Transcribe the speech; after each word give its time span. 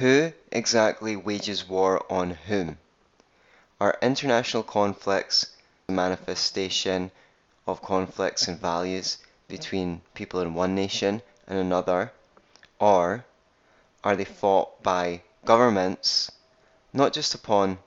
Who 0.00 0.32
exactly 0.50 1.14
wages 1.14 1.68
war 1.68 2.10
on 2.10 2.30
whom? 2.30 2.78
Are 3.78 3.98
international 4.00 4.62
conflicts 4.62 5.48
a 5.90 5.92
manifestation 5.92 7.10
of 7.66 7.82
conflicts 7.82 8.48
and 8.48 8.58
values 8.58 9.18
between 9.46 10.00
people 10.14 10.40
in 10.40 10.54
one 10.54 10.74
nation 10.74 11.20
and 11.46 11.58
another? 11.58 12.12
Or 12.78 13.26
are 14.02 14.16
they 14.16 14.24
fought 14.24 14.82
by 14.82 15.20
governments, 15.44 16.32
not 16.94 17.12
just 17.12 17.34
upon 17.34 17.78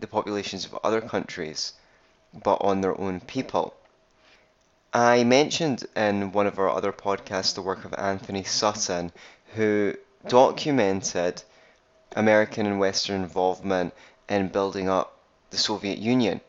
the 0.00 0.06
populations 0.06 0.64
of 0.64 0.78
other 0.82 1.02
countries, 1.02 1.74
but 2.32 2.62
on 2.62 2.80
their 2.80 2.98
own 2.98 3.20
people? 3.20 3.74
I 4.94 5.22
mentioned 5.22 5.84
in 5.94 6.32
one 6.32 6.46
of 6.46 6.58
our 6.58 6.70
other 6.70 6.92
podcasts 6.92 7.54
the 7.54 7.60
work 7.60 7.84
of 7.84 7.92
Anthony 7.92 8.44
Sutton, 8.44 9.12
who 9.54 9.98
documented 10.28 11.42
American 12.16 12.66
and 12.66 12.80
Western 12.80 13.22
involvement 13.22 13.92
in 14.28 14.48
building 14.48 14.88
up 14.88 15.18
the 15.50 15.58
Soviet 15.58 15.98
Union. 15.98 16.40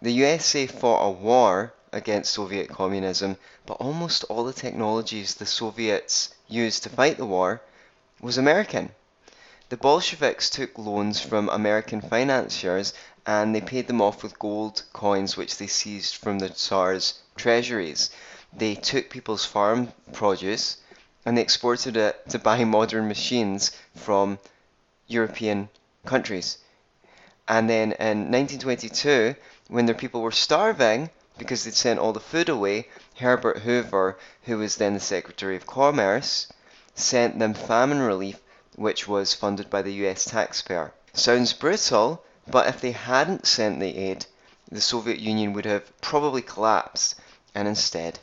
The 0.00 0.12
USA 0.12 0.66
fought 0.66 1.06
a 1.06 1.10
war 1.10 1.74
against 1.92 2.32
Soviet 2.32 2.68
communism, 2.68 3.36
but 3.66 3.74
almost 3.74 4.24
all 4.24 4.44
the 4.44 4.52
technologies 4.52 5.34
the 5.34 5.46
Soviets 5.46 6.34
used 6.48 6.82
to 6.82 6.88
fight 6.88 7.18
the 7.18 7.26
war 7.26 7.60
was 8.20 8.38
American. 8.38 8.90
The 9.68 9.76
Bolsheviks 9.76 10.50
took 10.50 10.76
loans 10.76 11.20
from 11.20 11.48
American 11.48 12.00
financiers 12.00 12.94
and 13.26 13.54
they 13.54 13.60
paid 13.60 13.86
them 13.86 14.00
off 14.00 14.22
with 14.22 14.38
gold 14.38 14.82
coins 14.92 15.36
which 15.36 15.58
they 15.58 15.66
seized 15.66 16.16
from 16.16 16.38
the 16.38 16.48
Tsar's 16.48 17.20
treasuries. 17.36 18.10
They 18.52 18.74
took 18.74 19.10
people's 19.10 19.44
farm 19.44 19.92
produce 20.12 20.78
and 21.24 21.36
they 21.36 21.42
exported 21.42 21.96
it 21.96 22.28
to 22.28 22.38
buy 22.38 22.64
modern 22.64 23.08
machines 23.08 23.70
from 23.94 24.38
European 25.06 25.68
countries. 26.04 26.58
And 27.48 27.68
then 27.68 27.92
in 27.92 28.30
1922, 28.30 29.34
when 29.68 29.86
their 29.86 29.94
people 29.94 30.22
were 30.22 30.32
starving 30.32 31.10
because 31.38 31.64
they'd 31.64 31.74
sent 31.74 31.98
all 31.98 32.12
the 32.12 32.20
food 32.20 32.48
away, 32.48 32.88
Herbert 33.18 33.58
Hoover, 33.58 34.18
who 34.42 34.58
was 34.58 34.76
then 34.76 34.94
the 34.94 35.00
Secretary 35.00 35.56
of 35.56 35.66
Commerce, 35.66 36.46
sent 36.94 37.38
them 37.38 37.54
famine 37.54 38.00
relief, 38.00 38.38
which 38.76 39.08
was 39.08 39.34
funded 39.34 39.70
by 39.70 39.82
the 39.82 39.92
US 40.06 40.24
taxpayer. 40.24 40.92
Sounds 41.14 41.52
brutal, 41.52 42.22
but 42.46 42.66
if 42.66 42.80
they 42.80 42.92
hadn't 42.92 43.46
sent 43.46 43.80
the 43.80 43.96
aid, 43.96 44.26
the 44.70 44.80
Soviet 44.80 45.18
Union 45.18 45.52
would 45.52 45.64
have 45.64 46.00
probably 46.00 46.42
collapsed, 46.42 47.14
and 47.54 47.68
instead, 47.68 48.18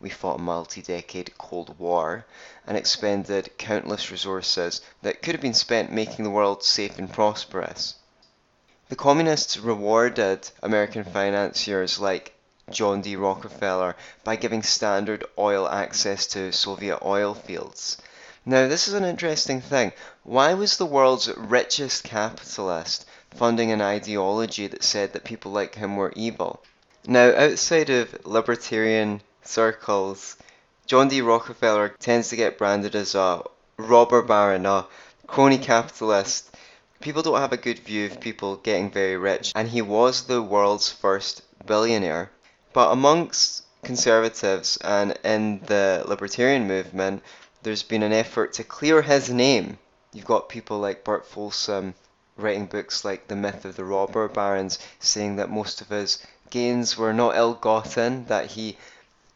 we 0.00 0.08
fought 0.08 0.40
a 0.40 0.42
multi-decade 0.42 1.36
Cold 1.36 1.78
War 1.78 2.24
and 2.66 2.76
expended 2.76 3.50
countless 3.58 4.10
resources 4.10 4.80
that 5.02 5.20
could 5.20 5.34
have 5.34 5.42
been 5.42 5.52
spent 5.52 5.92
making 5.92 6.24
the 6.24 6.30
world 6.30 6.64
safe 6.64 6.98
and 6.98 7.12
prosperous. 7.12 7.96
The 8.88 8.96
communists 8.96 9.58
rewarded 9.58 10.50
American 10.62 11.04
financiers 11.04 12.00
like 12.00 12.32
John 12.70 13.02
D. 13.02 13.14
Rockefeller 13.14 13.94
by 14.24 14.36
giving 14.36 14.62
Standard 14.62 15.24
Oil 15.36 15.68
access 15.68 16.26
to 16.28 16.50
Soviet 16.50 17.00
oil 17.04 17.34
fields. 17.34 17.98
Now, 18.46 18.68
this 18.68 18.88
is 18.88 18.94
an 18.94 19.04
interesting 19.04 19.60
thing. 19.60 19.92
Why 20.22 20.54
was 20.54 20.76
the 20.76 20.86
world's 20.86 21.28
richest 21.36 22.04
capitalist 22.04 23.04
funding 23.34 23.70
an 23.70 23.82
ideology 23.82 24.66
that 24.66 24.82
said 24.82 25.12
that 25.12 25.24
people 25.24 25.52
like 25.52 25.74
him 25.74 25.96
were 25.96 26.12
evil? 26.16 26.62
Now, 27.06 27.34
outside 27.36 27.90
of 27.90 28.24
libertarian 28.24 29.20
circles, 29.42 30.36
John 30.86 31.08
D. 31.08 31.20
Rockefeller 31.20 31.88
tends 31.98 32.28
to 32.28 32.36
get 32.36 32.58
branded 32.58 32.94
as 32.94 33.14
a 33.14 33.42
robber 33.76 34.22
baron, 34.22 34.66
a 34.66 34.86
crony 35.26 35.58
capitalist. 35.58 36.54
People 37.00 37.22
don't 37.22 37.40
have 37.40 37.52
a 37.52 37.56
good 37.56 37.78
view 37.78 38.06
of 38.06 38.20
people 38.20 38.56
getting 38.56 38.90
very 38.90 39.16
rich, 39.16 39.52
and 39.54 39.68
he 39.68 39.82
was 39.82 40.24
the 40.24 40.42
world's 40.42 40.90
first 40.90 41.42
billionaire. 41.64 42.30
But 42.72 42.90
amongst 42.90 43.64
conservatives 43.82 44.76
and 44.78 45.18
in 45.24 45.60
the 45.66 46.04
libertarian 46.06 46.66
movement, 46.66 47.22
there's 47.62 47.82
been 47.82 48.02
an 48.02 48.12
effort 48.12 48.52
to 48.54 48.64
clear 48.64 49.02
his 49.02 49.30
name. 49.30 49.78
You've 50.12 50.24
got 50.24 50.48
people 50.48 50.78
like 50.78 51.04
Burt 51.04 51.26
Folsom 51.26 51.94
writing 52.36 52.66
books 52.66 53.04
like 53.04 53.28
The 53.28 53.36
Myth 53.36 53.64
of 53.64 53.76
the 53.76 53.84
Robber 53.84 54.28
Barons, 54.28 54.78
saying 54.98 55.36
that 55.36 55.50
most 55.50 55.80
of 55.80 55.88
his 55.88 56.24
gains 56.50 56.96
were 56.96 57.12
not 57.12 57.36
ill 57.36 57.54
gotten, 57.54 58.24
that 58.26 58.46
he 58.46 58.76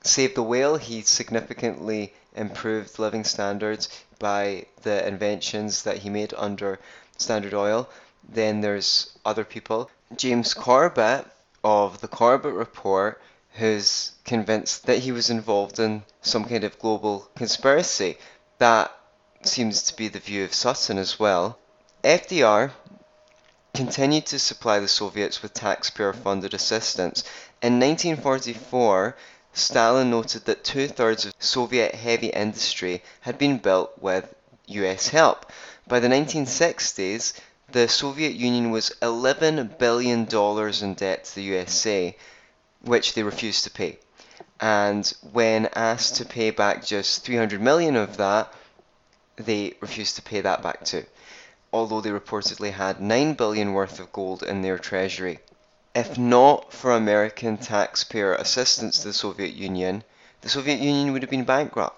saved 0.05 0.35
the 0.35 0.43
whale, 0.43 0.77
he 0.77 1.03
significantly 1.03 2.13
improved 2.37 2.99
living 2.99 3.25
standards 3.25 3.89
by 4.19 4.67
the 4.83 5.07
inventions 5.07 5.83
that 5.83 5.99
he 5.99 6.11
made 6.11 6.35
under 6.37 6.79
Standard 7.17 7.55
Oil. 7.55 7.89
Then 8.29 8.61
there's 8.61 9.17
other 9.25 9.45
people. 9.45 9.91
James 10.17 10.55
Corbett 10.55 11.27
of 11.63 12.01
the 12.01 12.09
Corbett 12.09 12.53
Report, 12.53 13.21
who's 13.55 14.13
convinced 14.25 14.87
that 14.87 14.99
he 14.99 15.13
was 15.13 15.31
involved 15.31 15.79
in 15.79 16.03
some 16.21 16.45
kind 16.45 16.65
of 16.65 16.79
global 16.79 17.29
conspiracy. 17.35 18.19
That 18.59 18.95
seems 19.43 19.83
to 19.83 19.97
be 19.97 20.09
the 20.09 20.19
view 20.19 20.45
of 20.45 20.55
Sutton 20.55 20.99
as 20.99 21.19
well. 21.19 21.59
FDR 22.03 22.73
continued 23.75 24.27
to 24.27 24.39
supply 24.39 24.79
the 24.79 24.89
Soviets 24.89 25.43
with 25.43 25.55
taxpayer 25.55 26.13
funded 26.13 26.55
assistance. 26.55 27.25
In 27.63 27.81
1944, 27.81 29.17
Stalin 29.57 30.11
noted 30.11 30.47
that 30.47 30.65
two 30.65 30.89
thirds 30.89 31.25
of 31.25 31.33
Soviet 31.39 31.95
heavy 31.95 32.27
industry 32.27 33.05
had 33.21 33.39
been 33.39 33.59
built 33.59 33.93
with 34.01 34.35
US 34.67 35.09
help. 35.09 35.47
By 35.87 36.01
the 36.01 36.09
1960s, 36.09 37.35
the 37.71 37.87
Soviet 37.89 38.33
Union 38.33 38.73
was 38.73 38.91
$11 39.01 39.79
billion 39.79 40.27
in 40.29 40.95
debt 40.95 41.25
to 41.25 41.35
the 41.37 41.43
USA, 41.43 42.17
which 42.83 43.15
they 43.15 43.23
refused 43.23 43.63
to 43.63 43.71
pay. 43.71 43.99
And 44.61 45.13
when 45.33 45.67
asked 45.75 46.17
to 46.17 46.25
pay 46.25 46.51
back 46.51 46.85
just 46.85 47.25
300 47.25 47.61
million 47.61 47.95
of 47.95 48.17
that, 48.17 48.53
they 49.37 49.75
refused 49.81 50.17
to 50.17 50.23
pay 50.23 50.41
that 50.41 50.63
back 50.63 50.85
too, 50.85 51.05
although 51.73 52.01
they 52.01 52.11
reportedly 52.11 52.73
had 52.73 53.01
9 53.01 53.35
billion 53.35 53.73
worth 53.73 54.01
of 54.01 54.13
gold 54.13 54.43
in 54.43 54.63
their 54.63 54.79
treasury. 54.79 55.39
If 55.95 56.19
not 56.19 56.73
for 56.73 56.91
American 56.91 57.57
taxpayer 57.57 58.35
assistance 58.35 58.99
to 58.99 59.09
the 59.09 59.15
Soviet 59.15 59.55
Union, 59.55 60.03
the 60.41 60.49
Soviet 60.49 60.81
Union 60.81 61.13
would 61.13 61.23
have 61.23 61.31
been 61.31 61.45
bankrupt. 61.45 61.97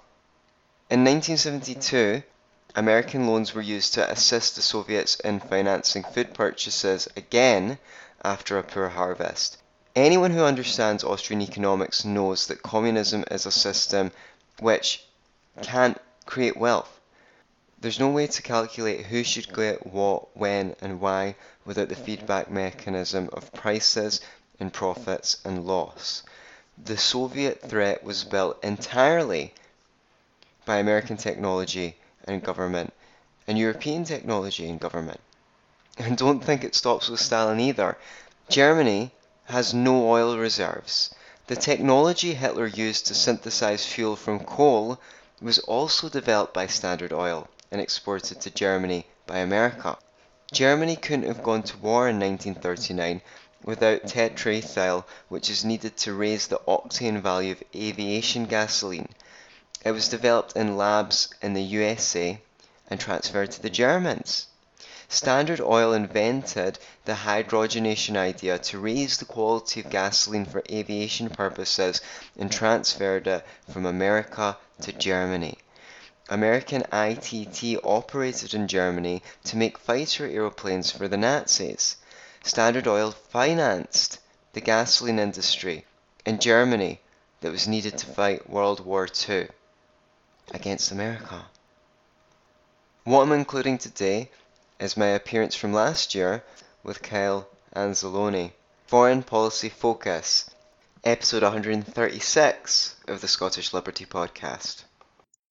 In 0.90 1.02
1972, 1.02 2.22
American 2.74 3.26
loans 3.26 3.54
were 3.54 3.62
used 3.62 3.94
to 3.94 4.10
assist 4.10 4.54
the 4.54 4.60
Soviets 4.60 5.16
in 5.20 5.40
financing 5.40 6.04
food 6.04 6.34
purchases 6.34 7.08
again 7.16 7.78
after 8.22 8.58
a 8.58 8.62
poor 8.62 8.90
harvest. 8.90 9.56
Anyone 9.94 10.32
who 10.32 10.44
understands 10.44 11.02
Austrian 11.02 11.40
economics 11.40 12.04
knows 12.04 12.48
that 12.48 12.62
communism 12.62 13.24
is 13.30 13.46
a 13.46 13.50
system 13.50 14.12
which 14.60 15.06
can't 15.62 15.98
create 16.26 16.58
wealth. 16.58 17.00
There's 17.80 17.98
no 17.98 18.10
way 18.10 18.26
to 18.26 18.42
calculate 18.42 19.06
who 19.06 19.24
should 19.24 19.54
get 19.54 19.86
what, 19.86 20.36
when, 20.36 20.76
and 20.82 21.00
why 21.00 21.36
without 21.66 21.88
the 21.88 21.96
feedback 21.96 22.50
mechanism 22.50 23.28
of 23.32 23.52
prices 23.52 24.20
and 24.58 24.72
profits 24.72 25.38
and 25.44 25.66
loss. 25.66 26.22
The 26.82 26.96
Soviet 26.96 27.60
threat 27.60 28.04
was 28.04 28.24
built 28.24 28.62
entirely 28.64 29.52
by 30.64 30.78
American 30.78 31.16
technology 31.16 31.96
and 32.24 32.42
government, 32.42 32.92
and 33.46 33.58
European 33.58 34.04
technology 34.04 34.68
and 34.68 34.80
government. 34.80 35.20
And 35.98 36.16
don't 36.16 36.44
think 36.44 36.64
it 36.64 36.74
stops 36.74 37.08
with 37.08 37.20
Stalin 37.20 37.60
either. 37.60 37.96
Germany 38.48 39.12
has 39.46 39.72
no 39.72 40.08
oil 40.08 40.36
reserves. 40.36 41.14
The 41.46 41.56
technology 41.56 42.34
Hitler 42.34 42.66
used 42.66 43.06
to 43.06 43.14
synthesize 43.14 43.86
fuel 43.86 44.16
from 44.16 44.40
coal 44.40 45.00
was 45.40 45.58
also 45.60 46.08
developed 46.08 46.52
by 46.54 46.66
Standard 46.66 47.12
Oil 47.12 47.48
and 47.70 47.80
exported 47.80 48.40
to 48.40 48.50
Germany 48.50 49.06
by 49.26 49.38
America. 49.38 49.96
Germany 50.52 50.94
couldn't 50.94 51.26
have 51.26 51.42
gone 51.42 51.64
to 51.64 51.76
war 51.78 52.08
in 52.08 52.20
1939 52.20 53.20
without 53.64 54.06
tetraethyl, 54.06 55.04
which 55.28 55.50
is 55.50 55.64
needed 55.64 55.96
to 55.96 56.14
raise 56.14 56.46
the 56.46 56.60
octane 56.68 57.20
value 57.20 57.52
of 57.52 57.62
aviation 57.74 58.44
gasoline. 58.46 59.08
It 59.84 59.90
was 59.90 60.08
developed 60.08 60.54
in 60.54 60.76
labs 60.76 61.28
in 61.42 61.54
the 61.54 61.62
USA 61.62 62.40
and 62.88 63.00
transferred 63.00 63.50
to 63.52 63.62
the 63.62 63.70
Germans. 63.70 64.46
Standard 65.08 65.60
Oil 65.60 65.92
invented 65.92 66.78
the 67.04 67.14
hydrogenation 67.14 68.16
idea 68.16 68.58
to 68.58 68.78
raise 68.78 69.18
the 69.18 69.24
quality 69.24 69.80
of 69.80 69.90
gasoline 69.90 70.44
for 70.44 70.62
aviation 70.70 71.28
purposes 71.28 72.00
and 72.38 72.50
transferred 72.52 73.26
it 73.26 73.44
from 73.70 73.86
America 73.86 74.56
to 74.80 74.92
Germany. 74.92 75.58
American 76.28 76.82
ITT 76.92 77.78
operated 77.84 78.52
in 78.52 78.66
Germany 78.66 79.22
to 79.44 79.56
make 79.56 79.78
fighter 79.78 80.26
aeroplanes 80.26 80.90
for 80.90 81.06
the 81.06 81.16
Nazis. 81.16 81.96
Standard 82.42 82.88
Oil 82.88 83.12
financed 83.12 84.18
the 84.52 84.60
gasoline 84.60 85.18
industry 85.18 85.84
in 86.24 86.38
Germany 86.38 87.00
that 87.40 87.52
was 87.52 87.68
needed 87.68 87.96
to 87.98 88.06
fight 88.06 88.50
World 88.50 88.84
War 88.84 89.08
II 89.28 89.48
against 90.52 90.90
America. 90.90 91.46
What 93.04 93.22
I'm 93.22 93.32
including 93.32 93.78
today 93.78 94.30
is 94.80 94.96
my 94.96 95.06
appearance 95.06 95.54
from 95.54 95.72
last 95.72 96.14
year 96.14 96.42
with 96.82 97.02
Kyle 97.02 97.48
Anzalone. 97.74 98.52
Foreign 98.86 99.22
Policy 99.22 99.68
Focus, 99.68 100.48
episode 101.02 101.42
136 101.42 102.94
of 103.08 103.20
the 103.20 103.28
Scottish 103.28 103.72
Liberty 103.72 104.06
Podcast. 104.06 104.84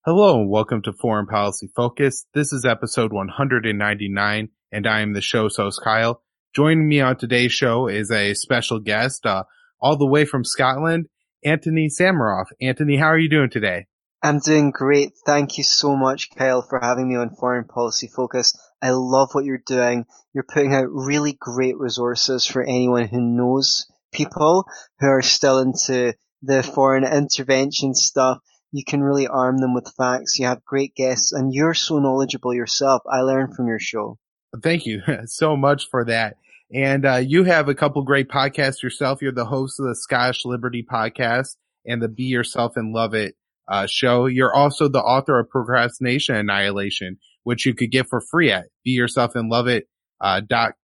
Hello 0.06 0.40
and 0.40 0.52
welcome 0.52 0.84
to 0.84 0.94
Foreign 0.94 1.26
Policy 1.26 1.68
Focus. 1.76 2.28
This 2.36 2.54
is 2.54 2.64
episode 2.64 3.12
199 3.12 4.50
and 4.72 4.88
I 4.88 5.00
am 5.02 5.14
the 5.14 5.22
show's 5.22 5.58
host 5.58 5.82
Kyle. 5.84 6.22
Joining 6.54 6.88
me 6.88 7.02
on 7.02 7.18
today's 7.18 7.54
show 7.54 7.88
is 7.88 8.12
a 8.12 8.36
special 8.36 8.80
guest, 8.80 9.26
uh, 9.26 9.46
all 9.82 9.98
the 9.98 10.06
way 10.06 10.26
from 10.26 10.44
Scotland, 10.44 11.08
Anthony 11.44 11.90
Sammeroff. 11.90 12.46
Anthony, 12.62 12.98
how 12.98 13.08
are 13.08 13.18
you 13.18 13.32
doing 13.32 13.50
today? 13.50 13.88
I'm 14.22 14.38
doing 14.38 14.70
great. 14.70 15.14
Thank 15.26 15.58
you 15.58 15.64
so 15.64 15.96
much, 15.96 16.30
Kyle, 16.38 16.62
for 16.62 16.80
having 16.80 17.10
me 17.10 17.16
on 17.16 17.32
Foreign 17.32 17.66
Policy 17.66 18.08
Focus. 18.16 18.56
I 18.84 18.92
love 18.92 19.30
what 19.32 19.46
you're 19.46 19.58
doing. 19.66 20.06
You're 20.36 20.46
putting 20.48 20.76
out 20.76 20.86
really 20.92 21.34
great 21.34 21.80
resources 21.80 22.46
for 22.46 22.62
anyone 22.62 23.08
who 23.08 23.22
knows 23.22 23.88
people 24.14 24.68
who 25.00 25.08
are 25.08 25.24
still 25.24 25.58
into 25.58 26.14
the 26.44 26.62
foreign 26.62 27.06
intervention 27.06 27.96
stuff. 27.96 28.38
You 28.76 28.84
can 28.84 29.02
really 29.02 29.26
arm 29.26 29.58
them 29.60 29.74
with 29.74 29.94
facts. 29.96 30.38
You 30.38 30.48
have 30.48 30.66
great 30.66 30.96
guests 30.96 31.32
and 31.32 31.54
you're 31.54 31.74
so 31.74 32.00
knowledgeable 32.00 32.54
yourself. 32.54 33.04
I 33.10 33.22
learn 33.22 33.54
from 33.54 33.68
your 33.68 33.80
show. 33.80 34.18
Thank 34.62 34.86
you 34.86 35.02
so 35.28 35.56
much 35.56 35.88
for 35.90 36.04
that. 36.06 36.36
And 36.74 37.06
uh, 37.06 37.16
you 37.16 37.46
have 37.46 37.70
a 37.70 37.76
couple 37.76 38.04
great 38.04 38.28
podcasts 38.28 38.84
yourself. 38.84 39.22
You're 39.22 39.32
the 39.32 39.46
host 39.46 39.80
of 39.80 39.86
the 39.86 39.96
Scottish 39.96 40.44
Liberty 40.44 40.86
podcast 40.90 41.56
and 41.86 42.02
the 42.02 42.10
Be 42.10 42.24
Yourself 42.24 42.74
and 42.76 42.94
Love 42.94 43.14
It 43.14 43.36
uh, 43.70 43.88
show. 43.90 44.26
You're 44.26 44.54
also 44.54 44.90
the 44.90 45.00
author 45.00 45.40
of 45.40 45.50
Procrastination 45.50 46.36
Annihilation, 46.36 47.18
which 47.44 47.66
you 47.66 47.74
could 47.74 47.92
get 47.92 48.08
for 48.10 48.20
free 48.20 48.52
at 48.52 48.66
be 48.84 48.92
yourself 48.92 49.36
and 49.36 49.50
love 49.50 49.68
it, 49.68 49.88
uh, 50.20 50.42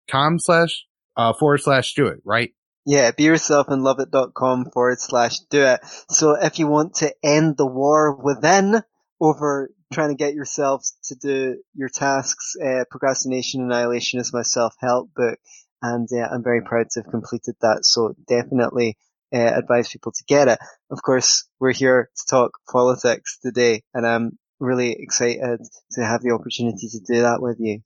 com 0.09 0.39
slash, 0.39 0.85
uh, 1.17 1.33
forward 1.33 1.59
slash 1.59 1.93
do 1.93 2.07
it, 2.07 2.19
right? 2.23 2.53
Yeah, 2.85 3.11
be 3.11 3.23
yourself 3.23 3.67
and 3.69 3.83
love 3.83 3.99
it.com 3.99 4.71
forward 4.73 4.99
slash 4.99 5.39
do 5.49 5.63
it. 5.63 5.81
So 6.09 6.35
if 6.41 6.57
you 6.57 6.67
want 6.67 6.95
to 6.95 7.13
end 7.23 7.57
the 7.57 7.67
war 7.67 8.15
within 8.15 8.81
over 9.19 9.71
trying 9.93 10.09
to 10.09 10.15
get 10.15 10.33
yourselves 10.33 10.97
to 11.05 11.15
do 11.15 11.61
your 11.75 11.89
tasks, 11.89 12.55
uh, 12.55 12.85
Procrastination 12.89 13.61
Annihilation 13.61 14.19
is 14.19 14.33
my 14.33 14.41
self-help 14.41 15.13
book 15.15 15.37
and 15.81 16.07
uh, 16.11 16.27
I'm 16.31 16.43
very 16.43 16.61
proud 16.61 16.89
to 16.91 17.01
have 17.01 17.11
completed 17.11 17.55
that. 17.61 17.85
So 17.85 18.15
definitely 18.27 18.97
uh, 19.33 19.37
advise 19.37 19.89
people 19.89 20.11
to 20.11 20.23
get 20.27 20.47
it. 20.47 20.59
Of 20.89 21.01
course, 21.01 21.45
we're 21.59 21.73
here 21.73 22.09
to 22.15 22.23
talk 22.29 22.51
politics 22.71 23.39
today, 23.41 23.83
and 23.93 24.05
I'm 24.05 24.37
really 24.59 24.95
excited 24.97 25.59
to 25.93 26.03
have 26.03 26.21
the 26.21 26.31
opportunity 26.31 26.87
to 26.89 26.99
do 26.99 27.21
that 27.21 27.41
with 27.41 27.57
you. 27.59 27.81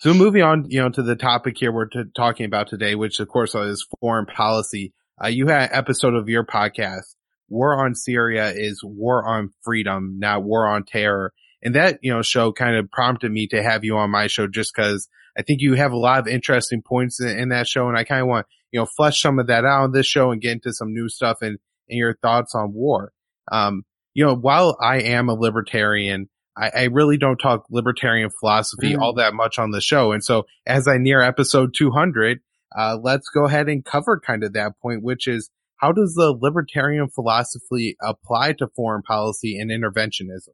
So 0.00 0.12
moving 0.14 0.42
on, 0.42 0.66
you 0.68 0.80
know, 0.80 0.90
to 0.90 1.02
the 1.02 1.16
topic 1.16 1.56
here 1.58 1.72
we're 1.72 1.86
t- 1.86 2.04
talking 2.14 2.46
about 2.46 2.68
today, 2.68 2.94
which 2.94 3.20
of 3.20 3.28
course 3.28 3.54
is 3.54 3.86
foreign 4.00 4.26
policy. 4.26 4.92
Uh, 5.22 5.28
you 5.28 5.46
had 5.46 5.70
an 5.70 5.76
episode 5.76 6.14
of 6.14 6.28
your 6.28 6.44
podcast, 6.44 7.14
War 7.48 7.84
on 7.84 7.94
Syria 7.94 8.52
is 8.54 8.82
War 8.82 9.24
on 9.26 9.50
Freedom, 9.62 10.16
not 10.18 10.42
War 10.42 10.66
on 10.66 10.84
Terror. 10.84 11.32
And 11.62 11.74
that, 11.74 11.98
you 12.02 12.12
know, 12.12 12.22
show 12.22 12.52
kind 12.52 12.76
of 12.76 12.90
prompted 12.90 13.32
me 13.32 13.46
to 13.48 13.62
have 13.62 13.84
you 13.84 13.96
on 13.96 14.10
my 14.10 14.26
show 14.26 14.46
just 14.46 14.74
cause 14.74 15.08
I 15.36 15.42
think 15.42 15.60
you 15.62 15.74
have 15.74 15.92
a 15.92 15.96
lot 15.96 16.20
of 16.20 16.28
interesting 16.28 16.82
points 16.82 17.20
in, 17.20 17.28
in 17.38 17.48
that 17.48 17.66
show. 17.66 17.88
And 17.88 17.96
I 17.96 18.04
kind 18.04 18.22
of 18.22 18.28
want, 18.28 18.46
you 18.70 18.80
know, 18.80 18.86
flesh 18.86 19.20
some 19.20 19.38
of 19.38 19.46
that 19.46 19.64
out 19.64 19.84
on 19.84 19.92
this 19.92 20.06
show 20.06 20.30
and 20.30 20.40
get 20.40 20.52
into 20.52 20.72
some 20.72 20.92
new 20.92 21.08
stuff 21.08 21.38
and, 21.42 21.58
and 21.88 21.98
your 21.98 22.14
thoughts 22.14 22.54
on 22.54 22.72
war. 22.72 23.12
Um, 23.50 23.84
you 24.14 24.24
know, 24.24 24.36
while 24.36 24.76
I 24.80 25.00
am 25.00 25.28
a 25.28 25.34
libertarian, 25.34 26.28
I, 26.56 26.70
I 26.74 26.82
really 26.84 27.16
don't 27.16 27.38
talk 27.38 27.66
libertarian 27.70 28.30
philosophy 28.30 28.94
mm. 28.94 29.00
all 29.00 29.14
that 29.14 29.34
much 29.34 29.58
on 29.58 29.70
the 29.70 29.80
show. 29.80 30.12
And 30.12 30.24
so 30.24 30.46
as 30.66 30.86
I 30.86 30.98
near 30.98 31.20
episode 31.20 31.74
200, 31.76 32.40
uh, 32.76 32.98
let's 33.00 33.28
go 33.28 33.44
ahead 33.44 33.68
and 33.68 33.84
cover 33.84 34.20
kind 34.20 34.44
of 34.44 34.52
that 34.54 34.78
point, 34.80 35.02
which 35.02 35.28
is 35.28 35.50
how 35.76 35.92
does 35.92 36.14
the 36.14 36.36
libertarian 36.38 37.08
philosophy 37.08 37.96
apply 38.02 38.52
to 38.54 38.68
foreign 38.68 39.02
policy 39.02 39.58
and 39.58 39.70
interventionism? 39.70 40.50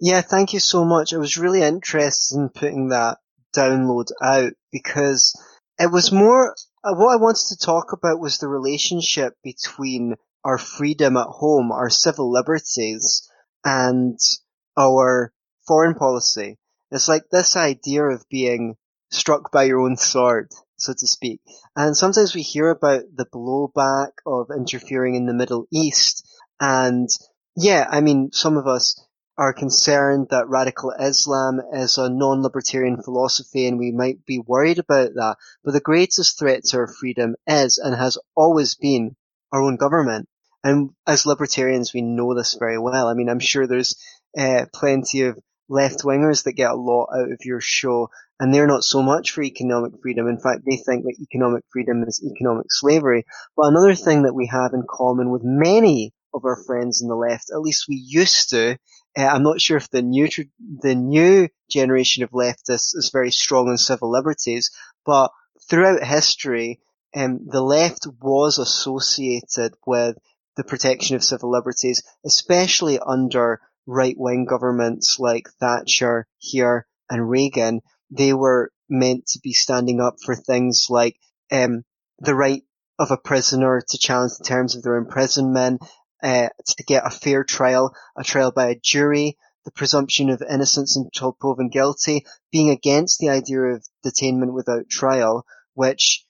Yeah, 0.00 0.20
thank 0.20 0.52
you 0.52 0.60
so 0.60 0.84
much. 0.84 1.12
I 1.12 1.18
was 1.18 1.38
really 1.38 1.62
interested 1.62 2.36
in 2.36 2.48
putting 2.48 2.88
that 2.88 3.18
download 3.54 4.06
out 4.22 4.52
because 4.70 5.38
it 5.78 5.90
was 5.90 6.12
more, 6.12 6.54
uh, 6.84 6.94
what 6.94 7.12
I 7.12 7.16
wanted 7.16 7.46
to 7.48 7.58
talk 7.58 7.92
about 7.92 8.20
was 8.20 8.38
the 8.38 8.48
relationship 8.48 9.34
between 9.42 10.14
our 10.44 10.58
freedom 10.58 11.16
at 11.16 11.26
home, 11.26 11.72
our 11.72 11.90
civil 11.90 12.30
liberties, 12.30 13.28
and 13.64 14.18
our 14.76 15.32
foreign 15.66 15.94
policy. 15.94 16.58
It's 16.90 17.08
like 17.08 17.24
this 17.30 17.56
idea 17.56 18.04
of 18.04 18.28
being 18.28 18.76
struck 19.10 19.50
by 19.50 19.64
your 19.64 19.80
own 19.80 19.96
sword, 19.96 20.50
so 20.76 20.92
to 20.92 21.06
speak. 21.06 21.40
And 21.74 21.96
sometimes 21.96 22.34
we 22.34 22.42
hear 22.42 22.70
about 22.70 23.02
the 23.14 23.26
blowback 23.26 24.12
of 24.26 24.48
interfering 24.56 25.14
in 25.14 25.26
the 25.26 25.34
Middle 25.34 25.66
East. 25.72 26.26
And 26.60 27.08
yeah, 27.56 27.86
I 27.90 28.00
mean, 28.00 28.30
some 28.32 28.56
of 28.56 28.66
us 28.66 29.00
are 29.38 29.52
concerned 29.52 30.28
that 30.30 30.48
radical 30.48 30.92
Islam 30.98 31.60
is 31.72 31.98
a 31.98 32.08
non-libertarian 32.08 33.02
philosophy 33.02 33.66
and 33.66 33.78
we 33.78 33.92
might 33.92 34.24
be 34.24 34.38
worried 34.38 34.78
about 34.78 35.14
that. 35.14 35.36
But 35.62 35.72
the 35.72 35.80
greatest 35.80 36.38
threat 36.38 36.64
to 36.66 36.78
our 36.78 36.86
freedom 36.86 37.34
is 37.46 37.78
and 37.78 37.94
has 37.94 38.18
always 38.34 38.74
been 38.76 39.16
our 39.52 39.60
own 39.60 39.76
government. 39.76 40.28
And 40.64 40.90
as 41.06 41.26
libertarians, 41.26 41.92
we 41.92 42.02
know 42.02 42.34
this 42.34 42.56
very 42.58 42.78
well. 42.78 43.08
I 43.08 43.14
mean, 43.14 43.28
I'm 43.28 43.38
sure 43.38 43.66
there's 43.66 43.96
uh, 44.38 44.66
plenty 44.72 45.22
of 45.22 45.38
left 45.68 46.00
wingers 46.00 46.44
that 46.44 46.52
get 46.52 46.70
a 46.70 46.76
lot 46.76 47.08
out 47.14 47.32
of 47.32 47.44
your 47.44 47.60
show 47.60 48.08
and 48.38 48.52
they're 48.52 48.66
not 48.66 48.84
so 48.84 49.02
much 49.02 49.30
for 49.30 49.42
economic 49.42 49.92
freedom. 50.02 50.28
In 50.28 50.38
fact, 50.38 50.62
they 50.64 50.76
think 50.76 51.04
that 51.04 51.16
economic 51.20 51.64
freedom 51.72 52.04
is 52.06 52.22
economic 52.22 52.66
slavery. 52.68 53.24
But 53.56 53.68
another 53.68 53.94
thing 53.94 54.22
that 54.22 54.34
we 54.34 54.46
have 54.46 54.72
in 54.74 54.84
common 54.88 55.30
with 55.30 55.42
many 55.42 56.12
of 56.34 56.44
our 56.44 56.62
friends 56.66 57.02
on 57.02 57.08
the 57.08 57.16
left, 57.16 57.50
at 57.50 57.60
least 57.60 57.86
we 57.88 57.96
used 57.96 58.50
to, 58.50 58.78
uh, 59.16 59.26
I'm 59.26 59.42
not 59.42 59.60
sure 59.60 59.78
if 59.78 59.88
the 59.88 60.02
new 60.02 60.28
the 60.58 60.94
new 60.94 61.48
generation 61.70 62.24
of 62.24 62.30
leftists 62.30 62.94
is 62.94 63.10
very 63.10 63.30
strong 63.30 63.68
on 63.68 63.78
civil 63.78 64.10
liberties, 64.10 64.70
but 65.06 65.30
throughout 65.68 66.04
history, 66.04 66.80
um, 67.14 67.40
the 67.46 67.62
left 67.62 68.06
was 68.20 68.58
associated 68.58 69.74
with 69.86 70.18
the 70.56 70.64
protection 70.64 71.16
of 71.16 71.24
civil 71.24 71.50
liberties, 71.50 72.02
especially 72.24 72.98
under 72.98 73.60
right-wing 73.86 74.46
governments 74.46 75.16
like 75.18 75.48
Thatcher 75.60 76.26
here 76.38 76.86
and 77.08 77.28
Reagan. 77.28 77.80
They 78.10 78.32
were 78.32 78.70
meant 78.88 79.26
to 79.28 79.40
be 79.40 79.52
standing 79.52 80.00
up 80.00 80.16
for 80.24 80.34
things 80.34 80.86
like 80.90 81.16
um, 81.50 81.84
the 82.18 82.34
right 82.34 82.62
of 82.98 83.10
a 83.10 83.16
prisoner 83.16 83.82
to 83.88 83.98
challenge 83.98 84.32
the 84.38 84.44
terms 84.44 84.74
of 84.74 84.82
their 84.82 84.96
imprisonment, 84.96 85.82
uh, 86.22 86.48
to 86.64 86.84
get 86.84 87.06
a 87.06 87.10
fair 87.10 87.44
trial, 87.44 87.94
a 88.16 88.24
trial 88.24 88.50
by 88.50 88.68
a 88.68 88.80
jury, 88.82 89.36
the 89.64 89.70
presumption 89.70 90.30
of 90.30 90.42
innocence 90.48 90.96
until 90.96 91.32
proven 91.32 91.68
guilty, 91.68 92.24
being 92.50 92.70
against 92.70 93.18
the 93.18 93.28
idea 93.28 93.60
of 93.60 93.84
detainment 94.04 94.52
without 94.52 94.88
trial, 94.88 95.44
which 95.74 96.24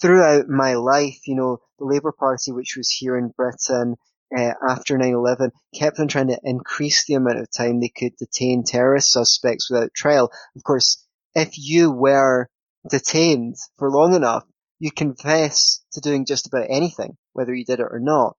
throughout 0.00 0.48
my 0.48 0.74
life, 0.74 1.26
you 1.26 1.34
know, 1.34 1.58
the 1.78 1.84
Labour 1.84 2.12
Party, 2.12 2.52
which 2.52 2.74
was 2.76 2.90
here 2.90 3.16
in 3.16 3.32
Britain 3.34 3.96
uh, 4.36 4.52
after 4.68 4.96
9-11, 4.96 5.50
kept 5.74 5.98
on 5.98 6.08
trying 6.08 6.28
to 6.28 6.40
increase 6.42 7.04
the 7.04 7.14
amount 7.14 7.38
of 7.38 7.50
time 7.50 7.80
they 7.80 7.88
could 7.88 8.16
detain 8.16 8.64
terrorist 8.64 9.12
suspects 9.12 9.70
without 9.70 9.94
trial. 9.94 10.30
Of 10.56 10.62
course, 10.62 11.04
if 11.34 11.58
you 11.58 11.90
were 11.90 12.48
detained 12.88 13.56
for 13.78 13.90
long 13.90 14.14
enough, 14.14 14.44
you 14.78 14.90
confess 14.90 15.80
to 15.92 16.00
doing 16.00 16.24
just 16.24 16.46
about 16.46 16.66
anything, 16.70 17.16
whether 17.32 17.54
you 17.54 17.64
did 17.64 17.80
it 17.80 17.86
or 17.90 18.00
not. 18.00 18.36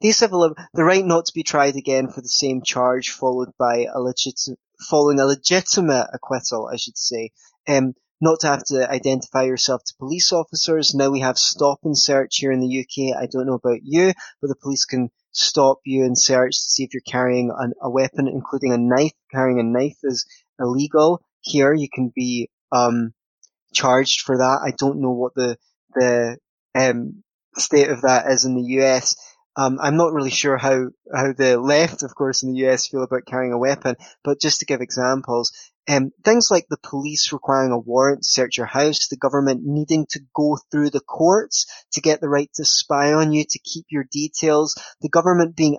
These 0.00 0.20
have 0.20 0.30
the 0.30 0.84
right 0.84 1.04
not 1.04 1.26
to 1.26 1.34
be 1.34 1.42
tried 1.42 1.76
again 1.76 2.08
for 2.08 2.20
the 2.20 2.28
same 2.28 2.62
charge, 2.62 3.10
followed 3.10 3.50
by 3.58 3.86
a 3.92 4.00
legit, 4.00 4.40
following 4.88 5.20
a 5.20 5.26
legitimate 5.26 6.08
acquittal, 6.12 6.68
I 6.72 6.76
should 6.76 6.96
say. 6.96 7.32
Um, 7.68 7.94
not 8.20 8.40
to 8.40 8.46
have 8.48 8.64
to 8.64 8.90
identify 8.90 9.44
yourself 9.44 9.82
to 9.84 9.94
police 9.98 10.32
officers. 10.32 10.94
Now 10.94 11.10
we 11.10 11.20
have 11.20 11.38
stop 11.38 11.80
and 11.84 11.96
search 11.96 12.36
here 12.36 12.52
in 12.52 12.60
the 12.60 12.80
UK. 12.80 13.16
I 13.20 13.26
don't 13.26 13.46
know 13.46 13.54
about 13.54 13.80
you, 13.82 14.12
but 14.40 14.48
the 14.48 14.56
police 14.56 14.84
can 14.84 15.10
stop 15.32 15.80
you 15.84 16.04
and 16.04 16.18
search 16.18 16.52
to 16.52 16.70
see 16.70 16.84
if 16.84 16.94
you're 16.94 17.02
carrying 17.06 17.52
an, 17.56 17.74
a 17.80 17.90
weapon, 17.90 18.28
including 18.28 18.72
a 18.72 18.78
knife. 18.78 19.12
Carrying 19.30 19.60
a 19.60 19.62
knife 19.62 19.98
is 20.02 20.26
illegal. 20.58 21.22
Here 21.40 21.74
you 21.74 21.88
can 21.92 22.12
be 22.14 22.48
um, 22.72 23.12
charged 23.72 24.22
for 24.22 24.38
that. 24.38 24.60
I 24.64 24.72
don't 24.76 25.00
know 25.00 25.12
what 25.12 25.34
the 25.34 25.58
the 25.94 26.38
um, 26.74 27.22
state 27.56 27.90
of 27.90 28.02
that 28.02 28.30
is 28.30 28.44
in 28.44 28.54
the 28.54 28.80
US. 28.80 29.16
Um, 29.56 29.78
I'm 29.80 29.96
not 29.96 30.12
really 30.12 30.30
sure 30.30 30.58
how, 30.58 30.88
how 31.14 31.32
the 31.32 31.58
left, 31.58 32.02
of 32.02 32.14
course, 32.14 32.42
in 32.42 32.52
the 32.52 32.66
US 32.66 32.86
feel 32.86 33.02
about 33.02 33.24
carrying 33.26 33.54
a 33.54 33.58
weapon, 33.58 33.96
but 34.22 34.40
just 34.40 34.60
to 34.60 34.66
give 34.66 34.82
examples, 34.82 35.52
um, 35.88 36.10
things 36.24 36.50
like 36.50 36.66
the 36.68 36.78
police 36.82 37.32
requiring 37.32 37.72
a 37.72 37.78
warrant 37.78 38.22
to 38.22 38.28
search 38.28 38.56
your 38.56 38.66
house, 38.66 39.08
the 39.08 39.16
government 39.16 39.62
needing 39.64 40.06
to 40.10 40.20
go 40.34 40.58
through 40.70 40.90
the 40.90 41.00
courts 41.00 41.66
to 41.92 42.00
get 42.00 42.20
the 42.20 42.28
right 42.28 42.50
to 42.54 42.64
spy 42.64 43.12
on 43.12 43.32
you, 43.32 43.44
to 43.48 43.58
keep 43.60 43.86
your 43.90 44.04
details, 44.10 44.76
the 45.00 45.08
government 45.08 45.56
being 45.56 45.78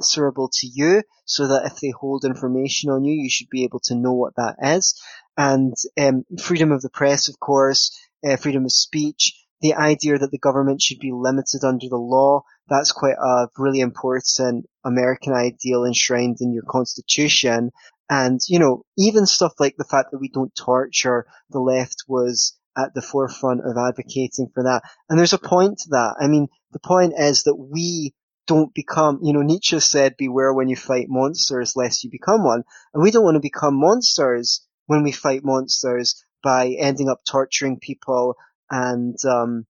answerable 0.00 0.48
to 0.54 0.66
you 0.66 1.02
so 1.24 1.48
that 1.48 1.66
if 1.66 1.80
they 1.80 1.90
hold 1.90 2.24
information 2.24 2.90
on 2.90 3.04
you, 3.04 3.12
you 3.12 3.28
should 3.28 3.50
be 3.50 3.64
able 3.64 3.80
to 3.80 3.94
know 3.94 4.14
what 4.14 4.34
that 4.36 4.56
is. 4.62 4.98
And 5.36 5.74
um, 6.00 6.24
freedom 6.40 6.72
of 6.72 6.80
the 6.80 6.90
press, 6.90 7.28
of 7.28 7.38
course, 7.38 7.98
uh, 8.26 8.36
freedom 8.36 8.64
of 8.64 8.72
speech, 8.72 9.34
the 9.60 9.74
idea 9.74 10.18
that 10.18 10.30
the 10.30 10.38
government 10.38 10.80
should 10.80 11.00
be 11.00 11.12
limited 11.12 11.64
under 11.64 11.88
the 11.88 11.96
law, 11.96 12.42
that's 12.68 12.92
quite 12.92 13.16
a 13.22 13.48
really 13.56 13.80
important 13.80 14.66
American 14.84 15.32
ideal 15.32 15.84
enshrined 15.84 16.38
in 16.40 16.52
your 16.52 16.64
constitution. 16.68 17.72
And, 18.10 18.40
you 18.48 18.58
know, 18.58 18.84
even 18.96 19.26
stuff 19.26 19.52
like 19.58 19.76
the 19.76 19.84
fact 19.84 20.12
that 20.12 20.18
we 20.18 20.28
don't 20.28 20.54
torture, 20.54 21.26
the 21.50 21.60
left 21.60 22.04
was 22.08 22.56
at 22.76 22.94
the 22.94 23.02
forefront 23.02 23.60
of 23.60 23.76
advocating 23.76 24.50
for 24.54 24.62
that. 24.64 24.82
And 25.08 25.18
there's 25.18 25.32
a 25.32 25.38
point 25.38 25.78
to 25.80 25.90
that. 25.90 26.16
I 26.20 26.28
mean, 26.28 26.48
the 26.72 26.78
point 26.78 27.14
is 27.18 27.42
that 27.42 27.56
we 27.56 28.14
don't 28.46 28.72
become, 28.72 29.20
you 29.22 29.32
know, 29.34 29.42
Nietzsche 29.42 29.78
said, 29.80 30.16
beware 30.16 30.54
when 30.54 30.68
you 30.68 30.76
fight 30.76 31.06
monsters 31.08 31.76
lest 31.76 32.02
you 32.02 32.10
become 32.10 32.44
one. 32.44 32.62
And 32.94 33.02
we 33.02 33.10
don't 33.10 33.24
want 33.24 33.34
to 33.34 33.40
become 33.40 33.78
monsters 33.78 34.66
when 34.86 35.02
we 35.02 35.12
fight 35.12 35.44
monsters 35.44 36.24
by 36.42 36.74
ending 36.78 37.10
up 37.10 37.20
torturing 37.28 37.78
people 37.78 38.36
and, 38.70 39.16
um, 39.26 39.66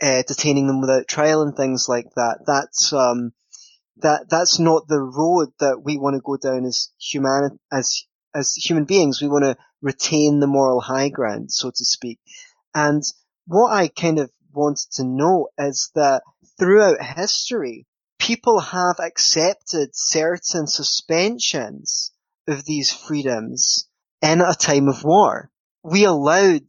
uh, 0.00 0.22
detaining 0.28 0.68
them 0.68 0.80
without 0.80 1.08
trial 1.08 1.42
and 1.42 1.56
things 1.56 1.88
like 1.88 2.06
that. 2.14 2.38
That's, 2.46 2.92
um, 2.92 3.32
that, 4.02 4.26
that's 4.28 4.58
not 4.58 4.88
the 4.88 5.00
road 5.00 5.48
that 5.60 5.82
we 5.84 5.98
want 5.98 6.14
to 6.14 6.22
go 6.24 6.36
down 6.36 6.64
as 6.64 6.90
human, 7.00 7.58
as, 7.72 8.04
as 8.34 8.54
human 8.54 8.84
beings. 8.84 9.20
We 9.20 9.28
want 9.28 9.44
to 9.44 9.56
retain 9.82 10.40
the 10.40 10.46
moral 10.46 10.80
high 10.80 11.08
ground, 11.08 11.52
so 11.52 11.70
to 11.70 11.84
speak. 11.84 12.18
And 12.74 13.02
what 13.46 13.72
I 13.72 13.88
kind 13.88 14.18
of 14.18 14.30
wanted 14.52 14.90
to 14.92 15.04
know 15.04 15.48
is 15.58 15.90
that 15.94 16.22
throughout 16.58 17.02
history, 17.02 17.86
people 18.18 18.60
have 18.60 18.96
accepted 18.98 19.90
certain 19.92 20.66
suspensions 20.66 22.12
of 22.46 22.64
these 22.64 22.92
freedoms 22.92 23.88
in 24.22 24.40
a 24.40 24.54
time 24.54 24.88
of 24.88 25.04
war. 25.04 25.50
We 25.82 26.04
allowed 26.04 26.66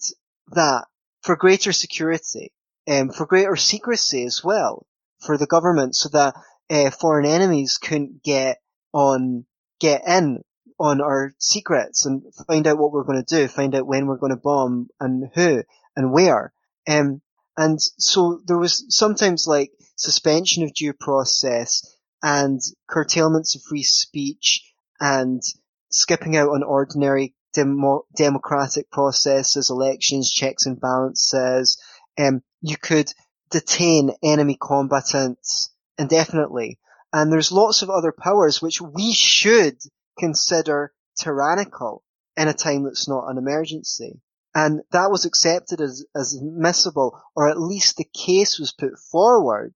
that 0.51 0.85
for 1.21 1.35
greater 1.35 1.73
security, 1.73 2.53
um, 2.87 3.09
for 3.09 3.25
greater 3.25 3.55
secrecy 3.55 4.23
as 4.23 4.43
well, 4.43 4.85
for 5.19 5.37
the 5.37 5.47
government, 5.47 5.95
so 5.95 6.09
that 6.09 6.35
uh, 6.69 6.91
foreign 6.91 7.25
enemies 7.25 7.77
couldn't 7.77 8.23
get 8.23 8.59
on, 8.93 9.45
get 9.79 10.07
in 10.07 10.43
on 10.79 11.01
our 11.01 11.33
secrets 11.39 12.05
and 12.05 12.23
find 12.47 12.65
out 12.65 12.77
what 12.77 12.91
we're 12.91 13.03
going 13.03 13.23
to 13.23 13.35
do, 13.35 13.47
find 13.47 13.75
out 13.75 13.87
when 13.87 14.07
we're 14.07 14.17
going 14.17 14.31
to 14.31 14.41
bomb 14.41 14.87
and 14.99 15.29
who 15.35 15.63
and 15.95 16.11
where. 16.11 16.53
Um, 16.87 17.21
and 17.57 17.79
so 17.81 18.41
there 18.45 18.57
was 18.57 18.85
sometimes 18.89 19.45
like 19.45 19.71
suspension 19.95 20.63
of 20.63 20.73
due 20.73 20.93
process 20.93 21.97
and 22.23 22.61
curtailments 22.87 23.55
of 23.55 23.61
free 23.63 23.83
speech 23.83 24.63
and 24.99 25.41
skipping 25.89 26.37
out 26.37 26.49
on 26.49 26.63
ordinary 26.63 27.33
demo- 27.53 28.05
democratic 28.15 28.89
processes, 28.89 29.69
elections, 29.69 30.31
checks 30.31 30.65
and 30.65 30.79
balances. 30.79 31.81
Um, 32.17 32.41
you 32.61 32.77
could 32.77 33.11
detain 33.49 34.11
enemy 34.23 34.57
combatants 34.61 35.71
indefinitely. 35.99 36.79
And 37.13 37.31
there's 37.31 37.51
lots 37.51 37.81
of 37.81 37.89
other 37.89 38.11
powers 38.11 38.61
which 38.61 38.81
we 38.81 39.13
should 39.13 39.77
consider 40.17 40.93
tyrannical 41.17 42.03
in 42.37 42.47
a 42.47 42.53
time 42.53 42.83
that's 42.83 43.07
not 43.07 43.27
an 43.29 43.37
emergency. 43.37 44.21
And 44.55 44.81
that 44.91 45.11
was 45.11 45.25
accepted 45.25 45.81
as, 45.81 46.05
as 46.15 46.33
admissible, 46.33 47.21
or 47.35 47.49
at 47.49 47.59
least 47.59 47.97
the 47.97 48.07
case 48.15 48.57
was 48.59 48.71
put 48.71 48.97
forward 49.11 49.73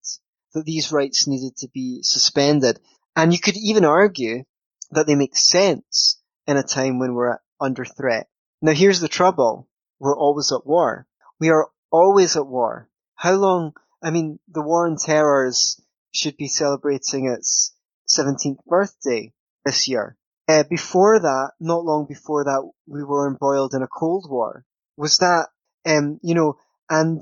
that 0.53 0.65
these 0.65 0.91
rights 0.91 1.27
needed 1.27 1.55
to 1.57 1.67
be 1.73 2.01
suspended. 2.01 2.79
And 3.15 3.33
you 3.33 3.39
could 3.39 3.57
even 3.57 3.85
argue 3.85 4.43
that 4.91 5.07
they 5.07 5.15
make 5.15 5.35
sense 5.35 6.21
in 6.47 6.57
a 6.57 6.63
time 6.63 6.99
when 6.99 7.13
we're 7.13 7.37
under 7.59 7.85
threat. 7.85 8.27
Now 8.61 8.73
here's 8.73 8.99
the 8.99 9.07
trouble. 9.07 9.67
We're 9.99 10.17
always 10.17 10.51
at 10.51 10.65
war. 10.65 11.07
We 11.39 11.49
are 11.49 11.69
always 11.91 12.35
at 12.35 12.47
war. 12.47 12.89
How 13.15 13.33
long, 13.33 13.73
I 14.01 14.11
mean, 14.11 14.39
the 14.47 14.61
war 14.61 14.87
on 14.87 14.97
terrors 14.97 15.79
should 16.13 16.37
be 16.37 16.47
celebrating 16.47 17.27
its 17.27 17.73
17th 18.09 18.63
birthday 18.65 19.33
this 19.65 19.87
year. 19.87 20.17
Uh, 20.47 20.63
before 20.69 21.19
that, 21.19 21.51
not 21.59 21.85
long 21.85 22.05
before 22.05 22.43
that, 22.43 22.69
we 22.87 23.03
were 23.03 23.27
embroiled 23.27 23.73
in 23.73 23.81
a 23.81 23.87
Cold 23.87 24.27
War. 24.29 24.65
Was 24.97 25.17
that, 25.19 25.47
um, 25.85 26.19
you 26.21 26.35
know, 26.35 26.57
and 26.89 27.21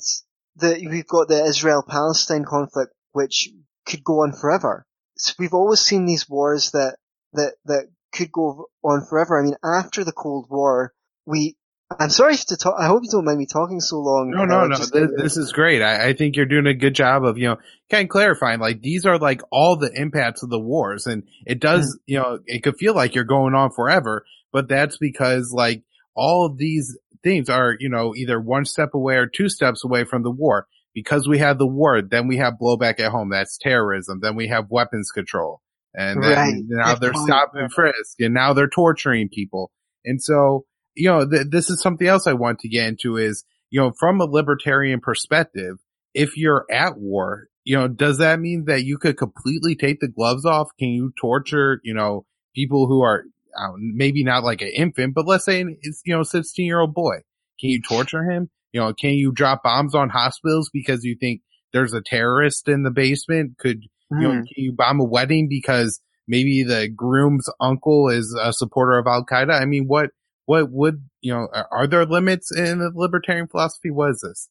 the, 0.56 0.88
we've 0.90 1.08
got 1.08 1.28
the 1.28 1.46
Israel-Palestine 1.46 2.46
conflict, 2.46 2.94
which 3.12 3.50
could 3.86 4.04
go 4.04 4.24
on 4.24 4.34
forever. 4.34 4.86
So 5.18 5.34
we've 5.38 5.54
always 5.54 5.80
seen 5.80 6.06
these 6.06 6.28
wars 6.28 6.72
that, 6.72 6.98
that, 7.34 7.56
that 7.66 7.90
could 8.12 8.32
go 8.32 8.68
on 8.84 9.06
forever. 9.06 9.40
I 9.40 9.44
mean, 9.44 9.56
after 9.64 10.04
the 10.04 10.12
Cold 10.12 10.48
War, 10.50 10.94
we, 11.26 11.56
I'm 12.00 12.10
sorry 12.10 12.36
to 12.36 12.58
talk. 12.58 12.76
I 12.78 12.88
hope 12.88 13.04
you 13.04 13.10
don't 13.10 13.26
mind 13.26 13.38
me 13.38 13.46
talking 13.46 13.80
so 13.80 14.00
long. 14.00 14.32
No, 14.32 14.46
no, 14.46 14.68
no. 14.68 14.78
This, 14.78 15.12
this, 15.18 15.38
is 15.38 15.52
great. 15.52 15.82
I, 15.82 16.10
I, 16.10 16.14
think 16.14 16.36
you're 16.36 16.46
doing 16.46 16.68
a 16.68 16.74
good 16.74 16.96
job 16.96 17.24
of, 17.24 17.38
you 17.38 17.48
know, 17.48 17.58
kind 17.90 18.04
of 18.04 18.10
clarifying, 18.10 18.60
like, 18.60 18.82
these 18.82 19.06
are 19.06 19.18
like 19.18 19.42
all 19.52 19.76
the 19.76 19.92
impacts 19.94 20.44
of 20.44 20.50
the 20.50 20.60
wars. 20.60 21.08
And 21.08 21.24
it 21.46 21.60
does, 21.60 21.96
mm. 21.96 22.00
you 22.06 22.20
know, 22.20 22.40
it 22.46 22.64
could 22.64 22.78
feel 22.78 22.96
like 22.96 23.16
you're 23.16 23.24
going 23.24 23.54
on 23.56 23.72
forever, 23.72 24.26
but 24.52 24.68
that's 24.68 24.98
because 24.98 25.52
like 25.54 25.84
all 26.16 26.46
of 26.46 26.58
these 26.58 26.98
things 27.24 27.50
are, 27.50 27.76
you 27.80 27.90
know, 27.90 28.16
either 28.16 28.40
one 28.40 28.66
step 28.66 28.94
away 28.94 29.16
or 29.16 29.28
two 29.28 29.50
steps 29.50 29.84
away 29.84 30.04
from 30.04 30.24
the 30.24 30.32
war. 30.32 30.68
Because 30.94 31.26
we 31.26 31.40
have 31.40 31.58
the 31.58 31.68
war, 31.68 32.02
then 32.02 32.28
we 32.28 32.38
have 32.38 32.56
blowback 32.62 33.00
at 33.00 33.12
home. 33.12 33.30
That's 33.30 33.58
terrorism. 33.58 34.20
Then 34.22 34.36
we 34.36 34.50
have 34.50 34.70
weapons 34.70 35.10
control. 35.10 35.62
And 35.94 36.22
then 36.22 36.38
right. 36.38 36.54
now 36.68 36.96
they're 36.96 37.14
stopping 37.14 37.70
frisk 37.70 38.20
and 38.20 38.34
now 38.34 38.54
they're 38.54 38.70
torturing 38.70 39.30
people. 39.30 39.72
And 40.04 40.22
so, 40.22 40.66
you 40.96 41.10
know, 41.10 41.30
th- 41.30 41.48
this 41.50 41.70
is 41.70 41.82
something 41.82 42.08
else 42.08 42.28
I 42.28 42.34
want 42.34 42.60
to 42.60 42.70
get 42.70 42.88
into 42.88 43.18
is, 43.18 43.44
you 43.70 43.80
know, 43.80 43.92
from 44.00 44.20
a 44.20 44.26
libertarian 44.26 45.00
perspective, 45.00 45.78
if 46.14 46.38
you're 46.38 46.66
at 46.70 46.98
war, 46.98 47.48
you 47.64 47.78
know, 47.78 47.88
does 47.88 48.18
that 48.18 48.40
mean 48.40 48.66
that 48.66 48.84
you 48.84 48.98
could 48.98 49.18
completely 49.18 49.76
take 49.76 50.00
the 50.00 50.08
gloves 50.08 50.46
off? 50.46 50.70
Can 50.80 50.90
you 50.90 51.14
torture, 51.20 51.80
you 51.84 51.94
know, 51.94 52.26
people 52.56 52.88
who 52.88 53.02
are 53.02 53.24
uh, 53.58 53.72
maybe 53.78 54.24
not 54.24 54.44
like 54.44 54.62
an 54.62 54.72
infant, 54.76 55.14
but 55.14 55.28
let's 55.28 55.46
say 55.46 55.64
it's, 55.82 56.02
you 56.06 56.16
know, 56.16 56.24
16 56.24 56.66
year 56.66 56.80
old 56.80 56.94
boy. 56.94 57.18
Can 57.60 57.70
you 57.70 57.82
torture 57.82 58.24
him? 58.24 58.50
You 58.72 58.82
know, 58.82 58.94
can 58.94 59.12
you 59.12 59.32
drop 59.32 59.64
bombs 59.64 59.94
on 59.94 60.10
hospitals 60.10 60.70
because 60.72 61.04
you 61.04 61.16
think 61.20 61.42
there's 61.74 61.94
a 61.94 62.02
terrorist 62.02 62.68
in 62.68 62.84
the 62.84 62.92
basement? 62.92 63.58
Could, 63.58 63.82
mm. 64.12 64.22
you 64.22 64.28
know, 64.28 64.34
hmm. 64.36 64.40
can 64.40 64.64
you 64.64 64.74
bomb 64.74 65.00
a 65.00 65.04
wedding 65.04 65.48
because 65.50 66.00
maybe 66.28 66.64
the 66.64 66.88
groom's 66.88 67.50
uncle 67.60 68.10
is 68.10 68.38
a 68.42 68.54
supporter 68.54 68.98
of 68.98 69.08
Al 69.08 69.26
Qaeda? 69.26 69.60
I 69.60 69.66
mean, 69.66 69.86
what, 69.88 70.12
what 70.46 70.72
would, 70.72 71.04
you 71.22 71.34
know, 71.34 71.48
are 71.72 71.88
there 71.88 72.06
limits 72.06 72.52
in 72.56 72.80
the 72.80 72.92
libertarian 72.94 73.48
philosophy? 73.48 73.92
What 73.92 74.12
is 74.12 74.22
this? 74.22 74.50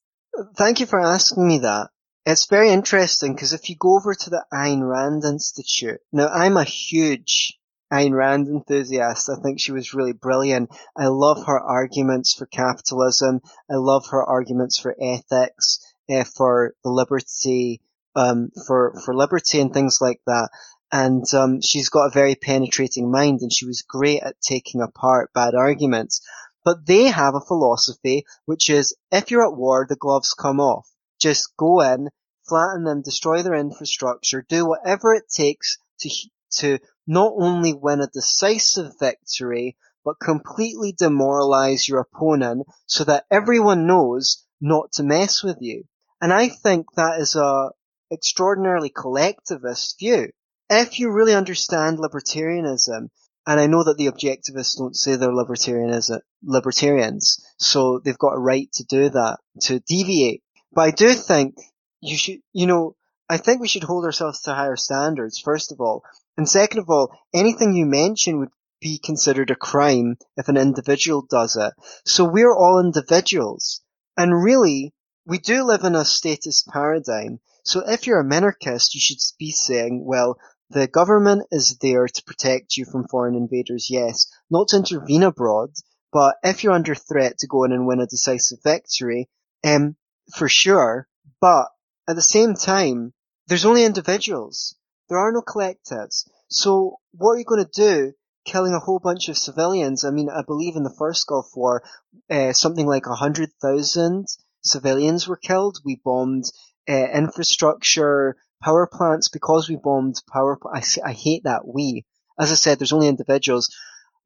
Thank 0.57 0.81
you 0.81 0.87
for 0.87 1.01
asking 1.01 1.47
me 1.47 1.59
that. 1.59 1.89
It's 2.27 2.47
very 2.47 2.71
interesting 2.71 3.35
because 3.35 3.53
if 3.53 3.69
you 3.69 3.77
go 3.77 3.97
over 3.97 4.15
to 4.15 4.31
the 4.31 4.45
Ayn 4.53 4.89
Rand 4.89 5.25
Institute, 5.25 6.01
now 6.13 6.29
I'm 6.29 6.57
a 6.57 6.65
huge 6.65 7.59
Ayn 7.93 8.13
Rand 8.13 8.47
enthusiast. 8.47 9.29
I 9.29 9.41
think 9.43 9.59
she 9.59 9.73
was 9.73 9.95
really 9.95 10.13
brilliant. 10.13 10.71
I 10.97 11.07
love 11.07 11.47
her 11.47 11.59
arguments 11.59 12.35
for 12.35 12.47
capitalism. 12.47 13.41
I 13.71 13.77
love 13.77 14.07
her 14.11 14.23
arguments 14.23 14.79
for 14.79 14.95
ethics, 15.01 15.81
uh, 16.09 16.25
for 16.25 16.75
liberty, 16.85 17.81
um, 18.15 18.51
for, 18.67 19.01
for 19.05 19.15
liberty 19.15 19.61
and 19.61 19.73
things 19.73 19.99
like 20.01 20.21
that. 20.27 20.51
And 20.93 21.25
um, 21.35 21.61
she's 21.61 21.89
got 21.89 22.07
a 22.07 22.11
very 22.11 22.35
penetrating 22.35 23.11
mind, 23.11 23.43
and 23.43 23.53
she 23.53 23.65
was 23.65 23.83
great 23.83 24.23
at 24.23 24.41
taking 24.41 24.81
apart 24.81 25.33
bad 25.33 25.55
arguments. 25.55 26.21
But 26.65 26.85
they 26.85 27.05
have 27.05 27.35
a 27.35 27.41
philosophy 27.41 28.25
which 28.45 28.69
is 28.69 28.95
if 29.11 29.31
you're 29.31 29.47
at 29.47 29.57
war, 29.57 29.87
the 29.89 29.97
gloves 29.97 30.35
come 30.35 30.61
off. 30.61 30.89
Just 31.21 31.57
go 31.57 31.81
in, 31.81 32.11
flatten 32.49 32.85
them, 32.85 33.03
destroy 33.03 33.43
their 33.43 33.55
infrastructure, 33.55 34.45
do 34.49 34.67
whatever 34.67 35.15
it 35.15 35.29
takes 35.29 35.79
to 36.01 36.11
to 36.57 36.79
not 37.07 37.33
only 37.37 37.73
win 37.73 38.01
a 38.01 38.09
decisive 38.09 38.99
victory, 38.99 39.77
but 40.05 40.19
completely 40.19 40.93
demoralize 40.93 41.89
your 41.89 42.01
opponent 42.01 42.67
so 42.87 43.05
that 43.05 43.27
everyone 43.31 43.87
knows 43.87 44.45
not 44.61 44.91
to 44.93 45.05
mess 45.05 45.43
with 45.43 45.59
you. 45.61 45.85
And 46.21 46.33
I 46.33 46.49
think 46.49 46.87
that 46.97 47.21
is 47.21 47.37
a 47.37 47.71
extraordinarily 48.11 48.91
collectivist 48.91 49.99
view 50.01 50.33
if 50.71 50.99
you 50.99 51.11
really 51.11 51.35
understand 51.35 51.99
libertarianism, 51.99 53.09
and 53.47 53.61
I 53.61 53.67
know 53.67 53.83
that 53.85 53.97
the 53.97 54.07
objectivists 54.07 54.79
don't 54.79 54.97
say 54.97 55.17
they're 55.17 55.35
libertarians, 55.35 57.45
so 57.59 57.99
they've 57.99 58.17
got 58.17 58.37
a 58.37 58.41
right 58.41 58.71
to 58.75 58.85
do 58.85 59.09
that, 59.09 59.39
to 59.63 59.81
deviate. 59.81 60.43
But 60.73 60.83
I 60.83 60.91
do 60.93 61.13
think 61.13 61.57
you 62.01 62.17
should, 62.17 62.41
you 62.53 62.67
know, 62.67 62.95
I 63.29 63.39
think 63.39 63.61
we 63.61 63.69
should 63.69 63.85
hold 63.85 64.05
ourselves 64.05 64.43
to 64.43 64.55
higher 64.55 64.77
standards, 64.77 65.39
first 65.39 65.73
of 65.73 65.81
all. 65.81 66.05
And 66.37 66.49
second 66.49 66.79
of 66.79 66.91
all, 66.91 67.13
anything 67.35 67.75
you 67.75 67.87
mention 67.87 68.39
would 68.39 68.51
be 68.81 68.99
considered 68.99 69.51
a 69.51 69.57
crime 69.57 70.17
if 70.37 70.49
an 70.49 70.57
individual 70.57 71.27
does 71.29 71.57
it. 71.57 71.73
So 72.05 72.25
we're 72.25 72.55
all 72.55 72.81
individuals. 72.81 73.83
And 74.17 74.43
really, 74.43 74.95
we 75.27 75.39
do 75.39 75.65
live 75.65 75.85
in 75.85 75.95
a 75.95 76.05
statist 76.05 76.69
paradigm. 76.69 77.41
So 77.65 77.83
if 77.87 78.07
you're 78.07 78.21
a 78.21 78.25
minarchist, 78.25 78.95
you 78.95 79.01
should 79.01 79.19
be 79.39 79.51
saying, 79.51 80.05
well, 80.05 80.39
The 80.71 80.87
government 80.87 81.49
is 81.51 81.79
there 81.79 82.07
to 82.07 82.23
protect 82.23 82.77
you 82.77 82.85
from 82.85 83.09
foreign 83.09 83.35
invaders, 83.35 83.91
yes, 83.91 84.27
not 84.49 84.69
to 84.69 84.77
intervene 84.77 85.25
abroad, 85.25 85.73
but 86.13 86.37
if 86.45 86.63
you're 86.63 86.73
under 86.73 86.95
threat 86.95 87.39
to 87.39 87.49
go 87.49 87.65
in 87.65 87.73
and 87.73 87.89
win 87.89 88.01
a 88.01 88.07
decisive 88.07 88.63
victory, 88.63 89.29
um, 89.65 89.97
for 90.33 90.49
sure. 90.49 91.09
But 91.41 91.67
at 92.09 92.15
the 92.15 92.23
same 92.23 92.55
time, 92.55 93.15
there's 93.49 93.65
only 93.65 93.85
individuals. 93.85 94.77
There 95.09 95.19
are 95.19 95.33
no 95.33 95.43
collectives. 95.43 96.29
So 96.49 96.99
what 97.13 97.33
are 97.33 97.39
you 97.39 97.45
going 97.45 97.65
to 97.65 97.71
do 97.71 98.13
killing 98.45 98.73
a 98.73 98.79
whole 98.79 99.01
bunch 99.01 99.29
of 99.29 99.37
civilians? 99.37 100.05
I 100.05 100.11
mean, 100.11 100.29
I 100.31 100.43
believe 100.43 100.77
in 100.77 100.85
the 100.85 100.95
first 100.97 101.27
Gulf 101.27 101.51
War, 101.57 101.83
uh, 102.31 102.53
something 102.53 102.87
like 102.87 103.07
a 103.07 103.15
hundred 103.17 103.51
thousand 103.61 104.27
civilians 104.63 105.27
were 105.27 105.37
killed. 105.37 105.81
We 105.85 106.01
bombed 106.05 106.45
uh, 106.89 107.09
infrastructure, 107.13 108.37
power 108.63 108.87
plants 108.87 109.29
because 109.29 109.69
we 109.69 109.77
bombed 109.77 110.17
power. 110.33 110.59
I, 110.73 110.83
I 111.05 111.13
hate 111.13 111.45
that 111.45 111.67
we. 111.67 112.05
As 112.39 112.53
I 112.53 112.55
said, 112.55 112.79
there's 112.79 112.93
only 112.93 113.09
individuals. 113.09 113.75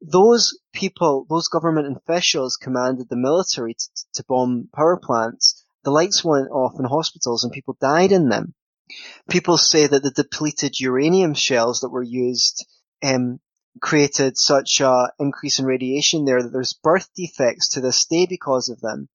Those 0.01 0.57
people, 0.73 1.25
those 1.29 1.47
government 1.47 1.97
officials 1.97 2.57
commanded 2.57 3.07
the 3.09 3.15
military 3.15 3.73
to, 3.73 3.87
to 4.15 4.25
bomb 4.27 4.69
power 4.73 4.99
plants. 5.01 5.63
The 5.83 5.91
lights 5.91 6.23
went 6.23 6.49
off 6.49 6.79
in 6.79 6.85
hospitals 6.85 7.43
and 7.43 7.53
people 7.53 7.77
died 7.79 8.11
in 8.11 8.29
them. 8.29 8.53
People 9.29 9.57
say 9.57 9.87
that 9.87 10.03
the 10.03 10.11
depleted 10.11 10.79
uranium 10.79 11.33
shells 11.33 11.81
that 11.81 11.89
were 11.89 12.03
used 12.03 12.65
um, 13.03 13.39
created 13.81 14.37
such 14.37 14.79
a 14.81 15.11
increase 15.19 15.59
in 15.59 15.65
radiation 15.65 16.25
there 16.25 16.41
that 16.41 16.49
there's 16.49 16.73
birth 16.73 17.09
defects 17.15 17.69
to 17.69 17.81
this 17.81 18.05
day 18.05 18.25
because 18.29 18.69
of 18.69 18.79
them. 18.81 19.09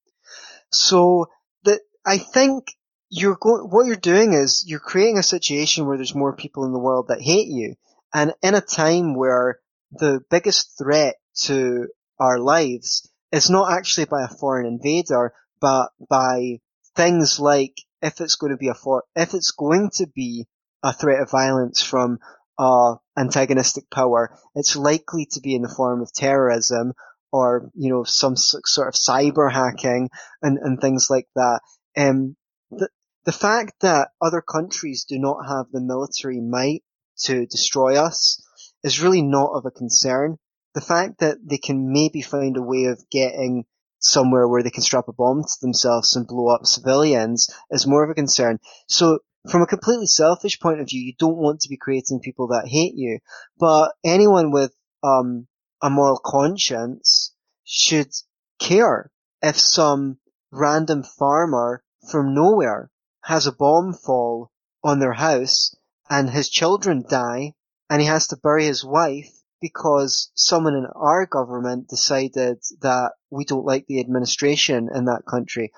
So 0.71 1.27
that 1.63 1.81
I 2.05 2.17
think 2.17 2.67
you're 3.11 3.35
going, 3.35 3.63
what 3.63 3.85
you're 3.85 3.97
doing 3.97 4.33
is 4.33 4.63
you're 4.65 4.79
creating 4.79 5.19
a 5.19 5.23
situation 5.23 5.85
where 5.85 5.97
there's 5.97 6.15
more 6.15 6.33
people 6.33 6.63
in 6.65 6.71
the 6.71 6.79
world 6.79 7.09
that 7.09 7.21
hate 7.21 7.49
you. 7.49 7.75
And 8.13 8.33
in 8.41 8.55
a 8.55 8.61
time 8.61 9.15
where 9.15 9.59
the 9.91 10.21
biggest 10.29 10.77
threat 10.77 11.15
to 11.43 11.89
our 12.19 12.39
lives 12.39 13.09
is 13.33 13.49
not 13.49 13.71
actually 13.71 14.05
by 14.05 14.23
a 14.23 14.33
foreign 14.33 14.65
invader, 14.65 15.33
but 15.59 15.89
by 16.09 16.59
things 16.95 17.37
like 17.37 17.73
if 18.01 18.21
it's 18.21 18.35
going 18.35 18.51
to 18.51 18.57
be 18.57 18.69
a 18.69 18.73
for, 18.73 19.03
if 19.15 19.33
it's 19.33 19.51
going 19.51 19.91
to 19.95 20.07
be 20.07 20.47
a 20.81 20.93
threat 20.93 21.21
of 21.21 21.29
violence 21.29 21.83
from 21.83 22.17
uh, 22.57 22.95
antagonistic 23.17 23.89
power, 23.89 24.37
it's 24.55 24.77
likely 24.77 25.27
to 25.31 25.41
be 25.41 25.53
in 25.53 25.63
the 25.63 25.73
form 25.75 26.01
of 26.01 26.13
terrorism 26.13 26.93
or, 27.33 27.69
you 27.75 27.89
know, 27.89 28.05
some 28.05 28.37
sort 28.37 28.87
of 28.87 28.93
cyber 28.93 29.51
hacking 29.51 30.09
and, 30.41 30.57
and 30.59 30.79
things 30.79 31.07
like 31.09 31.27
that. 31.35 31.59
Um, 31.97 32.37
the, 32.71 32.87
the 33.23 33.31
fact 33.31 33.73
that 33.81 34.09
other 34.19 34.41
countries 34.41 35.05
do 35.07 35.19
not 35.19 35.47
have 35.47 35.67
the 35.71 35.81
military 35.81 36.41
might 36.41 36.83
to 37.19 37.45
destroy 37.45 37.95
us 37.95 38.41
is 38.83 39.01
really 39.01 39.21
not 39.21 39.51
of 39.53 39.65
a 39.65 39.71
concern. 39.71 40.37
The 40.73 40.81
fact 40.81 41.19
that 41.19 41.37
they 41.43 41.59
can 41.59 41.91
maybe 41.91 42.21
find 42.21 42.57
a 42.57 42.63
way 42.63 42.85
of 42.85 43.03
getting 43.11 43.65
somewhere 43.99 44.47
where 44.47 44.63
they 44.63 44.71
can 44.71 44.81
strap 44.81 45.07
a 45.07 45.13
bomb 45.13 45.43
to 45.43 45.57
themselves 45.61 46.15
and 46.15 46.25
blow 46.25 46.47
up 46.47 46.65
civilians 46.65 47.53
is 47.69 47.85
more 47.85 48.03
of 48.03 48.09
a 48.09 48.15
concern. 48.15 48.59
So 48.87 49.19
from 49.49 49.61
a 49.61 49.67
completely 49.67 50.07
selfish 50.07 50.59
point 50.59 50.81
of 50.81 50.89
view, 50.89 51.01
you 51.01 51.13
don't 51.19 51.37
want 51.37 51.61
to 51.61 51.69
be 51.69 51.77
creating 51.77 52.21
people 52.21 52.47
that 52.47 52.67
hate 52.67 52.95
you, 52.95 53.19
but 53.59 53.91
anyone 54.03 54.51
with 54.51 54.73
um, 55.03 55.47
a 55.81 55.89
moral 55.91 56.19
conscience 56.23 57.33
should 57.63 58.11
care 58.59 59.11
if 59.43 59.59
some 59.59 60.17
random 60.51 61.03
farmer 61.03 61.83
from 62.09 62.33
nowhere 62.33 62.89
has 63.23 63.47
a 63.47 63.51
bomb 63.51 63.93
fall 63.93 64.51
on 64.83 64.99
their 64.99 65.13
house 65.13 65.75
and 66.09 66.29
his 66.29 66.49
children 66.49 67.03
die 67.07 67.53
and 67.89 68.01
he 68.01 68.07
has 68.07 68.27
to 68.27 68.37
bury 68.37 68.65
his 68.65 68.83
wife 68.83 69.29
because 69.61 70.31
someone 70.33 70.75
in 70.75 70.87
our 70.95 71.25
government 71.25 71.87
decided 71.87 72.57
that 72.81 73.11
we 73.29 73.45
don't 73.45 73.65
like 73.65 73.85
the 73.85 73.99
administration 73.99 74.89
in 74.93 75.05
that 75.05 75.23
country. 75.29 75.71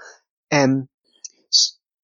Um, 0.52 0.88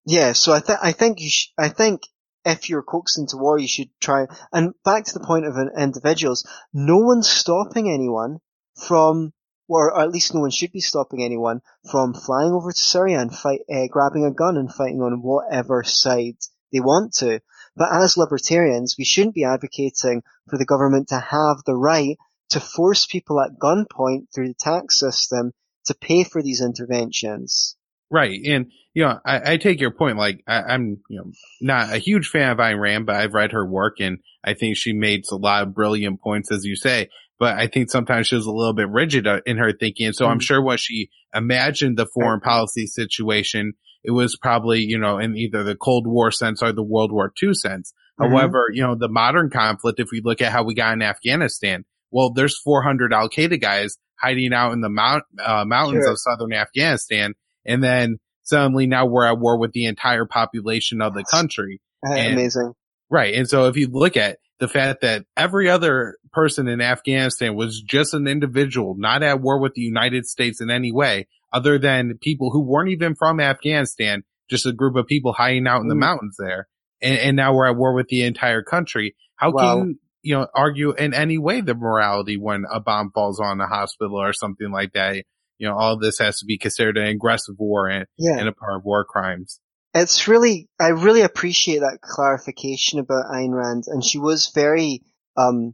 yeah, 0.05 0.33
so 0.33 0.53
I, 0.53 0.59
th- 0.59 0.79
I 0.81 0.91
think 0.91 1.21
you 1.21 1.29
sh- 1.29 1.53
I 1.57 1.69
think 1.69 2.01
if 2.45 2.69
you're 2.69 2.83
coaxed 2.83 3.17
into 3.17 3.37
war, 3.37 3.59
you 3.59 3.67
should 3.67 3.89
try. 4.01 4.25
And 4.51 4.73
back 4.83 5.05
to 5.05 5.13
the 5.13 5.25
point 5.25 5.45
of 5.45 5.55
individuals, 5.77 6.47
no 6.73 6.97
one's 6.97 7.29
stopping 7.29 7.89
anyone 7.89 8.39
from, 8.87 9.33
or 9.69 10.01
at 10.01 10.09
least 10.09 10.33
no 10.33 10.41
one 10.41 10.49
should 10.49 10.71
be 10.71 10.81
stopping 10.81 11.23
anyone 11.23 11.61
from 11.89 12.13
flying 12.13 12.51
over 12.51 12.71
to 12.71 12.77
Syria 12.77 13.19
and 13.19 13.33
fight, 13.33 13.61
uh, 13.71 13.87
grabbing 13.89 14.25
a 14.25 14.31
gun 14.31 14.57
and 14.57 14.73
fighting 14.73 15.01
on 15.01 15.21
whatever 15.21 15.83
side 15.83 16.37
they 16.73 16.79
want 16.79 17.13
to. 17.13 17.39
But 17.75 17.93
as 17.93 18.17
libertarians, 18.17 18.95
we 18.97 19.05
shouldn't 19.05 19.35
be 19.35 19.45
advocating 19.45 20.23
for 20.49 20.57
the 20.57 20.65
government 20.65 21.09
to 21.09 21.19
have 21.19 21.57
the 21.65 21.75
right 21.75 22.17
to 22.49 22.59
force 22.59 23.05
people 23.05 23.39
at 23.39 23.59
gunpoint 23.59 24.33
through 24.33 24.49
the 24.49 24.55
tax 24.59 24.99
system 24.99 25.53
to 25.85 25.93
pay 25.93 26.23
for 26.23 26.41
these 26.41 26.61
interventions. 26.61 27.75
Right. 28.11 28.39
And, 28.43 28.71
you 28.95 29.03
know, 29.03 29.19
I, 29.23 29.53
I 29.53 29.57
take 29.57 29.79
your 29.79 29.91
point. 29.91 30.17
Like, 30.17 30.43
I, 30.47 30.73
am 30.73 30.97
you 31.09 31.19
know, 31.19 31.31
not 31.61 31.93
a 31.93 31.99
huge 31.99 32.27
fan 32.27 32.51
of 32.51 32.57
Rand, 32.57 33.05
but 33.05 33.17
I've 33.17 33.35
read 33.35 33.51
her 33.51 33.65
work 33.65 33.97
and 33.99 34.17
I 34.43 34.55
think 34.55 34.77
she 34.77 34.93
makes 34.93 35.29
a 35.29 35.35
lot 35.35 35.61
of 35.61 35.75
brilliant 35.75 36.21
points, 36.21 36.51
as 36.51 36.65
you 36.65 36.75
say. 36.75 37.09
But 37.39 37.57
I 37.57 37.67
think 37.67 37.89
sometimes 37.89 38.27
she 38.27 38.35
was 38.35 38.45
a 38.45 38.51
little 38.51 38.73
bit 38.73 38.89
rigid 38.89 39.25
uh, 39.25 39.39
in 39.45 39.57
her 39.57 39.71
thinking. 39.71 40.07
And 40.07 40.15
so 40.15 40.25
mm-hmm. 40.25 40.33
I'm 40.33 40.39
sure 40.39 40.61
what 40.61 40.79
she 40.79 41.09
imagined 41.33 41.97
the 41.97 42.05
foreign 42.05 42.41
policy 42.41 42.85
situation, 42.85 43.73
it 44.03 44.11
was 44.11 44.37
probably, 44.37 44.81
you 44.81 44.99
know, 44.99 45.17
in 45.17 45.37
either 45.37 45.63
the 45.63 45.75
Cold 45.75 46.05
War 46.05 46.31
sense 46.31 46.61
or 46.61 46.73
the 46.73 46.83
World 46.83 47.13
War 47.13 47.31
II 47.41 47.53
sense. 47.53 47.93
Mm-hmm. 48.19 48.33
However, 48.33 48.65
you 48.73 48.83
know, 48.83 48.95
the 48.95 49.07
modern 49.07 49.49
conflict, 49.49 50.01
if 50.01 50.09
we 50.11 50.21
look 50.23 50.41
at 50.41 50.51
how 50.51 50.63
we 50.63 50.75
got 50.75 50.93
in 50.93 51.01
Afghanistan, 51.01 51.85
well, 52.11 52.31
there's 52.31 52.59
400 52.59 53.13
Al 53.13 53.29
Qaeda 53.29 53.61
guys 53.61 53.97
hiding 54.19 54.53
out 54.53 54.73
in 54.73 54.81
the 54.81 54.89
mount, 54.89 55.23
uh, 55.41 55.63
mountains 55.65 56.03
sure. 56.03 56.11
of 56.11 56.19
southern 56.19 56.51
Afghanistan. 56.51 57.35
And 57.65 57.81
then 57.81 58.17
suddenly 58.43 58.85
now 58.85 59.05
we're 59.05 59.25
at 59.25 59.39
war 59.39 59.57
with 59.57 59.71
the 59.71 59.85
entire 59.85 60.25
population 60.25 61.01
of 61.01 61.13
the 61.13 61.23
country. 61.23 61.79
And, 62.03 62.33
Amazing. 62.33 62.73
Right. 63.09 63.35
And 63.35 63.47
so 63.47 63.67
if 63.67 63.77
you 63.77 63.87
look 63.87 64.17
at 64.17 64.39
the 64.59 64.67
fact 64.67 65.01
that 65.01 65.25
every 65.37 65.69
other 65.69 66.17
person 66.31 66.67
in 66.67 66.81
Afghanistan 66.81 67.55
was 67.55 67.81
just 67.81 68.13
an 68.13 68.27
individual, 68.27 68.95
not 68.97 69.23
at 69.23 69.41
war 69.41 69.59
with 69.59 69.73
the 69.73 69.81
United 69.81 70.25
States 70.25 70.61
in 70.61 70.69
any 70.69 70.91
way, 70.91 71.27
other 71.51 71.79
than 71.79 72.17
people 72.21 72.51
who 72.51 72.61
weren't 72.61 72.89
even 72.89 73.15
from 73.15 73.39
Afghanistan, 73.39 74.23
just 74.49 74.65
a 74.65 74.73
group 74.73 74.95
of 74.95 75.07
people 75.07 75.33
hiding 75.33 75.67
out 75.67 75.81
in 75.81 75.87
the 75.87 75.95
mm. 75.95 75.99
mountains 75.99 76.35
there. 76.37 76.67
And, 77.01 77.17
and, 77.17 77.35
now 77.37 77.53
we're 77.53 77.67
at 77.67 77.77
war 77.77 77.93
with 77.93 78.07
the 78.09 78.23
entire 78.23 78.61
country. 78.61 79.15
How 79.37 79.53
can 79.53 79.77
you, 79.77 79.99
you 80.21 80.35
know, 80.35 80.47
argue 80.53 80.91
in 80.91 81.13
any 81.13 81.37
way 81.37 81.61
the 81.61 81.73
morality 81.73 82.35
when 82.35 82.65
a 82.69 82.81
bomb 82.81 83.11
falls 83.11 83.39
on 83.39 83.61
a 83.61 83.67
hospital 83.67 84.17
or 84.17 84.33
something 84.33 84.69
like 84.69 84.93
that? 84.93 85.23
You 85.57 85.67
know, 85.67 85.77
all 85.77 85.97
this 85.97 86.19
has 86.19 86.39
to 86.39 86.45
be 86.45 86.57
considered 86.57 86.97
an 86.97 87.05
aggressive 87.05 87.55
war 87.57 87.87
and, 87.87 88.05
yeah. 88.17 88.37
and 88.37 88.49
a 88.49 88.51
part 88.51 88.75
of 88.75 88.83
war 88.83 89.05
crimes. 89.05 89.61
It's 89.93 90.27
really, 90.27 90.69
I 90.79 90.89
really 90.89 91.21
appreciate 91.21 91.79
that 91.79 91.99
clarification 92.01 92.99
about 92.99 93.31
Ayn 93.31 93.53
Rand, 93.53 93.85
and 93.87 94.03
she 94.03 94.19
was 94.19 94.51
very, 94.53 95.01
um, 95.35 95.73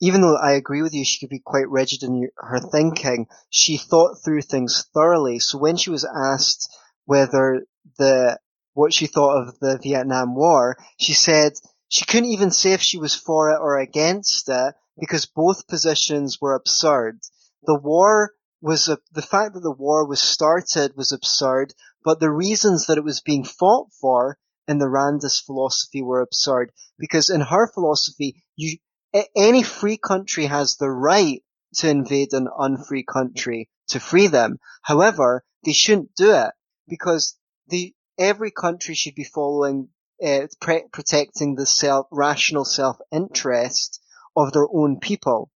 even 0.00 0.20
though 0.20 0.36
I 0.36 0.52
agree 0.52 0.82
with 0.82 0.92
you, 0.92 1.04
she 1.04 1.20
could 1.20 1.30
be 1.30 1.42
quite 1.44 1.68
rigid 1.68 2.02
in 2.02 2.28
her 2.36 2.60
thinking, 2.60 3.26
she 3.50 3.76
thought 3.76 4.16
through 4.24 4.42
things 4.42 4.84
thoroughly. 4.92 5.38
So 5.38 5.58
when 5.58 5.76
she 5.76 5.90
was 5.90 6.04
asked 6.04 6.68
whether 7.04 7.62
the, 7.98 8.38
what 8.74 8.92
she 8.92 9.06
thought 9.06 9.42
of 9.42 9.58
the 9.60 9.78
Vietnam 9.82 10.34
War, 10.34 10.76
she 10.98 11.12
said 11.12 11.52
she 11.88 12.04
couldn't 12.04 12.30
even 12.30 12.50
say 12.50 12.72
if 12.72 12.82
she 12.82 12.98
was 12.98 13.14
for 13.14 13.50
it 13.50 13.58
or 13.60 13.78
against 13.78 14.48
it 14.48 14.74
because 14.98 15.26
both 15.26 15.68
positions 15.68 16.38
were 16.40 16.54
absurd. 16.54 17.20
The 17.64 17.78
war 17.78 18.32
was 18.60 18.88
a, 18.88 18.98
the 19.12 19.22
fact 19.22 19.54
that 19.54 19.60
the 19.60 19.70
war 19.70 20.06
was 20.06 20.20
started 20.20 20.96
was 20.96 21.12
absurd, 21.12 21.72
but 22.04 22.20
the 22.20 22.30
reasons 22.30 22.86
that 22.86 22.98
it 22.98 23.04
was 23.04 23.20
being 23.20 23.44
fought 23.44 23.88
for 24.00 24.38
in 24.66 24.78
the 24.78 24.86
Randist 24.86 25.44
philosophy 25.44 26.02
were 26.02 26.20
absurd 26.20 26.72
because 26.98 27.30
in 27.30 27.40
her 27.40 27.66
philosophy, 27.72 28.42
you, 28.56 28.78
any 29.34 29.62
free 29.62 29.96
country 29.96 30.46
has 30.46 30.76
the 30.76 30.90
right 30.90 31.42
to 31.76 31.88
invade 31.88 32.32
an 32.32 32.48
unfree 32.58 33.04
country 33.04 33.68
to 33.88 34.00
free 34.00 34.26
them. 34.26 34.58
However, 34.82 35.44
they 35.64 35.72
shouldn't 35.72 36.14
do 36.14 36.34
it 36.34 36.52
because 36.86 37.36
the 37.68 37.94
every 38.18 38.50
country 38.50 38.94
should 38.94 39.14
be 39.14 39.24
following 39.24 39.88
uh, 40.24 40.46
pre- 40.60 40.88
protecting 40.92 41.54
the 41.54 41.66
self 41.66 42.06
rational 42.10 42.64
self 42.64 42.98
interest 43.12 44.00
of 44.36 44.52
their 44.52 44.66
own 44.72 44.98
people. 45.00 45.50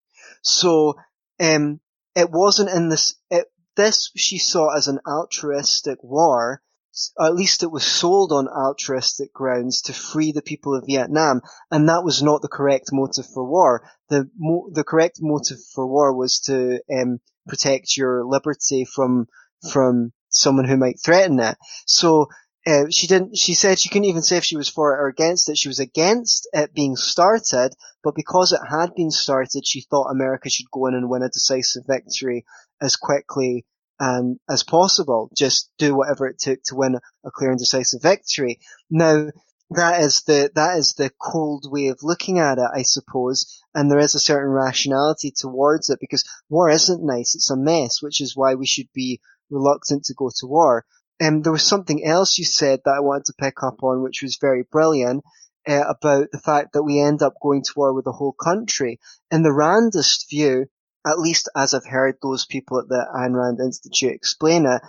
So 0.43 0.97
um, 1.41 1.81
it 2.15 2.31
wasn't 2.31 2.71
in 2.71 2.89
this. 2.89 3.15
It, 3.31 3.47
this 3.79 4.11
she 4.15 4.37
saw 4.37 4.77
as 4.77 4.89
an 4.89 5.01
altruistic 5.07 5.99
war 6.03 6.63
at 7.21 7.35
least 7.35 7.63
it 7.63 7.71
was 7.71 7.85
sold 7.85 8.33
on 8.33 8.49
altruistic 8.49 9.33
grounds 9.33 9.83
to 9.83 9.93
free 9.93 10.33
the 10.33 10.43
people 10.43 10.75
of 10.75 10.87
Vietnam, 10.87 11.43
and 11.71 11.89
that 11.89 12.03
was 12.03 12.25
not 12.25 12.43
the 12.43 12.49
correct 12.49 12.91
motive 12.93 13.27
for 13.27 13.45
war. 13.45 13.89
The 14.09 14.29
mo- 14.37 14.69
the 14.73 14.83
correct 14.83 15.19
motive 15.21 15.59
for 15.75 15.87
war 15.87 16.13
was 16.13 16.41
to 16.47 16.83
um, 16.93 17.21
protect 17.47 17.97
your 17.97 18.25
liberty 18.25 18.85
from 18.85 19.29
from 19.71 20.13
someone 20.29 20.65
who 20.67 20.77
might 20.77 21.01
threaten 21.01 21.39
it. 21.39 21.57
So 21.87 22.27
uh, 22.67 22.87
she 22.91 23.07
didn't. 23.07 23.37
She 23.39 23.55
said 23.55 23.79
she 23.79 23.91
couldn't 23.91 24.09
even 24.09 24.23
say 24.23 24.39
if 24.39 24.45
she 24.45 24.57
was 24.57 24.69
for 24.69 24.93
it 24.93 25.01
or 25.01 25.07
against 25.07 25.49
it. 25.49 25.57
She 25.57 25.69
was 25.69 25.79
against 25.79 26.49
it 26.53 26.75
being 26.75 26.97
started, 26.97 27.75
but 28.03 28.17
because 28.17 28.53
it 28.53 28.61
had 28.69 28.95
been 28.97 29.13
started, 29.13 29.65
she 29.65 29.83
thought 29.83 30.11
America 30.11 30.51
should 30.51 30.71
go 30.73 30.87
in 30.87 30.95
and 30.95 31.09
win 31.09 31.23
a 31.23 31.29
decisive 31.29 31.85
victory 31.87 32.45
as 32.81 32.97
quickly 32.97 33.65
and 34.01 34.39
as 34.49 34.63
possible. 34.63 35.31
Just 35.37 35.71
do 35.79 35.95
whatever 35.95 36.27
it 36.27 36.39
took 36.39 36.63
to 36.65 36.77
win 36.77 36.99
a 37.25 37.31
clear 37.31 37.51
and 37.51 37.59
decisive 37.59 38.03
victory. 38.03 38.61
Now, 38.91 39.29
that 39.71 40.01
is 40.01 40.23
the 40.23 40.51
that 40.55 40.79
is 40.79 40.95
the 40.95 41.11
cold 41.21 41.71
way 41.71 41.89
of 41.89 42.03
looking 42.03 42.39
at 42.39 42.59
it, 42.59 42.71
I 42.73 42.83
suppose, 42.83 43.63
and 43.75 43.91
there 43.91 43.99
is 43.99 44.15
a 44.15 44.21
certain 44.21 44.51
rationality 44.51 45.31
towards 45.31 45.91
it 45.91 45.99
because 46.01 46.25
war 46.49 46.71
isn't 46.71 47.05
nice; 47.05 47.35
it's 47.35 47.51
a 47.51 47.57
mess, 47.57 48.01
which 48.01 48.23
is 48.23 48.35
why 48.35 48.55
we 48.55 48.67
should 48.67 48.89
be 48.95 49.21
reluctant 49.51 50.05
to 50.05 50.15
go 50.15 50.31
to 50.37 50.47
war. 50.47 50.87
And 51.21 51.37
um, 51.37 51.43
there 51.43 51.53
was 51.53 51.65
something 51.65 52.05
else 52.05 52.39
you 52.39 52.45
said 52.45 52.81
that 52.85 52.95
I 52.95 53.01
wanted 53.01 53.27
to 53.27 53.35
pick 53.39 53.63
up 53.63 53.83
on, 53.83 54.03
which 54.03 54.23
was 54.23 54.39
very 54.41 54.63
brilliant. 54.63 55.25
Uh, 55.67 55.85
about 55.87 56.29
the 56.33 56.39
fact 56.39 56.73
that 56.73 56.83
we 56.83 56.99
end 56.99 57.21
up 57.21 57.35
going 57.43 57.63
to 57.63 57.73
war 57.77 57.93
with 57.93 58.07
the 58.07 58.13
whole 58.13 58.33
country. 58.33 58.99
In 59.31 59.43
the 59.43 59.51
Randist 59.51 60.31
view, 60.31 60.65
at 61.07 61.19
least 61.19 61.49
as 61.57 61.75
I've 61.75 61.87
heard 61.87 62.17
those 62.23 62.47
people 62.47 62.79
at 62.79 62.89
the 62.89 63.07
Ayn 63.15 63.35
Rand 63.35 63.61
Institute 63.61 64.13
explain 64.13 64.67
it, 64.67 64.83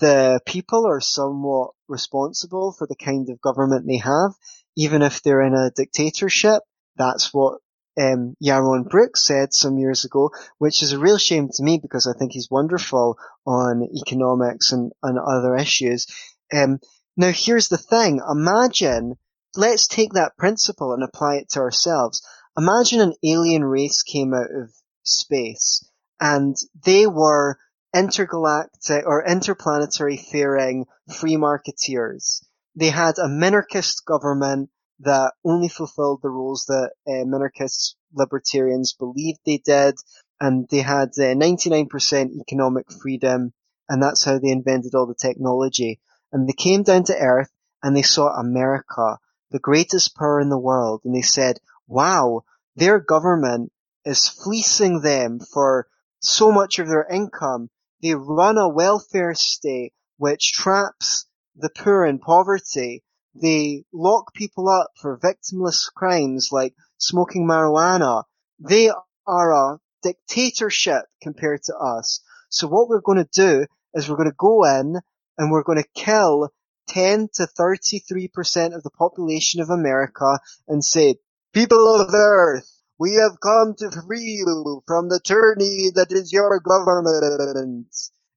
the 0.00 0.40
people 0.46 0.86
are 0.86 1.00
somewhat 1.00 1.70
responsible 1.88 2.72
for 2.72 2.86
the 2.86 2.96
kind 2.96 3.28
of 3.30 3.40
government 3.40 3.86
they 3.86 3.98
have, 3.98 4.32
even 4.76 5.02
if 5.02 5.22
they're 5.22 5.42
in 5.42 5.54
a 5.54 5.70
dictatorship. 5.74 6.62
That's 6.96 7.32
what 7.34 7.58
um, 8.00 8.36
Yaron 8.42 8.88
Brook 8.88 9.16
said 9.16 9.52
some 9.52 9.78
years 9.78 10.04
ago, 10.04 10.30
which 10.58 10.82
is 10.82 10.92
a 10.92 10.98
real 10.98 11.18
shame 11.18 11.48
to 11.52 11.62
me 11.62 11.78
because 11.78 12.06
I 12.06 12.16
think 12.18 12.32
he's 12.32 12.50
wonderful 12.50 13.18
on 13.46 13.88
economics 14.06 14.72
and, 14.72 14.92
and 15.02 15.18
other 15.18 15.56
issues. 15.56 16.06
Um, 16.52 16.78
now 17.16 17.32
here's 17.32 17.68
the 17.68 17.78
thing. 17.78 18.20
Imagine, 18.30 19.16
let's 19.56 19.86
take 19.86 20.14
that 20.14 20.36
principle 20.38 20.92
and 20.92 21.02
apply 21.02 21.36
it 21.36 21.50
to 21.50 21.60
ourselves. 21.60 22.22
Imagine 22.56 23.00
an 23.00 23.14
alien 23.24 23.64
race 23.64 24.02
came 24.02 24.32
out 24.32 24.50
of 24.50 24.70
space 25.04 25.84
and 26.20 26.56
they 26.84 27.06
were 27.06 27.58
intergalactic 27.94 29.04
or 29.04 29.26
interplanetary 29.26 30.16
faring 30.16 30.86
free 31.18 31.36
marketeers. 31.36 32.44
They 32.76 32.90
had 32.90 33.18
a 33.18 33.28
minarchist 33.28 34.04
government 34.06 34.70
that 35.00 35.32
only 35.44 35.68
fulfilled 35.68 36.20
the 36.22 36.30
rules 36.30 36.64
that 36.68 36.92
uh, 37.08 37.24
minarchist 37.26 37.94
libertarians 38.14 38.92
believed 38.92 39.40
they 39.44 39.58
did, 39.58 39.96
and 40.40 40.68
they 40.70 40.78
had 40.78 41.08
uh, 41.18 41.34
99% 41.34 42.40
economic 42.40 42.86
freedom, 42.92 43.52
and 43.88 44.00
that's 44.00 44.24
how 44.24 44.38
they 44.38 44.50
invented 44.50 44.94
all 44.94 45.06
the 45.06 45.14
technology. 45.14 46.00
And 46.32 46.48
they 46.48 46.54
came 46.56 46.84
down 46.84 47.04
to 47.04 47.16
Earth 47.16 47.50
and 47.82 47.96
they 47.96 48.02
saw 48.02 48.28
America, 48.28 49.18
the 49.50 49.58
greatest 49.58 50.16
power 50.16 50.40
in 50.40 50.50
the 50.50 50.58
world, 50.58 51.00
and 51.04 51.14
they 51.14 51.22
said, 51.22 51.58
wow, 51.88 52.44
their 52.76 53.00
government 53.00 53.71
is 54.04 54.28
fleecing 54.28 55.00
them 55.00 55.40
for 55.40 55.86
so 56.20 56.52
much 56.52 56.78
of 56.78 56.88
their 56.88 57.06
income 57.10 57.70
they 58.02 58.14
run 58.16 58.58
a 58.58 58.68
welfare 58.68 59.34
state 59.34 59.92
which 60.16 60.52
traps 60.52 61.26
the 61.54 61.70
poor 61.70 62.04
in 62.04 62.18
poverty. 62.18 63.04
They 63.34 63.84
lock 63.92 64.34
people 64.34 64.68
up 64.68 64.90
for 65.00 65.18
victimless 65.18 65.86
crimes 65.94 66.48
like 66.50 66.74
smoking 66.98 67.46
marijuana. 67.46 68.24
They 68.58 68.90
are 69.26 69.52
a 69.52 69.78
dictatorship 70.02 71.04
compared 71.22 71.62
to 71.64 71.76
us. 71.76 72.20
So 72.48 72.66
what 72.66 72.88
we're 72.88 73.00
going 73.00 73.24
to 73.24 73.30
do 73.32 73.66
is 73.94 74.08
we're 74.08 74.16
going 74.16 74.30
to 74.30 74.36
go 74.36 74.64
in 74.64 74.96
and 75.38 75.50
we're 75.52 75.62
going 75.62 75.82
to 75.82 75.88
kill 75.94 76.50
10 76.88 77.28
to 77.34 77.46
33% 77.46 78.74
of 78.74 78.82
the 78.82 78.90
population 78.90 79.60
of 79.60 79.70
America 79.70 80.40
and 80.66 80.84
say, 80.84 81.16
people 81.52 82.00
of 82.00 82.10
the 82.10 82.18
earth, 82.18 82.68
we 83.02 83.14
have 83.20 83.40
come 83.40 83.74
to 83.76 83.90
free 83.90 84.38
you 84.38 84.80
from 84.86 85.08
the 85.08 85.18
tyranny 85.18 85.90
that 85.96 86.12
is 86.12 86.32
your 86.32 86.60
government. 86.60 87.88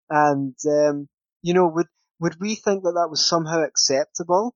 And, 0.09 0.55
um, 0.67 1.07
you 1.43 1.53
know, 1.53 1.67
would, 1.67 1.85
would 2.19 2.37
we 2.41 2.55
think 2.55 2.81
that 2.81 2.93
that 2.93 3.11
was 3.11 3.27
somehow 3.27 3.61
acceptable? 3.61 4.55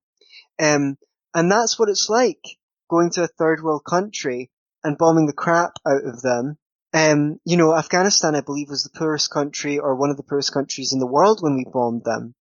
Um, 0.59 0.97
and 1.35 1.51
that's 1.51 1.77
what 1.77 1.89
it's 1.89 2.09
like 2.09 2.43
going 2.89 3.11
to 3.11 3.23
a 3.23 3.27
third 3.27 3.61
world 3.61 3.83
country 3.87 4.49
and 4.83 4.97
bombing 4.97 5.27
the 5.27 5.33
crap 5.33 5.73
out 5.87 6.03
of 6.03 6.23
them. 6.23 6.57
Um, 6.91 7.39
you 7.45 7.57
know, 7.57 7.75
Afghanistan, 7.75 8.33
I 8.33 8.41
believe, 8.41 8.69
was 8.69 8.83
the 8.83 8.97
poorest 8.97 9.29
country 9.29 9.77
or 9.77 9.95
one 9.95 10.09
of 10.09 10.17
the 10.17 10.23
poorest 10.23 10.51
countries 10.51 10.91
in 10.91 10.97
the 10.97 11.05
world 11.05 11.43
when 11.43 11.55
we 11.55 11.67
bombed 11.71 12.03
them. 12.03 12.33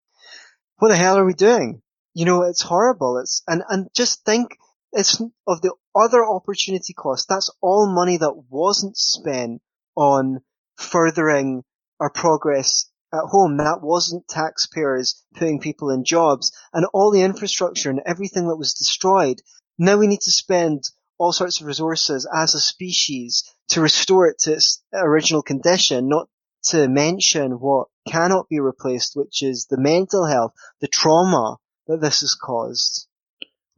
What 0.78 0.88
the 0.88 0.96
hell 0.96 1.18
are 1.18 1.26
we 1.26 1.34
doing? 1.34 1.82
You 2.14 2.24
know, 2.24 2.44
it's 2.44 2.62
horrible. 2.62 3.18
It's, 3.18 3.42
and, 3.46 3.62
and 3.68 3.88
just 3.94 4.24
think, 4.24 4.56
it's 4.92 5.20
of 5.46 5.60
the 5.60 5.74
other 5.94 6.24
opportunity 6.24 6.92
cost. 6.94 7.28
That's 7.28 7.50
all 7.60 7.92
money 7.92 8.16
that 8.16 8.44
wasn't 8.48 8.96
spent 8.96 9.60
on 9.94 10.40
furthering 10.76 11.64
our 12.00 12.10
progress 12.10 12.86
at 13.12 13.24
home. 13.24 13.56
That 13.58 13.82
wasn't 13.82 14.28
taxpayers 14.28 15.22
putting 15.34 15.60
people 15.60 15.90
in 15.90 16.04
jobs 16.04 16.52
and 16.72 16.86
all 16.92 17.10
the 17.10 17.22
infrastructure 17.22 17.90
and 17.90 18.00
everything 18.06 18.48
that 18.48 18.56
was 18.56 18.74
destroyed. 18.74 19.42
Now 19.78 19.96
we 19.96 20.06
need 20.06 20.22
to 20.22 20.30
spend 20.30 20.84
all 21.18 21.32
sorts 21.32 21.60
of 21.60 21.66
resources 21.66 22.26
as 22.32 22.54
a 22.54 22.60
species 22.60 23.44
to 23.68 23.80
restore 23.80 24.28
it 24.28 24.38
to 24.40 24.54
its 24.54 24.82
original 24.92 25.42
condition, 25.42 26.08
not 26.08 26.28
to 26.64 26.88
mention 26.88 27.52
what 27.52 27.88
cannot 28.08 28.48
be 28.48 28.60
replaced, 28.60 29.16
which 29.16 29.42
is 29.42 29.66
the 29.66 29.78
mental 29.78 30.26
health, 30.26 30.52
the 30.80 30.88
trauma 30.88 31.56
that 31.86 32.00
this 32.00 32.20
has 32.20 32.34
caused. 32.34 33.06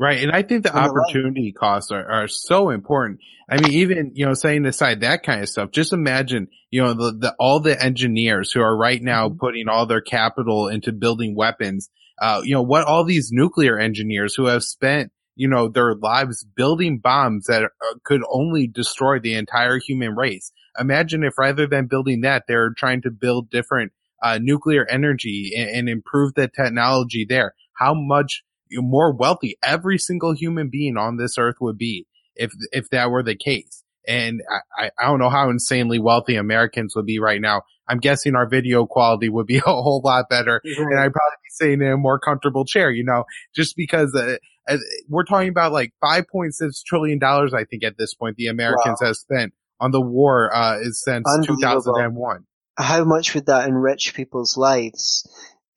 Right. 0.00 0.22
And 0.22 0.32
I 0.32 0.40
think 0.40 0.62
the 0.62 0.74
opportunity 0.74 1.52
costs 1.52 1.92
are, 1.92 2.10
are 2.10 2.26
so 2.26 2.70
important. 2.70 3.20
I 3.50 3.60
mean, 3.60 3.72
even, 3.72 4.12
you 4.14 4.24
know, 4.24 4.32
setting 4.32 4.64
aside 4.64 5.02
that 5.02 5.22
kind 5.22 5.42
of 5.42 5.48
stuff, 5.50 5.72
just 5.72 5.92
imagine, 5.92 6.48
you 6.70 6.82
know, 6.82 6.94
the, 6.94 7.12
the 7.18 7.34
all 7.38 7.60
the 7.60 7.78
engineers 7.78 8.50
who 8.50 8.62
are 8.62 8.74
right 8.74 9.02
now 9.02 9.28
mm-hmm. 9.28 9.38
putting 9.38 9.68
all 9.68 9.84
their 9.84 10.00
capital 10.00 10.68
into 10.68 10.92
building 10.92 11.36
weapons. 11.36 11.90
Uh, 12.18 12.40
you 12.42 12.54
know, 12.54 12.62
what 12.62 12.86
all 12.86 13.04
these 13.04 13.28
nuclear 13.30 13.78
engineers 13.78 14.34
who 14.34 14.46
have 14.46 14.62
spent, 14.62 15.12
you 15.36 15.48
know, 15.48 15.68
their 15.68 15.94
lives 15.94 16.46
building 16.56 16.98
bombs 16.98 17.44
that 17.48 17.64
uh, 17.64 17.94
could 18.02 18.22
only 18.30 18.66
destroy 18.66 19.18
the 19.18 19.34
entire 19.34 19.78
human 19.78 20.16
race. 20.16 20.50
Imagine 20.78 21.24
if 21.24 21.36
rather 21.36 21.66
than 21.66 21.88
building 21.88 22.22
that, 22.22 22.44
they're 22.48 22.72
trying 22.74 23.02
to 23.02 23.10
build 23.10 23.50
different, 23.50 23.92
uh, 24.22 24.38
nuclear 24.40 24.86
energy 24.88 25.52
and, 25.58 25.68
and 25.68 25.88
improve 25.90 26.32
the 26.32 26.48
technology 26.48 27.26
there. 27.28 27.54
How 27.74 27.92
much 27.92 28.44
more 28.72 29.14
wealthy 29.14 29.56
every 29.62 29.98
single 29.98 30.32
human 30.32 30.68
being 30.70 30.96
on 30.96 31.16
this 31.16 31.36
earth 31.38 31.56
would 31.60 31.78
be 31.78 32.06
if 32.36 32.52
if 32.72 32.88
that 32.90 33.10
were 33.10 33.22
the 33.22 33.36
case. 33.36 33.84
And 34.08 34.40
I, 34.78 34.90
I 34.98 35.06
don't 35.06 35.18
know 35.18 35.28
how 35.28 35.50
insanely 35.50 35.98
wealthy 35.98 36.36
Americans 36.36 36.96
would 36.96 37.06
be 37.06 37.18
right 37.18 37.40
now. 37.40 37.62
I'm 37.86 37.98
guessing 37.98 38.34
our 38.34 38.48
video 38.48 38.86
quality 38.86 39.28
would 39.28 39.46
be 39.46 39.58
a 39.58 39.60
whole 39.62 40.00
lot 40.04 40.28
better, 40.30 40.60
mm-hmm. 40.64 40.82
and 40.82 40.98
I'd 40.98 41.12
probably 41.12 41.36
be 41.42 41.50
sitting 41.50 41.82
in 41.82 41.92
a 41.92 41.96
more 41.96 42.18
comfortable 42.18 42.64
chair. 42.64 42.90
You 42.90 43.04
know, 43.04 43.24
just 43.54 43.76
because 43.76 44.14
uh, 44.14 44.36
uh 44.68 44.78
we're 45.08 45.24
talking 45.24 45.48
about 45.48 45.72
like 45.72 45.92
5.6 46.02 46.50
trillion 46.86 47.18
dollars. 47.18 47.52
I 47.54 47.64
think 47.64 47.84
at 47.84 47.98
this 47.98 48.14
point 48.14 48.36
the 48.36 48.46
Americans 48.46 48.98
wow. 49.00 49.08
have 49.08 49.16
spent 49.16 49.52
on 49.80 49.90
the 49.90 50.00
war 50.00 50.54
uh, 50.54 50.78
is 50.80 51.02
since 51.04 51.26
2001. 51.46 52.44
How 52.76 53.04
much 53.04 53.34
would 53.34 53.46
that 53.46 53.68
enrich 53.68 54.14
people's 54.14 54.56
lives? 54.56 55.28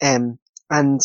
Um, 0.01 0.39
and 0.69 1.01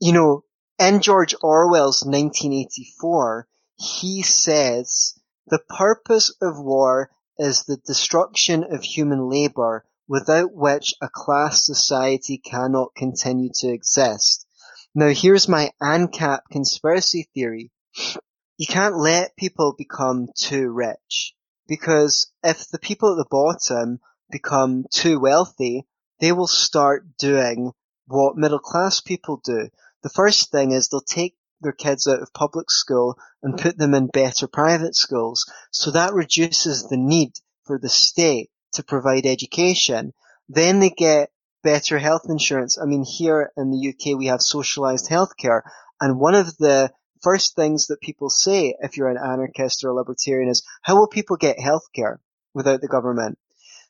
you 0.00 0.12
know, 0.12 0.44
in 0.78 1.00
George 1.00 1.34
Orwell's 1.40 2.04
1984, 2.04 3.46
he 3.76 4.22
says, 4.22 5.14
the 5.46 5.58
purpose 5.58 6.34
of 6.40 6.58
war 6.58 7.10
is 7.38 7.64
the 7.64 7.76
destruction 7.78 8.64
of 8.64 8.82
human 8.82 9.28
labor 9.28 9.84
without 10.06 10.52
which 10.54 10.94
a 11.00 11.08
class 11.12 11.64
society 11.64 12.38
cannot 12.38 12.94
continue 12.94 13.50
to 13.54 13.68
exist. 13.68 14.46
Now 14.94 15.08
here's 15.08 15.48
my 15.48 15.72
ANCAP 15.80 16.40
conspiracy 16.50 17.28
theory. 17.34 17.70
You 18.58 18.66
can't 18.66 18.98
let 18.98 19.36
people 19.36 19.74
become 19.76 20.28
too 20.36 20.68
rich 20.68 21.34
because 21.66 22.30
if 22.44 22.68
the 22.68 22.78
people 22.78 23.12
at 23.12 23.16
the 23.16 23.26
bottom 23.30 24.00
become 24.30 24.84
too 24.90 25.18
wealthy, 25.18 25.86
they 26.20 26.32
will 26.32 26.46
start 26.46 27.16
doing 27.16 27.72
what 28.06 28.36
middle 28.36 28.58
class 28.58 29.00
people 29.00 29.40
do. 29.42 29.68
The 30.02 30.10
first 30.10 30.50
thing 30.50 30.72
is 30.72 30.88
they'll 30.88 31.00
take 31.00 31.36
their 31.60 31.72
kids 31.72 32.06
out 32.08 32.22
of 32.22 32.32
public 32.32 32.70
school 32.70 33.16
and 33.42 33.58
put 33.58 33.78
them 33.78 33.94
in 33.94 34.08
better 34.08 34.46
private 34.46 34.96
schools. 34.96 35.50
So 35.70 35.92
that 35.92 36.14
reduces 36.14 36.88
the 36.88 36.96
need 36.96 37.32
for 37.64 37.78
the 37.78 37.88
state 37.88 38.50
to 38.72 38.82
provide 38.82 39.26
education. 39.26 40.12
Then 40.48 40.80
they 40.80 40.90
get 40.90 41.30
better 41.62 41.98
health 41.98 42.22
insurance. 42.28 42.78
I 42.78 42.86
mean, 42.86 43.04
here 43.04 43.52
in 43.56 43.70
the 43.70 43.88
UK 43.90 44.18
we 44.18 44.26
have 44.26 44.42
socialized 44.42 45.08
healthcare 45.08 45.62
and 46.00 46.18
one 46.18 46.34
of 46.34 46.56
the 46.58 46.90
first 47.22 47.54
things 47.54 47.86
that 47.86 48.00
people 48.00 48.28
say 48.28 48.74
if 48.80 48.96
you're 48.96 49.08
an 49.08 49.16
anarchist 49.16 49.84
or 49.84 49.90
a 49.90 49.94
libertarian 49.94 50.50
is, 50.50 50.64
how 50.82 50.96
will 50.96 51.06
people 51.06 51.36
get 51.36 51.58
healthcare 51.58 52.16
without 52.52 52.80
the 52.80 52.88
government? 52.88 53.38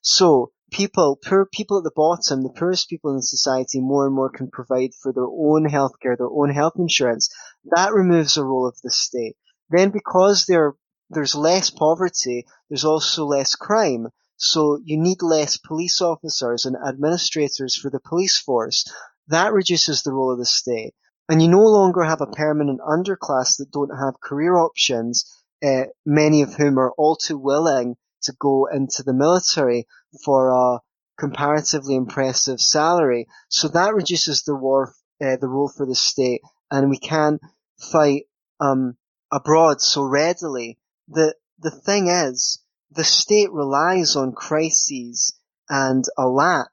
So 0.02 0.52
people, 0.72 1.18
poor 1.22 1.46
people 1.46 1.78
at 1.78 1.84
the 1.84 1.92
bottom, 1.94 2.42
the 2.42 2.48
poorest 2.48 2.88
people 2.88 3.14
in 3.14 3.22
society, 3.22 3.80
more 3.80 4.06
and 4.06 4.14
more 4.14 4.30
can 4.30 4.50
provide 4.50 4.94
for 4.94 5.12
their 5.12 5.26
own 5.26 5.68
healthcare, 5.68 6.16
their 6.16 6.30
own 6.30 6.50
health 6.50 6.74
insurance. 6.78 7.28
That 7.66 7.92
removes 7.92 8.34
the 8.34 8.44
role 8.44 8.66
of 8.66 8.76
the 8.82 8.90
state. 8.90 9.36
Then 9.70 9.90
because 9.90 10.46
there, 10.46 10.74
there's 11.10 11.34
less 11.34 11.70
poverty, 11.70 12.46
there's 12.68 12.84
also 12.84 13.24
less 13.24 13.54
crime. 13.54 14.08
So 14.36 14.80
you 14.84 14.98
need 14.98 15.22
less 15.22 15.58
police 15.58 16.00
officers 16.00 16.64
and 16.64 16.76
administrators 16.76 17.76
for 17.76 17.90
the 17.90 18.00
police 18.00 18.38
force. 18.38 18.84
That 19.28 19.52
reduces 19.52 20.02
the 20.02 20.12
role 20.12 20.32
of 20.32 20.38
the 20.38 20.46
state. 20.46 20.94
And 21.28 21.40
you 21.40 21.48
no 21.48 21.64
longer 21.64 22.02
have 22.02 22.20
a 22.20 22.26
permanent 22.26 22.80
underclass 22.80 23.58
that 23.58 23.70
don't 23.70 23.96
have 23.96 24.20
career 24.20 24.56
options, 24.56 25.24
uh, 25.64 25.84
many 26.04 26.42
of 26.42 26.54
whom 26.54 26.78
are 26.78 26.90
all 26.98 27.14
too 27.14 27.38
willing 27.38 27.96
to 28.22 28.34
go 28.38 28.66
into 28.66 29.02
the 29.02 29.12
military 29.12 29.86
for 30.24 30.50
a 30.50 30.80
comparatively 31.18 31.94
impressive 31.94 32.60
salary. 32.60 33.26
So 33.48 33.68
that 33.68 33.94
reduces 33.94 34.42
the 34.42 34.54
war, 34.54 34.94
uh, 35.20 35.36
the 35.40 35.48
role 35.48 35.72
for 35.74 35.86
the 35.86 35.94
state, 35.94 36.40
and 36.70 36.90
we 36.90 36.98
can 36.98 37.38
fight 37.78 38.24
um, 38.60 38.96
abroad 39.30 39.80
so 39.80 40.02
readily. 40.04 40.78
The 41.08 41.34
the 41.58 41.70
thing 41.70 42.08
is, 42.08 42.62
the 42.90 43.04
state 43.04 43.52
relies 43.52 44.16
on 44.16 44.32
crises 44.32 45.34
and 45.68 46.04
a 46.18 46.26
lack 46.26 46.70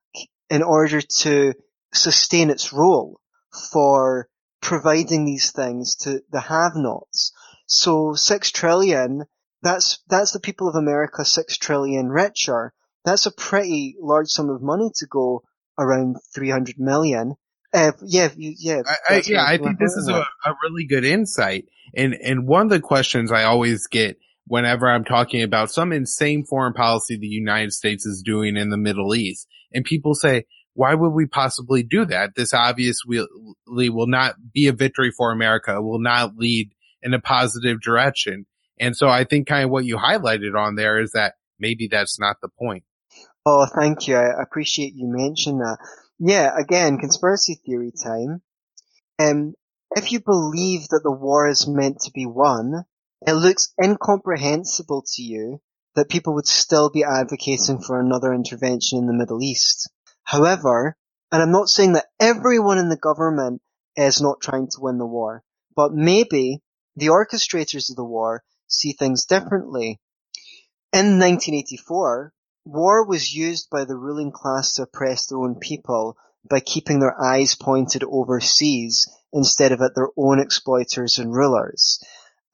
in 0.49 0.63
order 0.63 1.01
to 1.01 1.53
sustain 1.93 2.49
its 2.49 2.73
role 2.73 3.19
for 3.71 4.27
providing 4.61 5.25
these 5.25 5.51
things 5.51 5.95
to 5.95 6.21
the 6.31 6.41
have-nots. 6.41 7.31
So 7.67 8.13
six 8.13 8.51
trillion, 8.51 9.25
that's, 9.61 9.99
that's 10.09 10.31
the 10.31 10.39
people 10.39 10.67
of 10.67 10.75
America 10.75 11.23
six 11.23 11.57
trillion 11.57 12.09
richer. 12.09 12.73
That's 13.05 13.25
a 13.25 13.31
pretty 13.31 13.95
large 13.99 14.29
sum 14.29 14.49
of 14.49 14.61
money 14.61 14.89
to 14.95 15.07
go 15.07 15.43
around 15.77 16.17
300 16.33 16.75
million. 16.79 17.35
Uh, 17.73 17.91
yeah, 18.03 18.29
yeah. 18.35 18.81
I, 18.85 19.15
I, 19.15 19.21
yeah, 19.25 19.45
I 19.45 19.57
think 19.57 19.79
this 19.79 19.93
is 19.93 20.09
a, 20.09 20.25
a 20.45 20.55
really 20.63 20.85
good 20.85 21.05
insight. 21.05 21.65
And, 21.95 22.13
and 22.15 22.47
one 22.47 22.63
of 22.63 22.69
the 22.69 22.79
questions 22.79 23.31
I 23.31 23.43
always 23.43 23.87
get 23.87 24.17
whenever 24.47 24.89
I'm 24.89 25.05
talking 25.05 25.43
about 25.43 25.71
some 25.71 25.91
insane 25.91 26.43
foreign 26.43 26.73
policy 26.73 27.17
the 27.17 27.27
United 27.27 27.71
States 27.71 28.05
is 28.05 28.23
doing 28.23 28.57
in 28.57 28.69
the 28.69 28.77
Middle 28.77 29.13
East. 29.15 29.47
And 29.71 29.85
people 29.85 30.15
say, 30.15 30.45
why 30.73 30.95
would 30.95 31.11
we 31.11 31.25
possibly 31.25 31.83
do 31.83 32.05
that? 32.05 32.35
This 32.35 32.53
obviously 32.53 33.25
will 33.67 34.07
not 34.07 34.35
be 34.53 34.67
a 34.67 34.73
victory 34.73 35.11
for 35.11 35.31
America, 35.31 35.75
it 35.75 35.83
will 35.83 35.99
not 35.99 36.35
lead 36.35 36.71
in 37.01 37.13
a 37.13 37.19
positive 37.19 37.79
direction. 37.81 38.45
And 38.79 38.95
so 38.95 39.07
I 39.07 39.23
think 39.23 39.47
kind 39.47 39.65
of 39.65 39.71
what 39.71 39.85
you 39.85 39.97
highlighted 39.97 40.57
on 40.57 40.75
there 40.75 40.99
is 41.01 41.11
that 41.11 41.33
maybe 41.59 41.87
that's 41.89 42.19
not 42.19 42.37
the 42.41 42.49
point. 42.49 42.83
Oh, 43.45 43.65
thank 43.65 44.07
you. 44.07 44.15
I 44.15 44.41
appreciate 44.41 44.93
you 44.95 45.07
mentioning 45.07 45.59
that. 45.59 45.77
Yeah, 46.19 46.51
again, 46.57 46.97
conspiracy 46.97 47.59
theory 47.65 47.91
time. 47.91 48.41
Um, 49.17 49.53
if 49.95 50.11
you 50.11 50.19
believe 50.19 50.87
that 50.89 51.01
the 51.03 51.11
war 51.11 51.47
is 51.47 51.67
meant 51.67 52.01
to 52.01 52.11
be 52.11 52.25
won, 52.25 52.85
it 53.25 53.33
looks 53.33 53.73
incomprehensible 53.81 55.03
to 55.13 55.21
you 55.21 55.61
that 55.95 56.09
people 56.09 56.35
would 56.35 56.47
still 56.47 56.89
be 56.89 57.03
advocating 57.03 57.81
for 57.81 57.99
another 57.99 58.33
intervention 58.33 58.99
in 58.99 59.07
the 59.07 59.13
Middle 59.13 59.41
East. 59.41 59.89
However, 60.23 60.95
and 61.31 61.41
I'm 61.41 61.51
not 61.51 61.69
saying 61.69 61.93
that 61.93 62.07
everyone 62.19 62.77
in 62.77 62.89
the 62.89 62.97
government 62.97 63.61
is 63.95 64.21
not 64.21 64.41
trying 64.41 64.67
to 64.67 64.81
win 64.81 64.97
the 64.97 65.05
war, 65.05 65.43
but 65.75 65.93
maybe 65.93 66.61
the 66.95 67.07
orchestrators 67.07 67.89
of 67.89 67.95
the 67.95 68.05
war 68.05 68.43
see 68.67 68.93
things 68.93 69.25
differently. 69.25 69.99
In 70.91 71.19
1984, 71.19 72.33
war 72.65 73.05
was 73.05 73.31
used 73.31 73.69
by 73.69 73.85
the 73.85 73.95
ruling 73.95 74.31
class 74.31 74.73
to 74.73 74.83
oppress 74.83 75.27
their 75.27 75.37
own 75.37 75.59
people 75.59 76.17
by 76.49 76.61
keeping 76.61 76.99
their 76.99 77.15
eyes 77.21 77.53
pointed 77.53 78.03
overseas 78.03 79.07
instead 79.31 79.71
of 79.71 79.81
at 79.81 79.93
their 79.93 80.09
own 80.17 80.39
exploiters 80.39 81.19
and 81.19 81.31
rulers. 81.31 82.03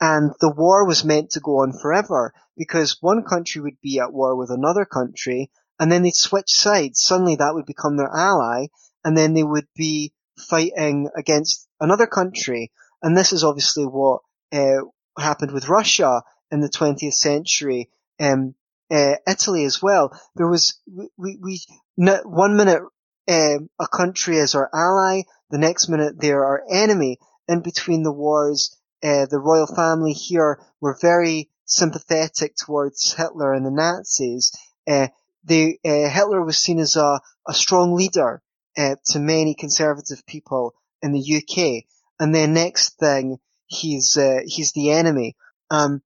And 0.02 0.34
the 0.42 0.52
war 0.52 0.86
was 0.86 1.06
meant 1.06 1.32
to 1.32 1.40
go 1.40 1.62
on 1.62 1.72
forever 1.72 2.34
because 2.58 2.98
one 3.00 3.24
country 3.24 3.62
would 3.62 3.80
be 3.82 4.00
at 4.00 4.12
war 4.12 4.36
with 4.36 4.50
another 4.50 4.84
country 4.84 5.50
and 5.80 5.90
then 5.90 6.04
they'd 6.04 6.14
switch 6.14 6.54
sides. 6.54 7.00
Suddenly 7.00 7.36
that 7.36 7.54
would 7.54 7.66
become 7.66 7.96
their 7.96 8.12
ally 8.14 8.68
and 9.06 9.18
then 9.18 9.34
they 9.34 9.44
would 9.44 9.68
be 9.76 10.12
fighting 10.38 11.10
against 11.16 11.70
another 11.80 12.06
country. 12.06 12.74
And 13.02 13.16
this 13.16 13.32
is 13.32 13.46
obviously 13.46 13.86
what 13.86 14.24
uh, 14.52 14.82
happened 15.18 15.54
with 15.54 15.70
Russia 15.70 16.24
in 16.52 16.60
the 16.60 16.70
20th 16.70 17.14
century. 17.14 17.90
Um, 18.20 18.56
uh, 18.92 19.16
Italy 19.28 19.66
as 19.66 19.82
well. 19.82 20.12
There 20.36 20.48
was 20.48 20.80
we 20.88 21.10
we, 21.18 21.38
we 21.42 21.60
one 21.98 22.56
minute 22.56 22.84
um, 23.28 23.70
a 23.80 23.88
country 23.88 24.38
is 24.38 24.56
our 24.56 24.70
ally, 24.74 25.24
the 25.50 25.58
next 25.58 25.90
minute 25.90 26.20
they're 26.20 26.46
our 26.46 26.64
enemy. 26.70 27.20
In 27.48 27.62
between 27.62 28.04
the 28.04 28.12
wars, 28.12 28.76
uh, 29.04 29.28
the 29.28 29.40
royal 29.40 29.68
family 29.68 30.14
here 30.14 30.60
were 30.82 30.98
very 31.00 31.50
sympathetic 31.66 32.56
towards 32.56 33.14
Hitler 33.14 33.54
and 33.54 33.66
the 33.66 33.72
Nazis. 33.72 34.52
Uh, 34.88 35.08
uh, 35.48 36.10
Hitler 36.10 36.44
was 36.44 36.58
seen 36.58 36.80
as 36.80 36.96
a, 36.96 37.22
a 37.48 37.54
strong 37.54 37.94
leader 37.94 38.42
uh, 38.78 38.96
to 39.06 39.20
many 39.20 39.54
conservative 39.54 40.26
people 40.26 40.74
in 41.02 41.12
the 41.12 41.38
UK, 41.38 41.86
and 42.20 42.34
then 42.34 42.54
next 42.54 42.98
thing 42.98 43.38
he's 43.68 44.18
uh, 44.18 44.40
he's 44.46 44.72
the 44.72 44.92
enemy. 44.92 45.36
Um, 45.70 46.02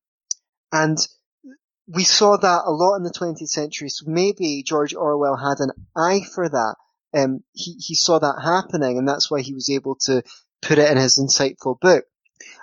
and 0.72 0.98
we 1.92 2.04
saw 2.04 2.38
that 2.38 2.64
a 2.66 2.72
lot 2.72 2.98
in 2.98 3.04
the 3.04 3.12
20th 3.12 3.50
century. 3.50 3.90
So 3.90 4.06
maybe 4.08 4.64
George 4.64 4.94
Orwell 4.94 5.36
had 5.36 5.60
an 5.60 5.72
eye 5.96 6.22
for 6.36 6.48
that. 6.48 6.76
Um, 7.14 7.44
he 7.54 7.74
he 7.80 7.96
saw 7.96 8.20
that 8.20 8.42
happening, 8.44 9.00
and 9.00 9.08
that's 9.08 9.32
why 9.32 9.42
he 9.42 9.56
was 9.56 9.70
able 9.72 9.96
to 10.02 10.22
put 10.62 10.78
it 10.78 10.92
in 10.92 10.98
his 10.98 11.18
insightful 11.18 11.80
book. 11.80 12.06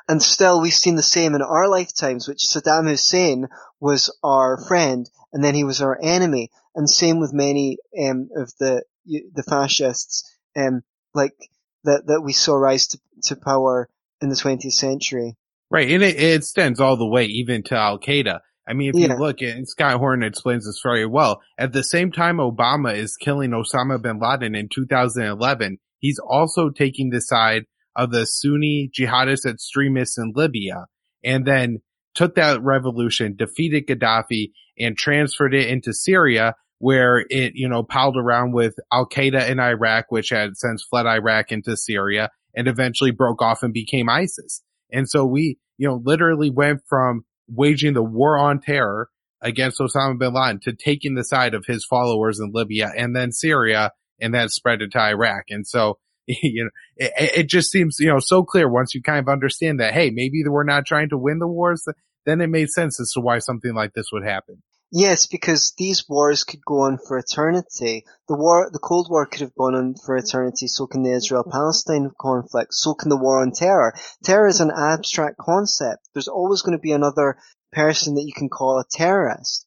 And 0.09 0.23
still, 0.23 0.61
we've 0.61 0.73
seen 0.73 0.95
the 0.95 1.03
same 1.03 1.35
in 1.35 1.43
our 1.43 1.69
lifetimes, 1.69 2.29
which 2.29 2.47
Saddam 2.47 2.89
Hussein 2.89 3.49
was 3.81 4.17
our 4.23 4.65
friend, 4.65 5.11
and 5.33 5.43
then 5.43 5.57
he 5.57 5.65
was 5.65 5.83
our 5.83 5.99
enemy. 6.01 6.51
And 6.77 6.89
same 6.89 7.19
with 7.19 7.33
many 7.33 7.79
um, 7.99 8.29
of 8.37 8.53
the 8.61 8.85
the 9.07 9.43
fascists, 9.43 10.31
um, 10.57 10.83
like 11.15 11.35
that 11.83 12.07
that 12.07 12.21
we 12.21 12.33
saw 12.33 12.55
rise 12.55 12.89
to, 12.89 13.01
to 13.25 13.37
power 13.37 13.89
in 14.21 14.29
the 14.29 14.37
20th 14.37 14.73
century. 14.73 15.35
Right, 15.69 15.91
and 15.91 16.05
it, 16.05 16.15
it 16.15 16.37
extends 16.37 16.79
all 16.79 16.97
the 16.97 17.09
way 17.09 17.25
even 17.25 17.65
to 17.65 17.77
Al 17.77 17.99
Qaeda. 17.99 18.41
I 18.69 18.75
mean, 18.75 18.91
if 18.91 18.97
yeah. 18.97 19.09
you 19.09 19.19
look, 19.19 19.41
and 19.43 19.69
Scott 19.69 19.99
Horton 19.99 20.25
explains 20.25 20.67
this 20.67 20.81
very 20.83 21.07
well. 21.07 21.41
At 21.57 21.73
the 21.73 21.85
same 21.85 22.11
time, 22.11 22.39
Obama 22.39 22.97
is 22.97 23.17
killing 23.17 23.51
Osama 23.51 24.01
bin 24.01 24.19
Laden 24.19 24.55
in 24.55 24.69
2011. 24.69 25.79
He's 25.99 26.19
also 26.19 26.71
taking 26.71 27.11
the 27.11 27.21
side 27.21 27.65
of 27.95 28.11
the 28.11 28.27
Sunni 28.27 28.91
jihadist 28.93 29.47
extremists 29.47 30.19
in 30.19 30.33
Libya 30.35 30.87
and 31.25 31.47
then 31.47 31.79
took 32.15 32.35
that 32.35 32.63
revolution, 32.63 33.37
defeated 33.37 33.87
Gaddafi 33.87 34.51
and 34.79 34.97
transferred 34.97 35.55
it 35.55 35.69
into 35.69 35.93
Syria 35.93 36.55
where 36.79 37.25
it, 37.31 37.53
you 37.55 37.69
know, 37.69 37.83
piled 37.83 38.17
around 38.17 38.53
with 38.53 38.75
Al 38.93 39.09
Qaeda 39.09 39.49
in 39.49 39.59
Iraq, 39.61 40.07
which 40.11 40.29
had 40.31 40.57
since 40.57 40.85
fled 40.85 41.07
Iraq 41.07 41.51
into 41.53 41.77
Syria 41.77 42.31
and 42.55 42.69
eventually 42.69 43.13
broke 43.13 43.41
off 43.41 43.63
and 43.63 43.73
became 43.73 44.09
ISIS. 44.09 44.63
And 44.93 45.09
so 45.09 45.25
we, 45.25 45.59
you 45.79 45.89
know, 45.89 46.01
literally 46.05 46.51
went 46.51 46.83
from 46.89 47.25
waging 47.49 47.95
the 47.95 48.03
war 48.03 48.39
on 48.39 48.61
terror 48.61 49.09
against 49.41 49.79
Osama 49.79 50.19
bin 50.19 50.35
Laden 50.35 50.61
to 50.61 50.73
taking 50.73 51.15
the 51.15 51.25
side 51.25 51.55
of 51.55 51.67
his 51.67 51.85
followers 51.85 52.41
in 52.41 52.51
Libya 52.53 52.93
and 52.97 53.15
then 53.15 53.33
Syria 53.33 53.93
and 54.21 54.35
then 54.35 54.49
spread 54.49 54.83
it 54.83 54.93
to 54.93 55.01
Iraq. 55.01 55.45
And 55.51 55.67
so 55.67 55.99
you 56.27 56.65
know, 56.65 56.71
it, 56.97 57.13
it, 57.39 57.49
just 57.49 57.71
seems, 57.71 57.99
you 58.01 58.09
know, 58.09 58.19
so 58.19 58.43
clear 58.43 58.69
once 58.69 58.95
you 58.95 59.03
kind 59.03 59.21
of 59.21 59.29
understand 59.29 59.79
that, 59.79 59.95
hey, 59.95 60.11
maybe 60.11 60.43
we're 60.45 60.65
not 60.65 60.85
trying 60.85 61.09
to 61.11 61.19
win 61.19 61.39
the 61.39 61.47
wars, 61.47 61.85
then 62.25 62.41
it 62.41 62.49
made 62.49 62.69
sense 62.69 63.01
as 63.01 63.13
to 63.13 63.21
why 63.21 63.39
something 63.39 63.75
like 63.75 63.93
this 63.95 64.07
would 64.13 64.25
happen. 64.25 64.63
Yes, 64.93 65.27
because 65.27 65.75
these 65.77 66.09
wars 66.09 66.45
could 66.45 66.65
go 66.65 66.83
on 66.83 66.99
for 66.99 67.19
eternity. 67.19 68.05
The 68.29 68.37
war, 68.37 68.71
the 68.73 68.79
Cold 68.79 69.09
War 69.11 69.27
could 69.27 69.41
have 69.41 69.55
gone 69.55 69.75
on 69.75 69.95
for 69.97 70.17
eternity, 70.17 70.69
so 70.69 70.87
can 70.87 71.03
the 71.03 71.13
Israel-Palestine 71.13 72.13
conflict, 72.21 72.73
so 72.73 72.95
can 72.95 73.09
the 73.09 73.17
war 73.17 73.43
on 73.43 73.51
terror. 73.51 73.95
Terror 74.23 74.47
is 74.47 74.61
an 74.61 74.71
abstract 74.71 75.39
concept. 75.39 76.09
There's 76.15 76.29
always 76.29 76.63
going 76.63 76.79
to 76.79 76.83
be 76.83 76.93
another 76.93 77.37
person 77.73 78.15
that 78.15 78.25
you 78.27 78.33
can 78.33 78.49
call 78.49 78.79
a 78.79 78.85
terrorist. 78.89 79.67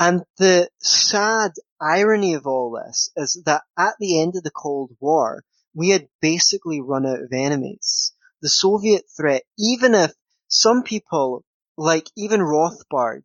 And 0.00 0.24
the 0.38 0.68
sad 0.80 1.52
irony 1.80 2.34
of 2.34 2.46
all 2.46 2.72
this 2.72 3.10
is 3.16 3.40
that 3.46 3.62
at 3.78 3.94
the 4.00 4.20
end 4.20 4.34
of 4.34 4.42
the 4.42 4.50
Cold 4.50 4.90
War, 4.98 5.44
we 5.74 5.90
had 5.90 6.08
basically 6.20 6.80
run 6.80 7.06
out 7.06 7.22
of 7.22 7.32
enemies. 7.32 8.12
The 8.42 8.48
Soviet 8.48 9.04
threat, 9.16 9.44
even 9.58 9.94
if 9.94 10.12
some 10.48 10.82
people, 10.82 11.44
like 11.76 12.10
even 12.16 12.40
Rothbard, 12.40 13.22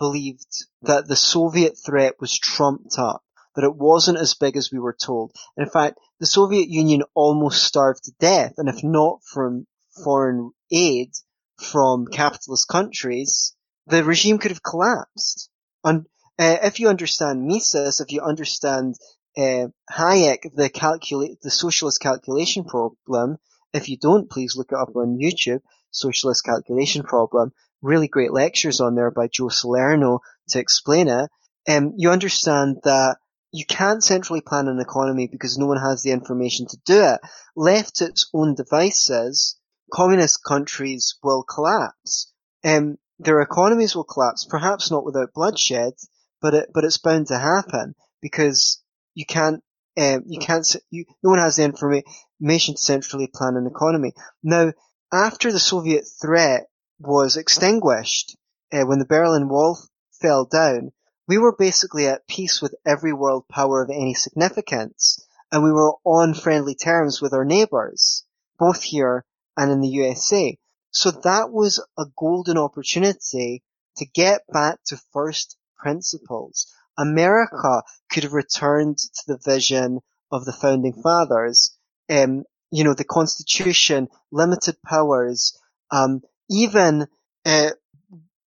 believed 0.00 0.64
that 0.82 1.06
the 1.06 1.14
Soviet 1.14 1.74
threat 1.78 2.14
was 2.18 2.36
trumped 2.36 2.98
up, 2.98 3.22
that 3.54 3.64
it 3.64 3.76
wasn't 3.76 4.18
as 4.18 4.34
big 4.34 4.56
as 4.56 4.72
we 4.72 4.80
were 4.80 4.96
told. 5.00 5.30
In 5.56 5.68
fact, 5.68 5.98
the 6.18 6.26
Soviet 6.26 6.68
Union 6.68 7.02
almost 7.14 7.62
starved 7.62 8.04
to 8.04 8.12
death, 8.18 8.54
and 8.56 8.68
if 8.68 8.82
not 8.82 9.20
from 9.22 9.66
foreign 10.02 10.50
aid 10.72 11.12
from 11.58 12.06
capitalist 12.06 12.66
countries, 12.66 13.54
the 13.86 14.02
regime 14.02 14.38
could 14.38 14.50
have 14.50 14.62
collapsed. 14.62 15.50
And 15.84 16.06
uh, 16.38 16.56
if 16.62 16.80
you 16.80 16.88
understand 16.88 17.46
Mises, 17.46 18.00
if 18.00 18.10
you 18.12 18.22
understand 18.22 18.94
uh, 19.36 19.68
Hayek, 19.90 20.54
the 20.54 20.70
calculate 20.70 21.40
the 21.42 21.50
socialist 21.50 22.00
calculation 22.00 22.64
problem. 22.64 23.36
If 23.72 23.88
you 23.88 23.98
don't, 23.98 24.30
please 24.30 24.56
look 24.56 24.72
it 24.72 24.78
up 24.78 24.96
on 24.96 25.18
YouTube. 25.18 25.60
Socialist 25.90 26.44
calculation 26.44 27.02
problem. 27.02 27.52
Really 27.82 28.08
great 28.08 28.32
lectures 28.32 28.80
on 28.80 28.94
there 28.94 29.10
by 29.10 29.28
Joe 29.28 29.48
Salerno 29.48 30.20
to 30.48 30.58
explain 30.58 31.08
it. 31.08 31.30
Um, 31.68 31.94
you 31.96 32.10
understand 32.10 32.78
that 32.84 33.16
you 33.52 33.64
can't 33.64 34.02
centrally 34.02 34.40
plan 34.40 34.68
an 34.68 34.80
economy 34.80 35.28
because 35.30 35.58
no 35.58 35.66
one 35.66 35.80
has 35.80 36.02
the 36.02 36.12
information 36.12 36.66
to 36.68 36.78
do 36.84 37.02
it. 37.02 37.20
Left 37.56 37.96
to 37.96 38.06
its 38.06 38.30
own 38.32 38.54
devices, 38.54 39.58
communist 39.92 40.44
countries 40.44 41.16
will 41.22 41.42
collapse. 41.42 42.32
Um, 42.64 42.98
their 43.18 43.40
economies 43.40 43.94
will 43.94 44.04
collapse, 44.04 44.44
perhaps 44.44 44.90
not 44.90 45.04
without 45.04 45.34
bloodshed, 45.34 45.94
but 46.40 46.54
it, 46.54 46.70
but 46.72 46.84
it's 46.84 46.98
bound 46.98 47.26
to 47.28 47.38
happen 47.38 47.94
because 48.22 48.82
you 49.14 49.26
can't, 49.26 49.62
um, 49.98 50.22
you 50.26 50.38
can't, 50.38 50.76
you, 50.90 51.04
no 51.22 51.30
one 51.30 51.38
has 51.38 51.56
the 51.56 51.64
information 51.64 52.74
to 52.74 52.80
centrally 52.80 53.26
plan 53.26 53.56
an 53.56 53.66
economy. 53.66 54.12
Now, 54.42 54.72
after 55.12 55.50
the 55.50 55.58
Soviet 55.58 56.04
threat 56.20 56.66
was 57.00 57.36
extinguished, 57.36 58.36
uh, 58.72 58.82
when 58.82 58.98
the 58.98 59.06
Berlin 59.06 59.48
Wall 59.48 59.78
fell 60.12 60.44
down, 60.44 60.92
we 61.26 61.38
were 61.38 61.56
basically 61.56 62.06
at 62.06 62.26
peace 62.26 62.60
with 62.60 62.74
every 62.84 63.12
world 63.12 63.48
power 63.48 63.82
of 63.82 63.90
any 63.90 64.14
significance, 64.14 65.18
and 65.50 65.64
we 65.64 65.72
were 65.72 65.94
on 66.04 66.34
friendly 66.34 66.74
terms 66.74 67.20
with 67.20 67.32
our 67.32 67.44
neighbors, 67.44 68.24
both 68.58 68.82
here 68.82 69.24
and 69.56 69.70
in 69.70 69.80
the 69.80 69.88
USA. 69.88 70.58
So 70.90 71.10
that 71.10 71.50
was 71.50 71.84
a 71.96 72.04
golden 72.16 72.58
opportunity 72.58 73.62
to 73.96 74.06
get 74.06 74.42
back 74.52 74.80
to 74.86 75.00
first 75.12 75.56
principles. 75.78 76.66
America 76.98 77.82
could 78.10 78.24
have 78.24 78.32
returned 78.32 78.98
to 78.98 79.22
the 79.26 79.38
vision 79.38 80.00
of 80.30 80.44
the 80.44 80.52
founding 80.52 81.00
fathers. 81.02 81.76
Um, 82.08 82.44
you 82.70 82.84
know, 82.84 82.94
the 82.94 83.04
Constitution, 83.04 84.08
limited 84.30 84.76
powers, 84.82 85.56
um, 85.90 86.22
even, 86.50 87.06
uh, 87.46 87.70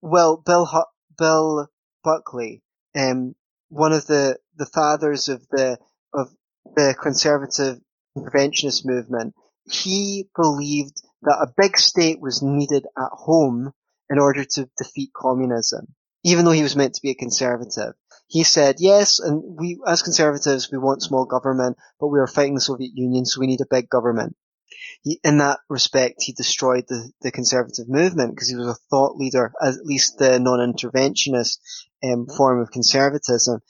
well, 0.02 0.38
Bill, 0.38 0.70
Bill 1.18 1.68
Buckley, 2.04 2.62
um, 2.96 3.34
one 3.70 3.94
of 3.94 4.06
the, 4.06 4.38
the 4.56 4.66
fathers 4.66 5.30
of 5.30 5.42
the, 5.50 5.78
of 6.14 6.30
the 6.76 6.96
conservative 7.02 7.80
interventionist 8.18 8.86
movement, 8.86 9.34
he 9.66 10.28
believed 10.36 11.02
that 11.24 11.40
a 11.42 11.54
big 11.58 11.78
state 11.78 12.20
was 12.20 12.44
needed 12.44 12.86
at 12.98 13.10
home 13.12 13.72
in 14.10 14.20
order 14.20 14.44
to 14.44 14.70
defeat 14.78 15.12
communism, 15.16 15.88
even 16.24 16.46
though 16.46 16.52
he 16.52 16.64
was 16.64 16.76
meant 16.76 16.96
to 16.96 17.02
be 17.02 17.12
a 17.12 17.16
conservative. 17.16 17.94
He 18.28 18.44
said, 18.44 18.76
yes, 18.80 19.20
and 19.20 19.42
we, 19.58 19.80
as 19.88 20.02
conservatives, 20.02 20.70
we 20.72 20.78
want 20.78 21.02
small 21.02 21.26
government, 21.26 21.78
but 22.00 22.08
we 22.08 22.20
are 22.20 22.28
fighting 22.28 22.56
the 22.56 22.62
Soviet 22.62 22.92
Union, 22.94 23.26
so 23.26 23.40
we 23.40 23.48
need 23.48 23.62
a 23.62 23.68
big 23.70 23.90
government. 23.90 24.36
He, 25.04 25.20
in 25.24 25.38
that 25.38 25.60
respect, 25.70 26.24
he 26.24 26.34
destroyed 26.34 26.86
the, 26.88 27.12
the 27.22 27.32
conservative 27.32 27.88
movement 27.88 28.32
because 28.34 28.50
he 28.50 28.56
was 28.56 28.68
a 28.68 28.80
thought 28.90 29.16
leader, 29.18 29.52
at 29.62 29.86
least 29.86 30.18
the 30.18 30.40
non-interventionist 30.40 31.60
um, 32.04 32.28
form 32.28 32.62
of 32.62 32.72
conservatism. 32.72 33.62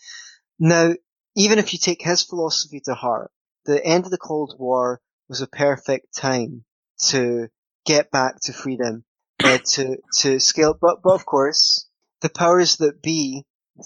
Now, 0.60 0.94
even 1.36 1.60
if 1.60 1.74
you 1.74 1.80
take 1.80 2.02
his 2.02 2.24
philosophy 2.24 2.82
to 2.86 2.94
heart, 2.94 3.32
the 3.66 3.84
end 3.84 4.06
of 4.06 4.12
the 4.12 4.18
Cold 4.18 4.56
War 4.60 5.02
was 5.28 5.42
a 5.42 5.48
perfect 5.48 6.16
time 6.16 6.64
to 7.08 7.48
get 7.86 8.12
back 8.12 8.40
to 8.42 8.54
freedom, 8.54 9.04
uh, 9.44 9.58
to 9.72 9.98
to 10.20 10.40
scale. 10.40 10.78
But 10.80 10.98
but 11.04 11.14
of 11.14 11.26
course, 11.26 11.88
the 12.22 12.30
powers 12.30 12.78
that 12.78 13.02
be 13.02 13.46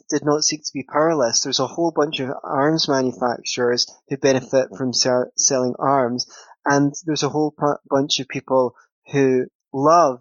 did 0.09 0.25
not 0.25 0.43
seek 0.43 0.63
to 0.63 0.73
be 0.73 0.83
powerless. 0.83 1.41
There's 1.41 1.61
a 1.61 1.67
whole 1.67 1.91
bunch 1.91 2.19
of 2.19 2.31
arms 2.43 2.89
manufacturers 2.89 3.87
who 4.09 4.17
benefit 4.17 4.75
from 4.77 4.93
ser- 4.93 5.31
selling 5.37 5.75
arms, 5.79 6.27
and 6.67 6.93
there's 7.05 7.23
a 7.23 7.29
whole 7.29 7.51
p- 7.51 7.81
bunch 7.89 8.19
of 8.19 8.27
people 8.27 8.75
who 9.11 9.45
love 9.73 10.19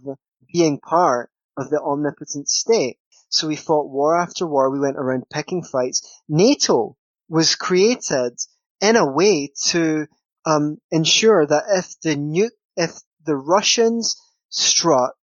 being 0.53 0.79
part 0.79 1.31
of 1.57 1.71
the 1.71 1.81
omnipotent 1.81 2.49
state. 2.49 2.99
So 3.29 3.49
we 3.49 3.57
fought 3.57 3.91
war 3.91 4.17
after 4.17 4.47
war. 4.47 4.71
We 4.71 4.79
went 4.79 4.97
around 4.97 5.25
picking 5.29 5.65
fights. 5.65 6.23
NATO 6.29 6.97
was 7.29 7.57
created 7.57 8.39
in 8.81 8.95
a 8.95 9.11
way 9.11 9.53
to 9.67 10.07
um, 10.45 10.79
ensure 10.91 11.45
that 11.45 11.65
if 11.69 12.01
the 12.01 12.15
nu- 12.15 12.51
if 12.77 12.93
the 13.25 13.37
Russians 13.37 14.17
struck 14.49 15.17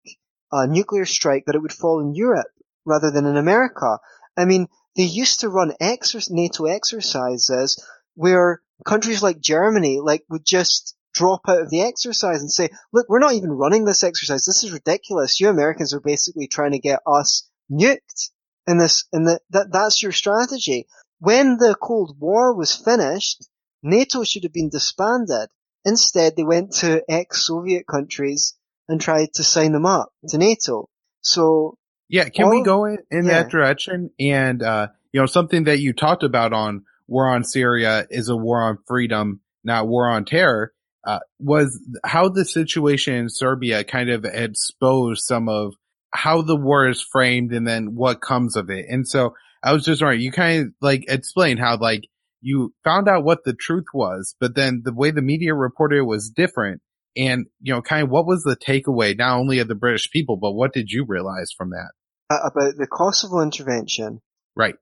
a 0.51 0.67
nuclear 0.67 1.05
strike, 1.05 1.45
that 1.47 1.55
it 1.55 1.63
would 1.63 1.73
fall 1.73 2.01
in 2.01 2.15
Europe 2.15 2.49
rather 2.85 3.13
than 3.13 3.27
in 3.27 3.37
America. 3.37 3.99
I 4.37 4.45
mean, 4.45 4.67
they 4.97 5.05
used 5.05 5.41
to 5.41 5.49
run 5.49 5.73
exer- 5.81 6.31
NATO 6.31 6.65
exercises 6.65 7.83
where 8.15 8.61
countries 8.85 9.23
like 9.23 9.41
Germany, 9.41 10.01
like, 10.01 10.25
would 10.29 10.45
just 10.45 10.97
drop 11.13 11.43
out 11.49 11.61
of 11.61 11.71
the 11.71 11.83
exercise 11.83 12.41
and 12.41 12.51
say, 12.51 12.71
look, 12.93 13.09
we're 13.09 13.19
not 13.19 13.35
even 13.35 13.51
running 13.51 13.85
this 13.85 14.03
exercise. 14.03 14.45
This 14.45 14.65
is 14.65 14.73
ridiculous. 14.73 15.41
You 15.41 15.49
Americans 15.49 15.95
are 15.95 16.01
basically 16.01 16.49
trying 16.49 16.73
to 16.73 16.79
get 16.79 17.01
us 17.07 17.49
nuked 17.71 18.31
in 18.67 18.79
this, 18.79 19.07
in 19.13 19.25
the, 19.25 19.41
that, 19.51 19.73
that's 19.73 20.03
your 20.03 20.13
strategy. 20.13 20.87
When 21.19 21.57
the 21.57 21.77
Cold 21.81 22.17
War 22.19 22.55
was 22.55 22.75
finished, 22.75 23.49
NATO 23.83 24.25
should 24.25 24.45
have 24.45 24.53
been 24.53 24.71
disbanded. 24.71 25.49
Instead, 25.85 26.37
they 26.37 26.45
went 26.45 26.73
to 26.75 27.03
ex-Soviet 27.09 27.87
countries 27.87 28.55
and 28.89 29.01
tried 29.01 29.33
to 29.35 29.45
sign 29.45 29.73
them 29.73 29.87
up 29.87 30.11
to 30.29 30.39
NATO. 30.39 30.89
So 31.21 31.77
yeah, 32.09 32.29
can 32.29 32.51
we 32.51 32.63
go 32.63 32.85
in, 32.85 32.99
in 33.11 33.25
yeah. 33.25 33.43
that 33.43 33.51
direction? 33.51 34.11
And 34.21 34.63
uh, 34.63 34.89
you 35.13 35.21
know, 35.21 35.27
something 35.27 35.65
that 35.65 35.81
you 35.81 35.93
talked 35.93 36.23
about 36.23 36.53
on 36.53 36.85
War 37.09 37.29
on 37.29 37.45
Syria 37.45 38.07
is 38.11 38.29
a 38.29 38.37
war 38.37 38.63
on 38.63 38.79
freedom, 38.87 39.41
not 39.65 39.89
war 39.89 40.09
on 40.09 40.25
terror. 40.25 40.73
Uh, 41.05 41.19
was 41.41 41.81
how 42.05 42.29
the 42.29 42.45
situation 42.45 43.15
in 43.15 43.29
Serbia 43.29 43.83
kind 43.83 44.09
of 44.09 44.25
exposed 44.25 45.25
some 45.25 45.49
of 45.49 45.75
how 46.13 46.43
the 46.43 46.57
war 46.57 46.89
is 46.89 47.03
framed 47.03 47.53
and 47.53 47.67
then 47.67 47.97
what 47.97 48.21
comes 48.21 48.55
of 48.55 48.71
it. 48.71 48.87
And 48.89 49.09
so 49.09 49.35
I 49.65 49.73
was 49.73 49.85
just 49.85 50.01
wondering, 50.01 50.21
you 50.21 50.31
kind 50.31 50.67
of 50.67 50.73
like 50.81 51.05
explain 51.09 51.57
how 51.57 51.77
like 51.77 52.03
you 52.41 52.73
found 52.85 53.09
out 53.09 53.25
what 53.25 53.45
the 53.45 53.53
truth 53.53 53.87
was, 53.93 54.37
but 54.39 54.55
then 54.55 54.83
the 54.85 54.95
way 54.95 55.11
the 55.11 55.23
media 55.23 55.55
reported 55.55 55.99
it 55.99 56.03
was 56.03 56.31
different. 56.31 56.83
And, 57.17 57.47
you 57.61 57.75
know, 57.75 57.83
kind 57.83 58.05
of 58.05 58.11
what 58.11 58.27
was 58.27 58.43
the 58.43 58.57
takeaway, 58.57 59.17
not 59.19 59.39
only 59.39 59.59
of 59.59 59.69
the 59.69 59.75
British 59.75 60.11
people, 60.11 60.37
but 60.37 60.53
what 60.53 60.73
did 60.73 60.91
you 60.91 61.05
realize 61.07 61.51
from 61.57 61.71
that? 61.71 61.91
Uh, 62.31 62.39
about 62.47 62.77
the 62.77 62.87
Kosovo 62.87 63.41
intervention. 63.41 64.21
Right. 64.57 64.77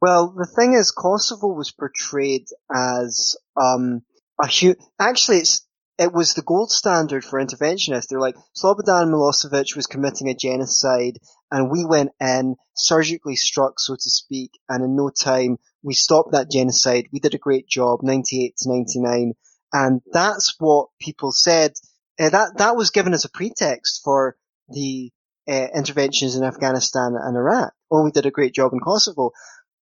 Well, 0.00 0.34
the 0.36 0.46
thing 0.46 0.74
is, 0.74 0.92
Kosovo 0.92 1.48
was 1.48 1.72
portrayed 1.72 2.46
as, 2.72 3.36
um, 3.60 4.02
a 4.42 4.46
hu- 4.46 4.76
actually 4.98 5.38
it's, 5.38 5.66
it 5.98 6.12
was 6.12 6.34
the 6.34 6.42
gold 6.42 6.70
standard 6.70 7.24
for 7.24 7.44
interventionists. 7.44 8.06
They're 8.08 8.20
like, 8.20 8.36
Slobodan 8.56 9.10
Milosevic 9.10 9.74
was 9.74 9.86
committing 9.86 10.28
a 10.28 10.34
genocide 10.34 11.18
and 11.50 11.70
we 11.70 11.84
went 11.84 12.12
in, 12.20 12.56
surgically 12.74 13.34
struck, 13.34 13.80
so 13.80 13.94
to 13.94 14.10
speak, 14.10 14.52
and 14.68 14.84
in 14.84 14.96
no 14.96 15.10
time 15.10 15.58
we 15.82 15.94
stopped 15.94 16.32
that 16.32 16.50
genocide. 16.50 17.06
We 17.12 17.20
did 17.20 17.34
a 17.34 17.38
great 17.38 17.68
job, 17.68 18.00
98 18.02 18.56
to 18.58 18.68
99. 18.68 19.32
And 19.72 20.00
that's 20.12 20.54
what 20.58 20.88
people 21.00 21.32
said. 21.32 21.72
Uh, 22.18 22.30
that, 22.30 22.58
that 22.58 22.76
was 22.76 22.90
given 22.90 23.14
as 23.14 23.24
a 23.24 23.30
pretext 23.30 24.02
for 24.04 24.36
the 24.68 25.10
uh, 25.48 25.66
interventions 25.74 26.36
in 26.36 26.44
Afghanistan 26.44 27.14
and 27.20 27.36
Iraq. 27.36 27.72
Oh, 27.90 28.04
we 28.04 28.10
did 28.10 28.26
a 28.26 28.30
great 28.30 28.54
job 28.54 28.72
in 28.72 28.80
Kosovo. 28.80 29.32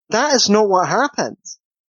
That 0.09 0.33
is 0.33 0.49
not 0.49 0.69
what 0.69 0.87
happened. 0.87 1.37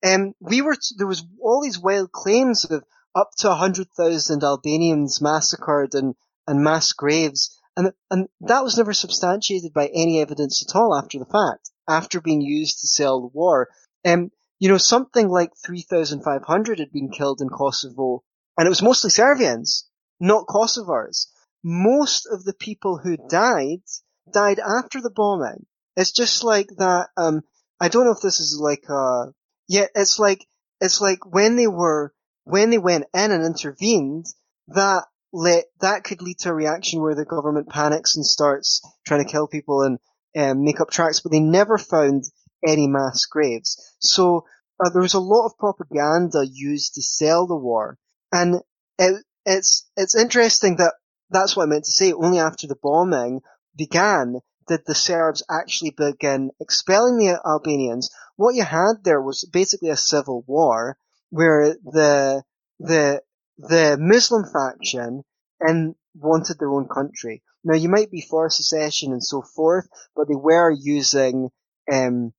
Um, 0.05 0.35
we 0.38 0.61
were, 0.61 0.75
t- 0.75 0.95
there 0.99 1.07
was 1.07 1.25
all 1.40 1.62
these 1.62 1.79
wild 1.79 2.12
claims 2.12 2.64
of 2.67 2.85
up 3.14 3.31
to 3.38 3.49
100,000 3.49 4.45
Albanians 4.45 5.23
massacred 5.23 5.95
and, 5.95 6.14
and 6.47 6.62
mass 6.62 6.93
graves. 6.93 7.59
And, 7.77 7.93
and 8.11 8.29
that 8.43 8.62
was 8.62 8.77
never 8.77 8.93
substantiated 8.93 9.73
by 9.73 9.87
any 9.87 10.21
evidence 10.21 10.62
at 10.62 10.77
all 10.77 10.95
after 10.95 11.19
the 11.19 11.25
fact, 11.25 11.71
after 11.88 12.21
being 12.21 12.40
used 12.40 12.81
to 12.81 12.88
sell 12.88 13.21
the 13.21 13.29
war. 13.29 13.69
Um, 14.05 14.31
you 14.59 14.69
know, 14.69 14.79
something 14.79 15.29
like 15.29 15.53
3,500 15.64 16.79
had 16.79 16.93
been 16.93 17.11
killed 17.11 17.40
in 17.40 17.49
Kosovo, 17.49 18.23
and 18.57 18.67
it 18.67 18.71
was 18.71 18.83
mostly 18.83 19.11
Serbians, 19.11 19.88
not 20.21 20.47
Kosovars. 20.47 21.27
Most 21.62 22.27
of 22.27 22.45
the 22.45 22.55
people 22.55 22.99
who 22.99 23.17
died, 23.29 23.83
died 24.31 24.61
after 24.61 25.00
the 25.00 25.11
bombing. 25.11 25.67
It's 25.96 26.13
just 26.13 26.44
like 26.44 26.69
that, 26.79 27.09
um, 27.17 27.42
I 27.81 27.88
don't 27.88 28.05
know 28.05 28.13
if 28.13 28.21
this 28.21 28.40
is 28.40 28.59
like, 28.61 28.85
uh, 28.88 29.27
yeah, 29.69 29.87
it's 29.94 30.19
like, 30.19 30.46
it's 30.81 31.00
like 31.00 31.25
when 31.25 31.56
they 31.56 31.67
were, 31.67 32.12
when 32.44 32.71
they 32.71 32.79
went 32.79 33.04
in 33.15 33.31
and 33.31 33.44
intervened, 33.44 34.27
that 34.69 35.04
let, 35.33 35.65
that 35.81 36.04
could 36.04 36.23
lead 36.23 36.38
to 36.40 36.50
a 36.50 36.54
reaction 36.54 37.00
where 37.00 37.15
the 37.15 37.25
government 37.25 37.69
panics 37.69 38.17
and 38.17 38.25
starts 38.25 38.83
trying 39.06 39.25
to 39.25 39.31
kill 39.31 39.48
people 39.48 39.83
and 39.83 39.98
um, 40.37 40.65
make 40.65 40.81
up 40.81 40.90
tracks, 40.90 41.21
but 41.21 41.33
they 41.33 41.40
never 41.40 41.79
found 41.79 42.25
any 42.67 42.87
mass 42.87 43.27
graves. 43.27 43.94
So 44.00 44.44
uh, 44.85 44.90
there 44.90 45.02
was 45.02 45.15
a 45.15 45.21
lot 45.21 45.46
of 45.46 45.58
propaganda 45.58 46.44
used 46.50 46.94
to 46.94 47.02
sell 47.02 47.46
the 47.46 47.56
war, 47.56 47.98
and 48.33 48.56
it, 48.98 49.25
it's 49.46 49.88
it's 49.96 50.17
interesting 50.17 50.77
that 50.77 50.94
that's 51.31 51.56
what 51.56 51.65
I 51.65 51.67
meant 51.67 51.85
to 51.85 51.92
say. 51.92 52.12
Only 52.12 52.38
after 52.38 52.67
the 52.67 52.77
bombing 52.83 53.40
began 53.77 54.40
did 54.67 54.81
the 54.87 54.94
Serbs 54.94 55.42
actually 55.50 55.90
begin 55.90 56.50
expelling 56.60 57.19
the 57.19 57.40
Albanians, 57.46 58.10
what 58.37 58.54
you 58.54 58.64
had 58.64 59.04
there 59.04 59.20
was 59.20 59.44
basically 59.44 59.90
a 59.90 59.96
civil 59.96 60.44
war 60.46 60.96
where 61.30 61.74
the 61.85 62.42
the 62.80 63.22
the 63.58 63.96
Muslim 63.98 64.44
faction 64.52 65.24
and 65.60 65.94
wanted 66.14 66.58
their 66.58 66.70
own 66.70 66.88
country. 66.88 67.42
Now 67.64 67.76
you 67.76 67.88
might 67.88 68.10
be 68.10 68.20
for 68.20 68.50
secession 68.50 69.12
and 69.12 69.24
so 69.24 69.42
forth, 69.42 69.88
but 70.14 70.28
they 70.28 70.35
were 70.35 70.70
using 70.70 71.50
um, 71.92 72.32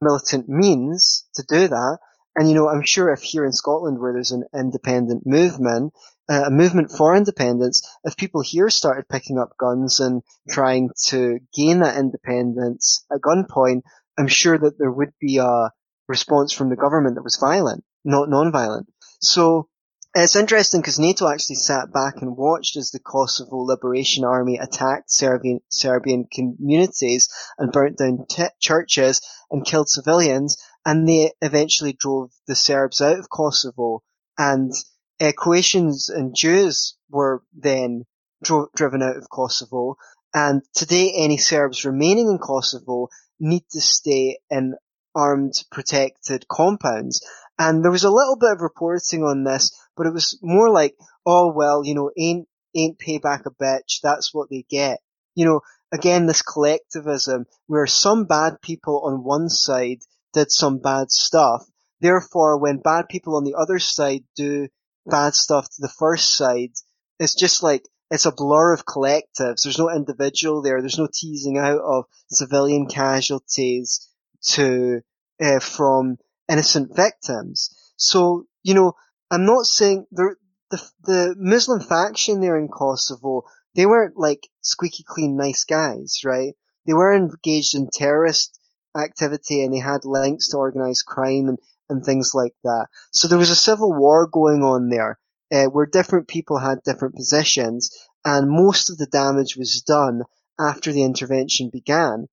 militant 0.00 0.48
means 0.48 1.26
to 1.34 1.44
do 1.48 1.68
that. 1.68 1.98
And 2.36 2.48
you 2.48 2.54
know, 2.54 2.68
I'm 2.68 2.84
sure 2.84 3.12
if 3.12 3.22
here 3.22 3.44
in 3.44 3.52
Scotland, 3.52 3.98
where 3.98 4.12
there's 4.12 4.30
an 4.30 4.44
independent 4.54 5.26
movement, 5.26 5.92
uh, 6.30 6.44
a 6.46 6.50
movement 6.50 6.90
for 6.92 7.16
independence, 7.16 7.82
if 8.04 8.16
people 8.16 8.42
here 8.42 8.70
started 8.70 9.08
picking 9.08 9.38
up 9.38 9.56
guns 9.58 9.98
and 9.98 10.22
trying 10.48 10.90
to 11.06 11.40
gain 11.54 11.80
that 11.80 11.98
independence 11.98 13.04
at 13.12 13.20
gunpoint, 13.20 13.82
I'm 14.18 14.28
sure 14.28 14.58
that 14.58 14.78
there 14.78 14.90
would 14.90 15.12
be 15.20 15.38
a 15.38 15.70
response 16.08 16.52
from 16.52 16.70
the 16.70 16.76
government 16.76 17.14
that 17.14 17.22
was 17.22 17.36
violent, 17.36 17.84
not 18.04 18.28
non-violent. 18.28 18.88
So 19.20 19.68
it's 20.14 20.36
interesting 20.36 20.80
because 20.80 20.98
NATO 20.98 21.28
actually 21.28 21.56
sat 21.56 21.92
back 21.92 22.16
and 22.20 22.36
watched 22.36 22.76
as 22.76 22.90
the 22.90 22.98
Kosovo 22.98 23.58
Liberation 23.58 24.24
Army 24.24 24.58
attacked 24.58 25.10
Serbian, 25.10 25.60
Serbian 25.70 26.26
communities 26.32 27.28
and 27.58 27.70
burnt 27.70 27.98
down 27.98 28.26
t- 28.28 28.44
churches 28.58 29.20
and 29.50 29.64
killed 29.64 29.88
civilians, 29.88 30.56
and 30.84 31.06
they 31.06 31.32
eventually 31.42 31.92
drove 31.92 32.30
the 32.46 32.56
Serbs 32.56 33.00
out 33.00 33.18
of 33.18 33.30
Kosovo. 33.30 34.02
And 34.36 34.72
uh, 35.20 35.32
Croatians 35.36 36.08
and 36.08 36.34
Jews 36.34 36.96
were 37.10 37.42
then 37.52 38.04
dro- 38.42 38.70
driven 38.74 39.02
out 39.02 39.16
of 39.16 39.30
Kosovo. 39.30 39.96
And 40.34 40.62
today, 40.74 41.12
any 41.16 41.36
Serbs 41.36 41.84
remaining 41.84 42.28
in 42.28 42.38
Kosovo 42.38 43.08
need 43.40 43.64
to 43.70 43.80
stay 43.80 44.38
in 44.50 44.74
armed, 45.14 45.64
protected 45.70 46.46
compounds. 46.48 47.24
And 47.58 47.84
there 47.84 47.90
was 47.90 48.04
a 48.04 48.10
little 48.10 48.36
bit 48.36 48.52
of 48.52 48.60
reporting 48.60 49.24
on 49.24 49.44
this, 49.44 49.72
but 49.96 50.06
it 50.06 50.12
was 50.12 50.38
more 50.42 50.70
like, 50.70 50.94
oh 51.26 51.52
well, 51.52 51.84
you 51.84 51.94
know, 51.94 52.10
ain't 52.16 52.48
ain't 52.74 52.98
pay 52.98 53.18
back 53.18 53.42
a 53.46 53.50
bitch. 53.50 54.00
That's 54.02 54.32
what 54.32 54.48
they 54.50 54.64
get. 54.68 55.00
You 55.34 55.44
know, 55.44 55.60
again, 55.92 56.26
this 56.26 56.42
collectivism 56.42 57.46
where 57.66 57.86
some 57.86 58.24
bad 58.26 58.60
people 58.62 59.02
on 59.04 59.24
one 59.24 59.48
side 59.48 59.98
did 60.32 60.52
some 60.52 60.78
bad 60.78 61.10
stuff. 61.10 61.64
Therefore, 62.00 62.58
when 62.58 62.78
bad 62.78 63.08
people 63.08 63.36
on 63.36 63.44
the 63.44 63.54
other 63.54 63.78
side 63.78 64.24
do 64.36 64.68
bad 65.06 65.34
stuff 65.34 65.66
to 65.66 65.80
the 65.80 65.88
first 65.88 66.36
side, 66.36 66.72
it's 67.18 67.34
just 67.34 67.62
like 67.62 67.82
it's 68.10 68.26
a 68.26 68.32
blur 68.32 68.72
of 68.72 68.86
collectives. 68.86 69.62
There's 69.62 69.78
no 69.78 69.90
individual 69.90 70.62
there. 70.62 70.80
There's 70.80 70.98
no 70.98 71.08
teasing 71.12 71.58
out 71.58 71.80
of 71.80 72.04
civilian 72.28 72.86
casualties 72.86 74.08
to 74.50 75.02
uh, 75.40 75.60
from 75.60 76.16
innocent 76.48 76.94
victims. 76.94 77.92
So 77.96 78.46
you 78.62 78.74
know, 78.74 78.94
I'm 79.30 79.44
not 79.44 79.66
saying 79.66 80.06
the 80.10 80.36
the 81.02 81.34
Muslim 81.38 81.80
faction 81.80 82.40
there 82.40 82.58
in 82.58 82.68
Kosovo. 82.68 83.42
They 83.74 83.86
weren't 83.86 84.16
like 84.16 84.48
squeaky 84.60 85.04
clean 85.06 85.36
nice 85.36 85.64
guys, 85.64 86.20
right? 86.24 86.54
They 86.86 86.94
were 86.94 87.14
engaged 87.14 87.74
in 87.74 87.88
terrorist 87.92 88.58
activity 88.96 89.62
and 89.62 89.72
they 89.72 89.78
had 89.78 90.04
links 90.04 90.48
to 90.48 90.56
organized 90.56 91.04
crime 91.06 91.48
and, 91.48 91.58
and 91.88 92.04
things 92.04 92.32
like 92.34 92.54
that. 92.64 92.86
So 93.12 93.28
there 93.28 93.38
was 93.38 93.50
a 93.50 93.56
civil 93.56 93.92
war 93.92 94.26
going 94.26 94.62
on 94.62 94.88
there 94.88 95.18
uh, 95.52 95.64
where 95.66 95.86
different 95.86 96.28
people 96.28 96.58
had 96.58 96.82
different 96.84 97.14
positions, 97.14 97.90
and 98.24 98.50
most 98.50 98.90
of 98.90 98.98
the 98.98 99.06
damage 99.06 99.56
was 99.56 99.82
done 99.82 100.22
after 100.58 100.92
the 100.92 101.02
intervention 101.02 101.70
began. 101.72 102.28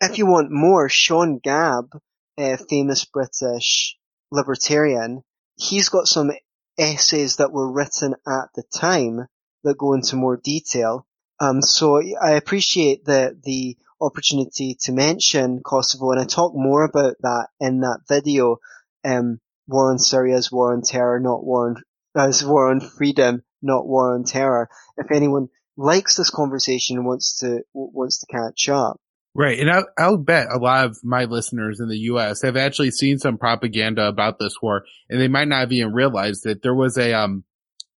If 0.00 0.18
you 0.18 0.26
want 0.26 0.50
more, 0.50 0.88
Sean 0.88 1.40
Gabb, 1.40 1.90
a 2.38 2.56
famous 2.56 3.04
British 3.04 3.96
libertarian, 4.30 5.22
he's 5.56 5.90
got 5.90 6.08
some 6.08 6.30
essays 6.78 7.36
that 7.36 7.52
were 7.52 7.70
written 7.70 8.14
at 8.26 8.48
the 8.54 8.62
time 8.74 9.26
that 9.62 9.76
go 9.76 9.92
into 9.92 10.16
more 10.16 10.38
detail. 10.42 11.06
Um, 11.38 11.60
so 11.62 12.00
I 12.20 12.32
appreciate 12.32 13.04
the 13.04 13.38
the 13.44 13.76
opportunity 14.00 14.76
to 14.80 14.92
mention 14.92 15.60
Kosovo, 15.62 16.12
and 16.12 16.20
I 16.20 16.24
talk 16.24 16.54
more 16.54 16.84
about 16.84 17.16
that 17.20 17.48
in 17.60 17.80
that 17.80 18.00
video. 18.08 18.56
Um, 19.04 19.40
war 19.66 19.90
on 19.90 19.98
Syria 19.98 20.36
is 20.36 20.50
war 20.50 20.72
on 20.72 20.82
terror, 20.82 21.20
not 21.20 21.44
war 21.44 21.68
on 21.68 21.82
as 22.16 22.44
war 22.44 22.70
on 22.70 22.80
freedom, 22.80 23.42
not 23.62 23.86
war 23.86 24.14
on 24.14 24.24
terror. 24.24 24.68
If 24.96 25.10
anyone 25.10 25.48
likes 25.76 26.16
this 26.16 26.30
conversation 26.30 26.96
and 26.96 27.06
wants 27.06 27.38
to 27.38 27.62
wants 27.72 28.20
to 28.20 28.26
catch 28.26 28.68
up. 28.68 29.00
Right. 29.34 29.60
And 29.60 29.70
I'll, 29.70 29.86
I'll, 29.96 30.16
bet 30.16 30.48
a 30.50 30.58
lot 30.58 30.86
of 30.86 30.98
my 31.04 31.24
listeners 31.24 31.78
in 31.78 31.88
the 31.88 31.98
U.S. 31.98 32.42
have 32.42 32.56
actually 32.56 32.90
seen 32.90 33.18
some 33.18 33.38
propaganda 33.38 34.08
about 34.08 34.40
this 34.40 34.54
war 34.60 34.82
and 35.08 35.20
they 35.20 35.28
might 35.28 35.46
not 35.46 35.60
have 35.60 35.72
even 35.72 35.92
realized 35.92 36.42
that 36.44 36.62
there 36.62 36.74
was 36.74 36.98
a, 36.98 37.12
um, 37.12 37.44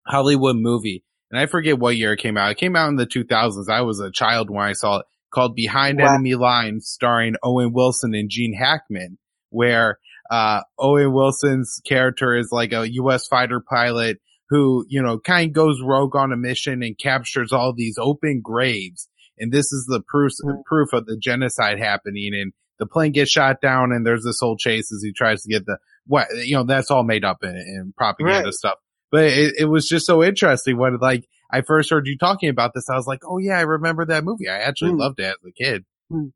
Hollywood 0.06 0.56
movie 0.56 1.02
and 1.32 1.40
I 1.40 1.46
forget 1.46 1.78
what 1.78 1.96
year 1.96 2.12
it 2.12 2.20
came 2.20 2.36
out. 2.36 2.52
It 2.52 2.58
came 2.58 2.76
out 2.76 2.88
in 2.88 2.96
the 2.96 3.06
2000s. 3.06 3.68
I 3.68 3.80
was 3.80 3.98
a 3.98 4.12
child 4.12 4.48
when 4.48 4.64
I 4.64 4.74
saw 4.74 4.98
it 4.98 5.06
called 5.32 5.56
Behind 5.56 5.98
wow. 5.98 6.14
Enemy 6.14 6.36
Lines 6.36 6.86
starring 6.88 7.34
Owen 7.42 7.72
Wilson 7.72 8.14
and 8.14 8.30
Gene 8.30 8.54
Hackman 8.54 9.18
where 9.50 9.98
uh, 10.34 10.62
Owen 10.80 11.12
Wilson's 11.12 11.80
character 11.86 12.36
is 12.36 12.48
like 12.50 12.72
a 12.72 12.90
U.S. 12.94 13.28
fighter 13.28 13.60
pilot 13.60 14.18
who, 14.50 14.84
you 14.88 15.00
know, 15.00 15.18
kind 15.18 15.50
of 15.50 15.54
goes 15.54 15.80
rogue 15.80 16.16
on 16.16 16.32
a 16.32 16.36
mission 16.36 16.82
and 16.82 16.98
captures 16.98 17.52
all 17.52 17.72
these 17.72 17.98
open 18.00 18.40
graves. 18.42 19.08
And 19.38 19.52
this 19.52 19.72
is 19.72 19.86
the 19.86 20.02
proof, 20.06 20.32
mm-hmm. 20.44 20.62
proof 20.66 20.92
of 20.92 21.06
the 21.06 21.16
genocide 21.16 21.78
happening. 21.78 22.32
And 22.34 22.52
the 22.80 22.86
plane 22.86 23.12
gets 23.12 23.30
shot 23.30 23.60
down 23.60 23.92
and 23.92 24.04
there's 24.04 24.24
this 24.24 24.40
whole 24.40 24.56
chase 24.56 24.92
as 24.92 25.02
he 25.04 25.12
tries 25.12 25.42
to 25.42 25.52
get 25.52 25.66
the, 25.66 25.78
what, 26.06 26.26
you 26.44 26.56
know, 26.56 26.64
that's 26.64 26.90
all 26.90 27.04
made 27.04 27.24
up 27.24 27.44
in, 27.44 27.54
in 27.54 27.94
propaganda 27.96 28.46
right. 28.46 28.52
stuff. 28.52 28.78
But 29.12 29.26
it, 29.26 29.54
it 29.60 29.64
was 29.66 29.88
just 29.88 30.04
so 30.04 30.24
interesting 30.24 30.76
when 30.76 30.98
like 30.98 31.28
I 31.48 31.62
first 31.62 31.90
heard 31.90 32.08
you 32.08 32.18
talking 32.18 32.48
about 32.48 32.72
this. 32.74 32.90
I 32.90 32.96
was 32.96 33.06
like, 33.06 33.20
oh 33.24 33.38
yeah, 33.38 33.56
I 33.56 33.62
remember 33.62 34.04
that 34.06 34.24
movie. 34.24 34.48
I 34.48 34.58
actually 34.58 34.94
mm. 34.94 34.98
loved 34.98 35.20
it 35.20 35.26
as 35.26 35.34
a 35.46 35.52
kid. 35.52 35.84
Mm. 36.10 36.32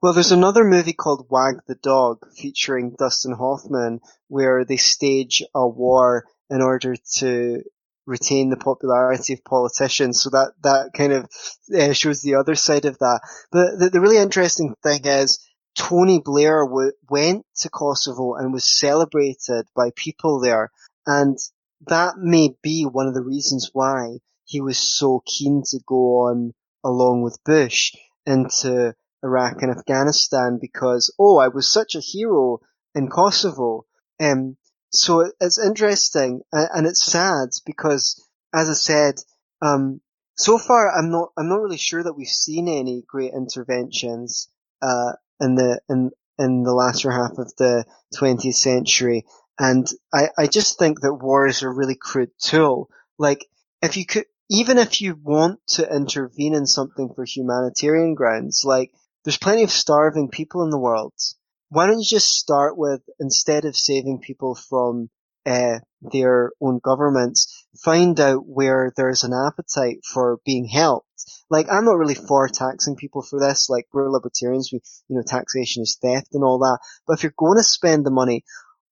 Well, 0.00 0.12
there's 0.12 0.32
another 0.32 0.64
movie 0.64 0.92
called 0.92 1.26
Wag 1.28 1.60
the 1.66 1.74
Dog 1.74 2.30
featuring 2.36 2.94
Dustin 2.98 3.32
Hoffman 3.32 4.00
where 4.28 4.64
they 4.64 4.76
stage 4.76 5.42
a 5.54 5.66
war 5.66 6.24
in 6.50 6.62
order 6.62 6.94
to 7.16 7.62
retain 8.06 8.48
the 8.50 8.56
popularity 8.56 9.34
of 9.34 9.44
politicians. 9.44 10.22
So 10.22 10.30
that, 10.30 10.52
that 10.62 10.90
kind 10.94 11.12
of 11.12 11.28
uh, 11.76 11.92
shows 11.92 12.22
the 12.22 12.36
other 12.36 12.54
side 12.54 12.84
of 12.84 12.98
that. 12.98 13.20
But 13.50 13.78
the, 13.78 13.90
the 13.90 14.00
really 14.00 14.18
interesting 14.18 14.74
thing 14.82 15.04
is 15.04 15.40
Tony 15.74 16.20
Blair 16.24 16.64
w- 16.64 16.92
went 17.10 17.44
to 17.56 17.68
Kosovo 17.68 18.34
and 18.34 18.52
was 18.52 18.64
celebrated 18.64 19.66
by 19.74 19.90
people 19.94 20.40
there. 20.40 20.70
And 21.06 21.36
that 21.86 22.18
may 22.18 22.56
be 22.62 22.84
one 22.84 23.06
of 23.06 23.14
the 23.14 23.22
reasons 23.22 23.70
why 23.72 24.18
he 24.44 24.60
was 24.60 24.78
so 24.78 25.22
keen 25.26 25.62
to 25.66 25.80
go 25.86 26.28
on 26.28 26.54
along 26.82 27.22
with 27.22 27.42
Bush 27.44 27.92
into 28.24 28.94
Iraq 29.22 29.62
and 29.62 29.70
Afghanistan 29.70 30.58
because, 30.60 31.12
oh, 31.18 31.38
I 31.38 31.48
was 31.48 31.72
such 31.72 31.94
a 31.94 32.00
hero 32.00 32.60
in 32.94 33.08
Kosovo. 33.08 33.86
Um, 34.20 34.56
so 34.90 35.30
it's 35.40 35.58
interesting 35.58 36.42
and 36.52 36.86
it's 36.86 37.04
sad 37.04 37.50
because, 37.66 38.24
as 38.54 38.70
I 38.70 38.74
said, 38.74 39.14
um, 39.60 40.00
so 40.38 40.56
far 40.56 40.96
I'm 40.96 41.10
not 41.10 41.30
I'm 41.36 41.48
not 41.48 41.60
really 41.60 41.78
sure 41.78 42.02
that 42.02 42.14
we've 42.14 42.26
seen 42.28 42.68
any 42.68 43.02
great 43.06 43.32
interventions 43.34 44.48
uh, 44.80 45.12
in 45.40 45.56
the 45.56 45.80
in 45.88 46.10
in 46.38 46.62
the 46.62 46.72
latter 46.72 47.10
half 47.10 47.32
of 47.38 47.54
the 47.56 47.84
20th 48.16 48.54
century, 48.54 49.26
and 49.58 49.86
I 50.14 50.28
I 50.38 50.46
just 50.46 50.78
think 50.78 51.00
that 51.00 51.14
war 51.14 51.46
is 51.46 51.62
a 51.62 51.68
really 51.68 51.96
crude 52.00 52.30
tool. 52.40 52.88
Like 53.18 53.44
if 53.82 53.96
you 53.96 54.06
could 54.06 54.26
even 54.48 54.78
if 54.78 55.00
you 55.00 55.18
want 55.22 55.60
to 55.66 55.94
intervene 55.94 56.54
in 56.54 56.66
something 56.66 57.12
for 57.14 57.24
humanitarian 57.24 58.14
grounds, 58.14 58.62
like 58.64 58.92
there's 59.28 59.36
plenty 59.36 59.62
of 59.62 59.70
starving 59.70 60.30
people 60.30 60.62
in 60.62 60.70
the 60.70 60.78
world. 60.78 61.12
Why 61.68 61.86
don't 61.86 61.98
you 61.98 62.06
just 62.08 62.32
start 62.32 62.78
with, 62.78 63.02
instead 63.20 63.66
of 63.66 63.76
saving 63.76 64.20
people 64.20 64.54
from 64.54 65.10
uh, 65.44 65.80
their 66.00 66.52
own 66.62 66.80
governments, 66.82 67.66
find 67.84 68.18
out 68.20 68.46
where 68.46 68.90
there's 68.96 69.24
an 69.24 69.34
appetite 69.34 69.98
for 70.02 70.38
being 70.46 70.64
helped. 70.64 71.06
Like, 71.50 71.66
I'm 71.70 71.84
not 71.84 71.98
really 71.98 72.14
for 72.14 72.48
taxing 72.48 72.96
people 72.96 73.20
for 73.20 73.38
this. 73.38 73.68
Like, 73.68 73.86
we're 73.92 74.10
libertarians. 74.10 74.70
We, 74.72 74.80
you 75.08 75.16
know, 75.16 75.22
taxation 75.26 75.82
is 75.82 75.98
theft 76.00 76.28
and 76.32 76.42
all 76.42 76.60
that. 76.60 76.78
But 77.06 77.18
if 77.18 77.22
you're 77.22 77.34
going 77.36 77.58
to 77.58 77.62
spend 77.62 78.06
the 78.06 78.10
money, 78.10 78.44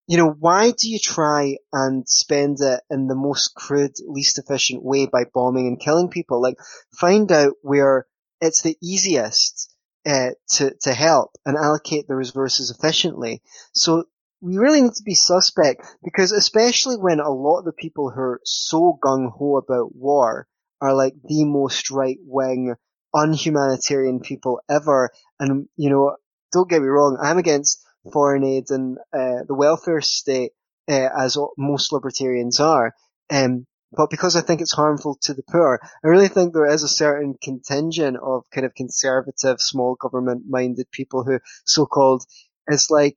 you 0.07 0.18
know, 0.18 0.37
why 0.39 0.70
do 0.70 0.91
you 0.91 0.99
try 0.99 1.57
and 1.72 2.07
spend 2.07 2.59
it 2.61 2.82
in 2.91 3.07
the 3.07 3.16
most 3.16 3.55
crude, 3.55 3.93
least 4.07 4.39
efficient 4.39 4.84
way 4.84 5.07
by 5.07 5.24
bombing 5.32 5.66
and 5.66 5.80
killing 5.80 6.11
people? 6.11 6.43
Like, 6.43 6.59
find 7.01 7.32
out 7.32 7.55
where 7.62 8.07
it's 8.43 8.61
the 8.61 8.76
easiest 8.82 9.72
uh, 10.07 10.31
to 10.49 10.73
to 10.83 10.95
help 10.95 11.33
and 11.45 11.57
allocate 11.57 12.07
the 12.07 12.15
resources 12.15 12.71
efficiently. 12.71 13.43
So 13.73 14.05
we 14.41 14.59
really 14.59 14.83
need 14.83 14.95
to 14.95 15.03
be 15.03 15.15
suspect 15.15 15.87
because 16.05 16.33
especially 16.33 16.97
when 16.97 17.21
a 17.21 17.31
lot 17.31 17.59
of 17.59 17.65
the 17.65 17.73
people 17.73 18.11
who 18.11 18.21
are 18.21 18.41
so 18.45 18.99
gung 19.05 19.31
ho 19.33 19.57
about 19.57 19.97
war 19.97 20.47
are 20.81 20.95
like 20.95 21.15
the 21.25 21.45
most 21.45 21.91
right 21.91 22.19
wing 22.23 22.77
unhumanitarian 23.15 24.21
people 24.21 24.61
ever. 24.69 25.11
And, 25.41 25.69
you 25.77 25.91
know, 25.91 26.17
don't 26.53 26.69
get 26.69 26.83
me 26.83 26.89
wrong, 26.89 27.19
I'm 27.21 27.39
against 27.39 27.85
foreign 28.13 28.45
aid 28.45 28.71
and 28.71 28.99
uh, 29.13 29.43
the 29.49 29.55
welfare 29.55 30.01
state, 30.01 30.53
uh, 30.89 31.09
as 31.19 31.37
most 31.59 31.93
libertarians 31.93 32.61
are. 32.61 32.95
Um, 33.31 33.67
but 33.93 34.11
because 34.11 34.37
I 34.37 34.41
think 34.41 34.61
it's 34.61 34.72
harmful 34.72 35.16
to 35.22 35.34
the 35.34 35.43
poor, 35.43 35.80
I 36.05 36.09
really 36.09 36.28
think 36.28 36.53
there 36.53 36.66
is 36.66 36.82
a 36.82 36.89
certain 36.89 37.37
contingent 37.41 38.16
of 38.16 38.45
kind 38.51 38.66
of 38.66 38.74
conservative, 38.74 39.61
small 39.61 39.95
government 39.95 40.45
minded 40.49 40.91
people 40.91 41.24
who 41.24 41.39
so-called, 41.64 42.24
it's 42.66 42.91
like, 42.91 43.16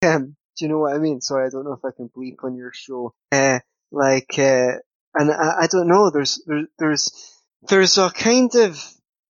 him. 0.00 0.36
Do 0.56 0.64
you 0.64 0.68
know 0.68 0.78
what 0.78 0.94
I 0.94 0.98
mean? 0.98 1.20
Sorry, 1.20 1.46
I 1.46 1.50
don't 1.50 1.64
know 1.64 1.72
if 1.72 1.84
I 1.84 1.94
can 1.94 2.08
bleep 2.08 2.44
on 2.44 2.56
your 2.56 2.72
show. 2.72 3.14
Uh, 3.32 3.60
like, 3.90 4.38
uh, 4.38 4.78
and 5.14 5.30
I, 5.30 5.62
I, 5.62 5.66
don't 5.70 5.88
know, 5.88 6.10
there's, 6.10 6.42
there, 6.46 6.66
there's, 6.78 7.10
there's 7.68 7.98
a 7.98 8.10
kind 8.10 8.54
of 8.54 8.82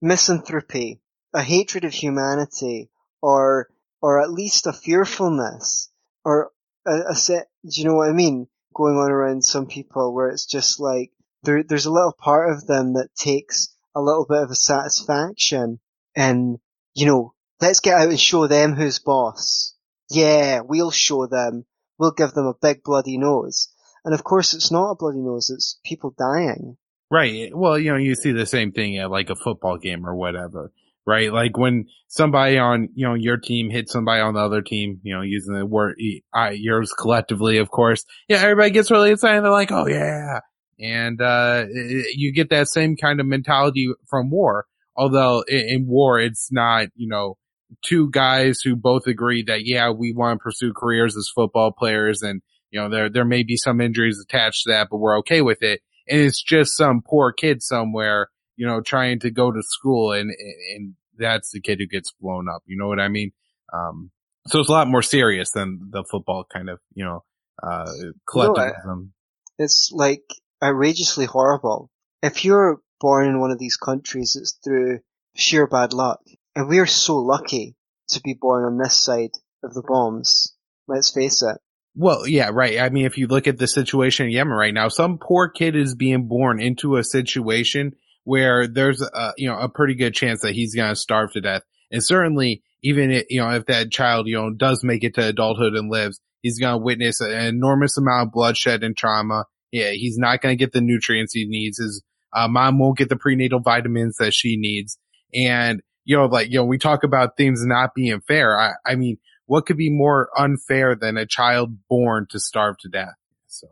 misanthropy, 0.02 1.00
a 1.34 1.42
hatred 1.42 1.84
of 1.84 1.92
humanity, 1.92 2.90
or, 3.22 3.68
or 4.02 4.22
at 4.22 4.32
least 4.32 4.66
a 4.66 4.72
fearfulness, 4.72 5.90
or 6.24 6.50
a, 6.86 7.10
a 7.10 7.14
set, 7.14 7.48
do 7.64 7.80
you 7.80 7.86
know 7.86 7.94
what 7.94 8.08
I 8.08 8.12
mean? 8.12 8.48
Going 8.74 8.96
on 8.96 9.10
around 9.10 9.44
some 9.44 9.66
people 9.66 10.14
where 10.14 10.28
it's 10.28 10.46
just 10.46 10.80
like, 10.80 11.10
there, 11.42 11.62
there's 11.62 11.86
a 11.86 11.92
little 11.92 12.14
part 12.16 12.52
of 12.52 12.66
them 12.66 12.94
that 12.94 13.14
takes 13.14 13.74
a 13.94 14.00
little 14.00 14.26
bit 14.28 14.42
of 14.42 14.50
a 14.50 14.54
satisfaction 14.54 15.80
and, 16.14 16.58
you 16.94 17.06
know, 17.06 17.34
let's 17.60 17.80
get 17.80 17.94
out 17.94 18.08
and 18.08 18.20
show 18.20 18.46
them 18.46 18.74
who's 18.74 18.98
boss. 18.98 19.74
Yeah, 20.10 20.60
we'll 20.60 20.90
show 20.90 21.26
them. 21.26 21.64
We'll 21.98 22.12
give 22.12 22.32
them 22.32 22.46
a 22.46 22.54
big 22.54 22.82
bloody 22.82 23.18
nose. 23.18 23.68
And 24.04 24.14
of 24.14 24.24
course 24.24 24.54
it's 24.54 24.70
not 24.70 24.90
a 24.90 24.96
bloody 24.96 25.20
nose, 25.20 25.50
it's 25.50 25.78
people 25.84 26.14
dying. 26.16 26.76
Right. 27.10 27.50
Well, 27.54 27.78
you 27.78 27.90
know, 27.90 27.98
you 27.98 28.14
see 28.14 28.32
the 28.32 28.46
same 28.46 28.72
thing 28.72 28.98
at 28.98 29.10
like 29.10 29.30
a 29.30 29.36
football 29.36 29.78
game 29.78 30.06
or 30.06 30.14
whatever 30.14 30.72
right? 31.06 31.32
Like 31.32 31.56
when 31.56 31.86
somebody 32.08 32.58
on, 32.58 32.88
you 32.94 33.06
know, 33.06 33.14
your 33.14 33.36
team 33.36 33.70
hits 33.70 33.92
somebody 33.92 34.20
on 34.20 34.34
the 34.34 34.40
other 34.40 34.62
team, 34.62 35.00
you 35.02 35.14
know, 35.14 35.22
using 35.22 35.54
the 35.54 35.66
word, 35.66 35.96
I, 36.32 36.50
yours 36.50 36.92
collectively, 36.92 37.58
of 37.58 37.70
course. 37.70 38.04
Yeah, 38.28 38.38
everybody 38.38 38.70
gets 38.70 38.90
really 38.90 39.10
excited. 39.10 39.42
They're 39.42 39.50
like, 39.50 39.72
oh 39.72 39.86
yeah. 39.86 40.40
And, 40.78 41.20
uh, 41.20 41.66
you 42.14 42.32
get 42.32 42.50
that 42.50 42.68
same 42.68 42.96
kind 42.96 43.20
of 43.20 43.26
mentality 43.26 43.92
from 44.08 44.30
war. 44.30 44.66
Although 44.96 45.42
in, 45.46 45.68
in 45.68 45.86
war, 45.86 46.18
it's 46.18 46.50
not, 46.52 46.88
you 46.94 47.08
know, 47.08 47.36
two 47.84 48.10
guys 48.10 48.60
who 48.60 48.76
both 48.76 49.06
agree 49.06 49.44
that, 49.44 49.64
yeah, 49.64 49.90
we 49.90 50.12
want 50.12 50.38
to 50.38 50.42
pursue 50.42 50.72
careers 50.72 51.16
as 51.16 51.30
football 51.34 51.72
players 51.72 52.22
and, 52.22 52.42
you 52.70 52.80
know, 52.80 52.88
there, 52.88 53.08
there 53.08 53.24
may 53.24 53.42
be 53.42 53.56
some 53.56 53.80
injuries 53.80 54.22
attached 54.22 54.64
to 54.64 54.70
that, 54.70 54.88
but 54.90 54.98
we're 54.98 55.18
okay 55.18 55.42
with 55.42 55.62
it. 55.62 55.80
And 56.08 56.20
it's 56.20 56.42
just 56.42 56.76
some 56.76 57.02
poor 57.04 57.32
kid 57.32 57.62
somewhere 57.62 58.28
you 58.60 58.66
know, 58.66 58.82
trying 58.82 59.18
to 59.18 59.30
go 59.30 59.50
to 59.50 59.62
school 59.62 60.12
and, 60.12 60.30
and 60.76 60.92
that's 61.16 61.50
the 61.50 61.62
kid 61.62 61.78
who 61.78 61.86
gets 61.86 62.12
blown 62.20 62.46
up. 62.46 62.62
You 62.66 62.76
know 62.76 62.88
what 62.88 63.00
I 63.00 63.08
mean? 63.08 63.32
Um, 63.72 64.10
so 64.48 64.60
it's 64.60 64.68
a 64.68 64.72
lot 64.72 64.86
more 64.86 65.00
serious 65.00 65.50
than 65.52 65.88
the 65.90 66.04
football 66.10 66.44
kind 66.44 66.68
of, 66.68 66.78
you 66.92 67.06
know, 67.06 67.24
uh, 67.62 67.90
collectivism. 68.28 69.14
it's 69.58 69.90
like 69.94 70.24
outrageously 70.62 71.24
horrible. 71.24 71.90
If 72.22 72.44
you're 72.44 72.82
born 73.00 73.28
in 73.28 73.40
one 73.40 73.50
of 73.50 73.58
these 73.58 73.78
countries, 73.78 74.36
it's 74.38 74.58
through 74.62 75.00
sheer 75.34 75.66
bad 75.66 75.94
luck. 75.94 76.20
And 76.54 76.68
we 76.68 76.80
are 76.80 76.86
so 76.86 77.16
lucky 77.16 77.76
to 78.10 78.20
be 78.20 78.34
born 78.38 78.64
on 78.64 78.76
this 78.76 78.94
side 78.94 79.30
of 79.64 79.72
the 79.72 79.82
bombs. 79.82 80.54
Let's 80.86 81.10
face 81.10 81.42
it. 81.42 81.56
Well, 81.94 82.26
yeah, 82.26 82.50
right. 82.52 82.78
I 82.78 82.90
mean, 82.90 83.06
if 83.06 83.16
you 83.16 83.26
look 83.26 83.46
at 83.46 83.56
the 83.56 83.66
situation 83.66 84.26
in 84.26 84.32
Yemen 84.32 84.52
right 84.52 84.74
now, 84.74 84.88
some 84.88 85.16
poor 85.16 85.48
kid 85.48 85.76
is 85.76 85.94
being 85.94 86.28
born 86.28 86.60
into 86.60 86.96
a 86.96 87.04
situation 87.04 87.94
where 88.30 88.68
there's 88.68 89.02
a, 89.02 89.32
you 89.36 89.48
know, 89.48 89.58
a 89.58 89.68
pretty 89.68 89.96
good 89.96 90.14
chance 90.14 90.42
that 90.42 90.52
he's 90.52 90.72
going 90.72 90.88
to 90.88 90.94
starve 90.94 91.32
to 91.32 91.40
death. 91.40 91.62
And 91.90 92.00
certainly 92.00 92.62
even, 92.80 93.10
it, 93.10 93.26
you 93.28 93.40
know, 93.40 93.50
if 93.50 93.66
that 93.66 93.90
child, 93.90 94.28
you 94.28 94.36
know, 94.36 94.52
does 94.52 94.84
make 94.84 95.02
it 95.02 95.16
to 95.16 95.26
adulthood 95.26 95.74
and 95.74 95.90
lives, 95.90 96.20
he's 96.40 96.60
going 96.60 96.74
to 96.74 96.78
witness 96.78 97.20
an 97.20 97.32
enormous 97.32 97.98
amount 97.98 98.28
of 98.28 98.32
bloodshed 98.32 98.84
and 98.84 98.96
trauma. 98.96 99.46
Yeah, 99.72 99.90
he's 99.90 100.16
not 100.16 100.40
going 100.40 100.56
to 100.56 100.64
get 100.64 100.70
the 100.70 100.80
nutrients 100.80 101.34
he 101.34 101.44
needs. 101.44 101.78
His 101.78 102.04
uh, 102.32 102.46
mom 102.46 102.78
won't 102.78 102.98
get 102.98 103.08
the 103.08 103.16
prenatal 103.16 103.58
vitamins 103.58 104.18
that 104.18 104.32
she 104.32 104.56
needs. 104.56 104.96
And, 105.34 105.82
you 106.04 106.16
know, 106.16 106.26
like, 106.26 106.50
you 106.50 106.58
know, 106.60 106.66
we 106.66 106.78
talk 106.78 107.02
about 107.02 107.36
things 107.36 107.66
not 107.66 107.96
being 107.96 108.20
fair. 108.20 108.56
I, 108.56 108.74
I 108.86 108.94
mean, 108.94 109.16
what 109.46 109.66
could 109.66 109.76
be 109.76 109.90
more 109.90 110.30
unfair 110.38 110.94
than 110.94 111.16
a 111.16 111.26
child 111.26 111.78
born 111.88 112.28
to 112.30 112.38
starve 112.38 112.76
to 112.82 112.88
death? 112.88 113.16
So. 113.48 113.66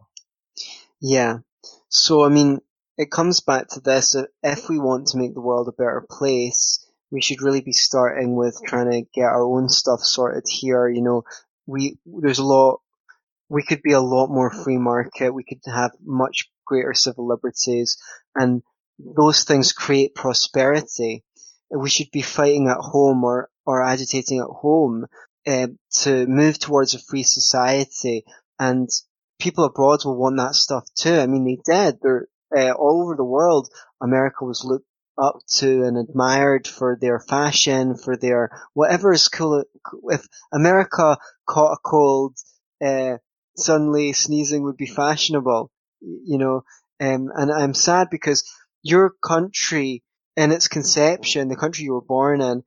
Yeah. 1.00 1.38
So, 1.90 2.24
I 2.24 2.28
mean, 2.28 2.58
it 2.98 3.12
comes 3.12 3.40
back 3.40 3.68
to 3.68 3.80
this, 3.80 4.16
if 4.42 4.68
we 4.68 4.80
want 4.80 5.06
to 5.08 5.18
make 5.18 5.32
the 5.32 5.40
world 5.40 5.68
a 5.68 5.72
better 5.72 6.04
place, 6.10 6.84
we 7.12 7.22
should 7.22 7.40
really 7.40 7.60
be 7.60 7.72
starting 7.72 8.34
with 8.34 8.60
trying 8.66 8.90
to 8.90 9.08
get 9.14 9.24
our 9.24 9.44
own 9.44 9.68
stuff 9.68 10.00
sorted 10.00 10.44
here. 10.48 10.88
You 10.88 11.02
know, 11.02 11.22
we, 11.64 11.96
there's 12.04 12.40
a 12.40 12.44
lot, 12.44 12.80
we 13.48 13.62
could 13.62 13.82
be 13.82 13.92
a 13.92 14.00
lot 14.00 14.30
more 14.30 14.50
free 14.50 14.78
market. 14.78 15.32
We 15.32 15.44
could 15.44 15.60
have 15.66 15.92
much 16.04 16.50
greater 16.66 16.92
civil 16.92 17.26
liberties 17.26 17.96
and 18.34 18.62
those 18.98 19.44
things 19.44 19.72
create 19.72 20.16
prosperity. 20.16 21.22
We 21.70 21.88
should 21.88 22.10
be 22.10 22.22
fighting 22.22 22.68
at 22.68 22.78
home 22.78 23.22
or, 23.22 23.48
or 23.64 23.82
agitating 23.82 24.40
at 24.40 24.48
home 24.48 25.06
uh, 25.46 25.68
to 26.00 26.26
move 26.26 26.58
towards 26.58 26.94
a 26.94 26.98
free 26.98 27.22
society 27.22 28.24
and 28.58 28.88
people 29.38 29.64
abroad 29.64 30.04
will 30.04 30.16
want 30.16 30.36
that 30.38 30.56
stuff 30.56 30.84
too. 30.96 31.14
I 31.14 31.26
mean, 31.28 31.44
they 31.44 31.58
did. 31.64 32.00
They're, 32.02 32.26
uh, 32.56 32.72
all 32.72 33.02
over 33.02 33.16
the 33.16 33.24
world, 33.24 33.68
America 34.00 34.44
was 34.44 34.64
looked 34.64 34.86
up 35.20 35.40
to 35.48 35.82
and 35.82 35.98
admired 35.98 36.66
for 36.66 36.96
their 37.00 37.18
fashion, 37.18 37.96
for 37.96 38.16
their 38.16 38.50
whatever 38.74 39.12
is 39.12 39.28
cool. 39.28 39.64
If 40.04 40.26
America 40.52 41.18
caught 41.46 41.72
a 41.72 41.78
cold, 41.84 42.36
uh, 42.84 43.18
suddenly 43.56 44.12
sneezing 44.12 44.62
would 44.62 44.76
be 44.76 44.86
fashionable, 44.86 45.70
you 46.00 46.38
know. 46.38 46.62
Um, 47.00 47.30
and 47.34 47.52
I'm 47.52 47.74
sad 47.74 48.08
because 48.10 48.44
your 48.82 49.12
country, 49.22 50.02
in 50.36 50.52
its 50.52 50.68
conception, 50.68 51.48
the 51.48 51.56
country 51.56 51.84
you 51.84 51.92
were 51.92 52.00
born 52.00 52.40
in, 52.40 52.62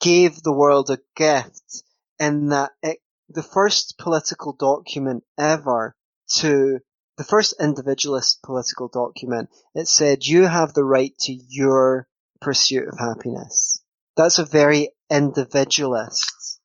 gave 0.00 0.42
the 0.42 0.52
world 0.52 0.90
a 0.90 0.98
gift 1.16 1.82
in 2.18 2.48
that 2.48 2.72
it, 2.82 2.98
the 3.28 3.42
first 3.42 3.98
political 3.98 4.52
document 4.52 5.24
ever 5.38 5.94
to 6.36 6.80
the 7.16 7.24
first 7.24 7.54
individualist 7.60 8.42
political 8.42 8.88
document, 8.88 9.48
it 9.74 9.86
said 9.86 10.26
you 10.26 10.42
have 10.44 10.74
the 10.74 10.84
right 10.84 11.16
to 11.20 11.32
your 11.32 12.08
pursuit 12.40 12.88
of 12.88 12.98
happiness. 12.98 13.80
That's 14.16 14.38
a 14.38 14.44
very 14.44 14.90
individualist 15.10 16.60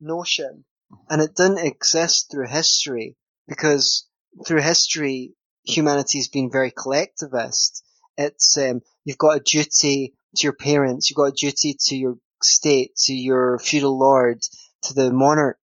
notion. 0.00 0.64
And 1.08 1.20
it 1.22 1.34
didn't 1.34 1.66
exist 1.66 2.30
through 2.30 2.48
history 2.48 3.16
because 3.48 4.06
through 4.46 4.60
history, 4.60 5.34
humanity's 5.64 6.28
been 6.28 6.50
very 6.50 6.70
collectivist. 6.70 7.82
It's, 8.16 8.56
um, 8.58 8.82
you've 9.04 9.18
got 9.18 9.36
a 9.36 9.40
duty 9.40 10.14
to 10.36 10.42
your 10.42 10.52
parents, 10.52 11.10
you've 11.10 11.16
got 11.16 11.32
a 11.32 11.32
duty 11.32 11.76
to 11.86 11.96
your 11.96 12.18
state, 12.42 12.94
to 12.96 13.14
your 13.14 13.58
feudal 13.58 13.98
lord, 13.98 14.42
to 14.82 14.94
the 14.94 15.12
monarch, 15.12 15.58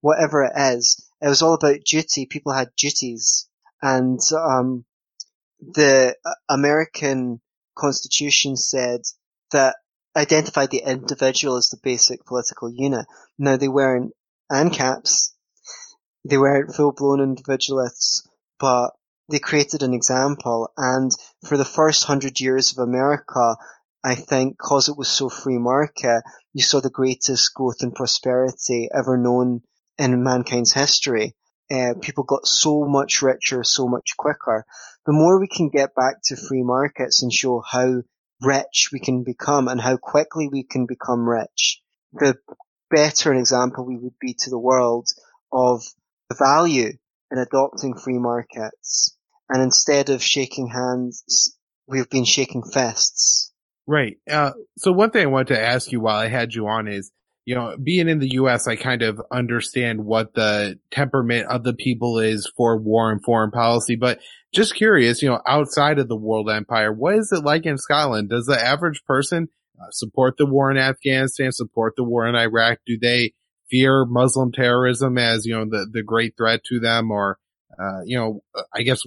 whatever 0.00 0.44
it 0.44 0.52
is. 0.54 1.04
It 1.20 1.28
was 1.28 1.42
all 1.42 1.54
about 1.54 1.84
duty. 1.84 2.26
People 2.26 2.52
had 2.52 2.70
duties 2.76 3.47
and 3.82 4.20
um, 4.32 4.84
the 5.60 6.16
American 6.48 7.40
Constitution 7.76 8.56
said 8.56 9.02
that 9.52 9.76
identified 10.16 10.70
the 10.70 10.82
individual 10.84 11.56
as 11.56 11.68
the 11.68 11.78
basic 11.82 12.24
political 12.24 12.70
unit. 12.70 13.06
Now 13.38 13.56
they 13.56 13.68
weren't 13.68 14.12
ANCAPs, 14.50 15.30
they 16.24 16.38
weren't 16.38 16.74
full-blown 16.74 17.20
individualists, 17.20 18.26
but 18.58 18.90
they 19.30 19.38
created 19.38 19.82
an 19.82 19.94
example. 19.94 20.72
And 20.76 21.12
for 21.44 21.56
the 21.56 21.64
first 21.64 22.04
hundred 22.04 22.40
years 22.40 22.72
of 22.72 22.78
America, 22.78 23.56
I 24.02 24.14
think, 24.14 24.58
cause 24.58 24.88
it 24.88 24.96
was 24.96 25.08
so 25.08 25.28
free 25.28 25.58
market, 25.58 26.22
you 26.52 26.62
saw 26.62 26.80
the 26.80 26.90
greatest 26.90 27.52
growth 27.54 27.82
and 27.82 27.94
prosperity 27.94 28.88
ever 28.92 29.16
known 29.16 29.62
in 29.98 30.22
mankind's 30.22 30.72
history 30.72 31.34
uh, 31.70 31.94
people 32.00 32.24
got 32.24 32.46
so 32.46 32.84
much 32.84 33.22
richer 33.22 33.62
so 33.64 33.86
much 33.86 34.16
quicker. 34.16 34.64
The 35.06 35.12
more 35.12 35.38
we 35.38 35.48
can 35.48 35.68
get 35.68 35.94
back 35.94 36.16
to 36.24 36.36
free 36.36 36.62
markets 36.62 37.22
and 37.22 37.32
show 37.32 37.62
how 37.66 38.02
rich 38.40 38.90
we 38.92 39.00
can 39.00 39.24
become 39.24 39.68
and 39.68 39.80
how 39.80 39.96
quickly 39.96 40.48
we 40.48 40.62
can 40.62 40.86
become 40.86 41.28
rich, 41.28 41.80
the 42.12 42.36
better 42.90 43.32
an 43.32 43.38
example 43.38 43.84
we 43.84 43.96
would 43.96 44.18
be 44.20 44.34
to 44.38 44.50
the 44.50 44.58
world 44.58 45.08
of 45.52 45.82
the 46.30 46.36
value 46.36 46.92
in 47.30 47.38
adopting 47.38 47.96
free 47.96 48.18
markets. 48.18 49.16
And 49.50 49.62
instead 49.62 50.10
of 50.10 50.22
shaking 50.22 50.68
hands, 50.68 51.56
we've 51.86 52.08
been 52.08 52.24
shaking 52.24 52.62
fists. 52.62 53.52
Right. 53.86 54.18
Uh, 54.30 54.52
so 54.76 54.92
one 54.92 55.10
thing 55.10 55.22
I 55.22 55.30
wanted 55.30 55.54
to 55.54 55.62
ask 55.62 55.90
you 55.90 56.00
while 56.00 56.16
I 56.16 56.28
had 56.28 56.54
you 56.54 56.66
on 56.66 56.86
is, 56.86 57.10
you 57.48 57.54
know, 57.54 57.74
being 57.82 58.10
in 58.10 58.18
the 58.18 58.32
U.S., 58.32 58.68
I 58.68 58.76
kind 58.76 59.00
of 59.00 59.22
understand 59.32 60.04
what 60.04 60.34
the 60.34 60.78
temperament 60.90 61.46
of 61.48 61.64
the 61.64 61.72
people 61.72 62.18
is 62.18 62.46
for 62.58 62.76
war 62.76 63.10
and 63.10 63.24
foreign 63.24 63.50
policy. 63.50 63.96
But 63.96 64.20
just 64.52 64.74
curious, 64.74 65.22
you 65.22 65.30
know, 65.30 65.40
outside 65.46 65.98
of 65.98 66.08
the 66.08 66.16
world 66.16 66.50
empire, 66.50 66.92
what 66.92 67.14
is 67.14 67.32
it 67.32 67.42
like 67.42 67.64
in 67.64 67.78
Scotland? 67.78 68.28
Does 68.28 68.44
the 68.44 68.62
average 68.62 69.02
person 69.06 69.48
uh, 69.80 69.86
support 69.92 70.34
the 70.36 70.44
war 70.44 70.70
in 70.70 70.76
Afghanistan, 70.76 71.50
support 71.50 71.94
the 71.96 72.04
war 72.04 72.28
in 72.28 72.34
Iraq? 72.34 72.80
Do 72.84 72.98
they 73.00 73.32
fear 73.70 74.04
Muslim 74.04 74.52
terrorism 74.52 75.16
as, 75.16 75.46
you 75.46 75.56
know, 75.56 75.64
the, 75.64 75.88
the 75.90 76.02
great 76.02 76.34
threat 76.36 76.60
to 76.64 76.80
them 76.80 77.10
or, 77.10 77.38
uh, 77.80 78.02
you 78.04 78.18
know, 78.18 78.42
I 78.74 78.82
guess 78.82 79.00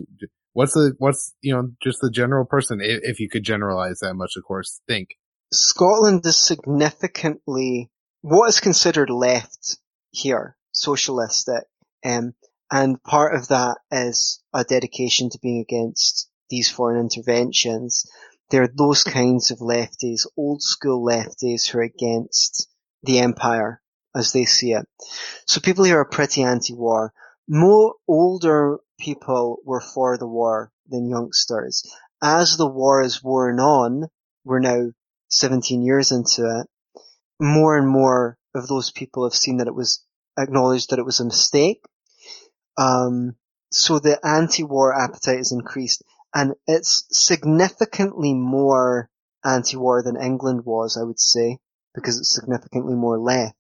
what's 0.54 0.74
the, 0.74 0.96
what's, 0.98 1.32
you 1.42 1.54
know, 1.54 1.70
just 1.84 2.00
the 2.02 2.10
general 2.10 2.46
person, 2.46 2.80
if 2.82 3.20
you 3.20 3.30
could 3.30 3.44
generalize 3.44 4.00
that 4.00 4.16
much, 4.16 4.32
of 4.36 4.44
course, 4.46 4.82
think. 4.88 5.10
Scotland 5.54 6.26
is 6.26 6.38
significantly 6.38 7.92
what 8.22 8.48
is 8.48 8.60
considered 8.60 9.10
left 9.10 9.78
here, 10.12 10.56
socialistic, 10.72 11.64
um, 12.06 12.34
and 12.72 13.04
part 13.04 13.36
of 13.36 13.48
that 13.50 13.78
is 13.92 14.42
a 14.54 14.64
dedication 14.64 15.30
to 15.30 15.40
being 15.40 15.62
against 15.62 16.30
these 16.50 16.70
foreign 16.70 17.00
interventions. 17.00 18.06
There 18.50 18.64
are 18.64 18.74
those 18.74 19.04
kinds 19.04 19.52
of 19.52 19.60
lefties, 19.60 20.28
old 20.38 20.62
school 20.62 21.06
lefties 21.06 21.68
who 21.68 21.80
are 21.80 21.84
against 21.84 22.70
the 23.04 23.20
empire 23.20 23.82
as 24.16 24.32
they 24.32 24.46
see 24.46 24.74
it. 24.74 24.86
So 25.48 25.60
people 25.60 25.86
here 25.86 26.00
are 26.00 26.06
pretty 26.06 26.44
anti-war. 26.44 27.14
More 27.48 27.96
older 28.08 28.80
people 29.00 29.58
were 29.66 29.82
for 29.82 30.18
the 30.18 30.28
war 30.28 30.72
than 30.88 31.10
youngsters. 31.10 31.84
As 32.22 32.56
the 32.56 32.68
war 32.68 33.02
is 33.02 33.24
worn 33.24 33.60
on, 33.60 34.08
we're 34.44 34.60
now 34.60 34.92
17 35.30 35.82
years 35.82 36.12
into 36.12 36.44
it, 36.60 36.68
more 37.42 37.78
and 37.78 37.88
more 37.88 38.38
of 38.54 38.68
those 38.68 38.92
people 38.92 39.24
have 39.24 39.36
seen 39.36 39.58
that 39.58 39.68
it 39.68 39.76
was 39.76 40.06
acknowledged 40.38 40.92
that 40.92 41.00
it 41.00 41.06
was 41.06 41.20
a 41.20 41.26
mistake. 41.26 41.84
Um, 42.78 43.36
so 43.72 44.00
the 44.00 44.20
anti-war 44.26 44.94
appetite 44.94 45.40
is 45.40 45.52
increased 45.52 46.04
and 46.34 46.54
it's 46.68 47.06
significantly 47.12 48.34
more 48.34 49.10
anti-war 49.44 50.04
than 50.04 50.22
England 50.22 50.66
was, 50.66 50.98
I 50.98 51.04
would 51.04 51.20
say, 51.20 51.58
because 51.96 52.20
it's 52.20 52.34
significantly 52.34 52.94
more 52.94 53.20
left. 53.20 53.56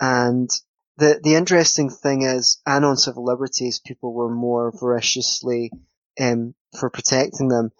And 0.00 0.50
the, 0.96 1.20
the 1.22 1.34
interesting 1.34 1.90
thing 1.90 2.22
is, 2.22 2.60
and 2.66 2.84
on 2.84 2.96
civil 2.96 3.24
liberties, 3.24 3.80
people 3.84 4.12
were 4.12 4.34
more 4.34 4.72
voraciously, 4.72 5.70
um, 6.18 6.54
for 6.78 6.90
protecting 6.90 7.48
them. 7.48 7.70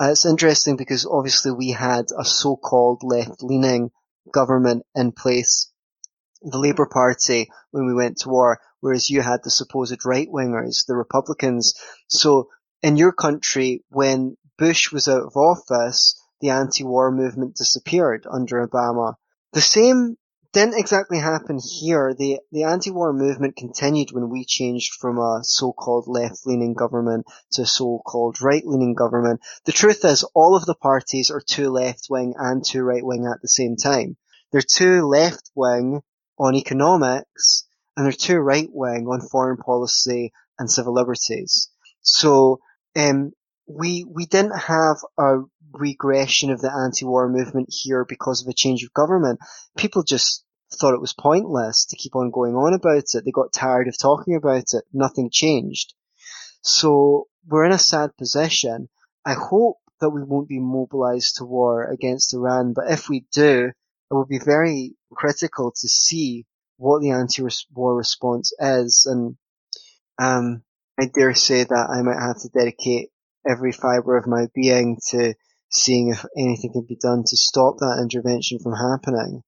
Uh, 0.00 0.10
it's 0.10 0.26
interesting 0.26 0.76
because 0.76 1.06
obviously 1.06 1.52
we 1.52 1.70
had 1.70 2.06
a 2.18 2.24
so-called 2.24 3.02
left-leaning 3.02 3.90
government 4.32 4.84
in 4.94 5.12
place, 5.12 5.70
the 6.42 6.58
Labour 6.58 6.86
Party, 6.86 7.48
when 7.70 7.86
we 7.86 7.94
went 7.94 8.18
to 8.18 8.28
war, 8.28 8.60
whereas 8.80 9.10
you 9.10 9.22
had 9.22 9.40
the 9.42 9.50
supposed 9.50 10.04
right-wingers, 10.04 10.86
the 10.86 10.96
Republicans. 10.96 11.74
So 12.08 12.48
in 12.82 12.96
your 12.96 13.12
country, 13.12 13.82
when 13.88 14.36
Bush 14.58 14.92
was 14.92 15.08
out 15.08 15.22
of 15.22 15.36
office, 15.36 16.20
the 16.40 16.50
anti-war 16.50 17.10
movement 17.10 17.56
disappeared 17.56 18.26
under 18.30 18.66
Obama. 18.66 19.14
The 19.52 19.60
same 19.60 20.16
didn't 20.54 20.78
exactly 20.78 21.18
happen 21.18 21.58
here. 21.58 22.14
The 22.16 22.38
the 22.50 22.62
anti-war 22.62 23.12
movement 23.12 23.56
continued 23.56 24.12
when 24.12 24.30
we 24.30 24.44
changed 24.44 24.94
from 24.94 25.18
a 25.18 25.40
so-called 25.42 26.06
left-leaning 26.06 26.74
government 26.74 27.26
to 27.52 27.62
a 27.62 27.66
so-called 27.66 28.40
right-leaning 28.40 28.94
government. 28.94 29.40
The 29.66 29.72
truth 29.72 30.04
is, 30.04 30.24
all 30.34 30.56
of 30.56 30.64
the 30.64 30.76
parties 30.76 31.30
are 31.30 31.42
too 31.42 31.70
left-wing 31.70 32.34
and 32.38 32.64
too 32.64 32.82
right-wing 32.82 33.26
at 33.26 33.42
the 33.42 33.48
same 33.48 33.76
time. 33.76 34.16
They're 34.52 34.62
too 34.62 35.06
left-wing 35.06 36.00
on 36.38 36.54
economics 36.54 37.66
and 37.96 38.06
they're 38.06 38.12
too 38.12 38.38
right-wing 38.38 39.06
on 39.08 39.20
foreign 39.20 39.56
policy 39.56 40.32
and 40.58 40.70
civil 40.70 40.94
liberties. 40.94 41.68
So, 42.00 42.60
um, 42.96 43.32
we 43.66 44.04
we 44.04 44.26
didn't 44.26 44.58
have 44.58 44.98
a 45.18 45.38
regression 45.72 46.50
of 46.50 46.60
the 46.60 46.72
anti-war 46.72 47.28
movement 47.28 47.68
here 47.70 48.04
because 48.08 48.42
of 48.42 48.48
a 48.48 48.54
change 48.54 48.84
of 48.84 48.92
government. 48.92 49.40
People 49.76 50.02
just 50.04 50.43
thought 50.74 50.94
it 50.94 51.00
was 51.00 51.14
pointless 51.14 51.86
to 51.86 51.96
keep 51.96 52.14
on 52.16 52.30
going 52.30 52.54
on 52.54 52.74
about 52.74 53.04
it. 53.14 53.24
They 53.24 53.30
got 53.30 53.52
tired 53.52 53.88
of 53.88 53.98
talking 53.98 54.36
about 54.36 54.74
it. 54.74 54.84
Nothing 54.92 55.30
changed. 55.30 55.94
So 56.62 57.28
we're 57.46 57.64
in 57.64 57.72
a 57.72 57.78
sad 57.78 58.16
position. 58.16 58.88
I 59.24 59.34
hope 59.34 59.78
that 60.00 60.10
we 60.10 60.22
won't 60.22 60.48
be 60.48 60.58
mobilized 60.58 61.36
to 61.36 61.44
war 61.44 61.84
against 61.84 62.34
Iran, 62.34 62.72
but 62.74 62.90
if 62.90 63.08
we 63.08 63.26
do, 63.32 63.72
it 64.10 64.14
will 64.14 64.26
be 64.26 64.38
very 64.38 64.94
critical 65.12 65.72
to 65.72 65.88
see 65.88 66.46
what 66.76 67.00
the 67.00 67.10
anti-war 67.10 67.96
response 67.96 68.52
is. 68.58 69.06
And 69.06 69.36
um, 70.18 70.62
I 71.00 71.06
dare 71.06 71.34
say 71.34 71.64
that 71.64 71.88
I 71.90 72.02
might 72.02 72.20
have 72.20 72.40
to 72.42 72.48
dedicate 72.48 73.10
every 73.48 73.72
fibre 73.72 74.16
of 74.16 74.26
my 74.26 74.46
being 74.54 74.98
to 75.10 75.34
seeing 75.70 76.08
if 76.08 76.24
anything 76.36 76.72
can 76.72 76.86
be 76.86 76.96
done 76.96 77.24
to 77.26 77.36
stop 77.36 77.78
that 77.78 77.98
intervention 78.00 78.58
from 78.58 78.74
happening. 78.74 79.42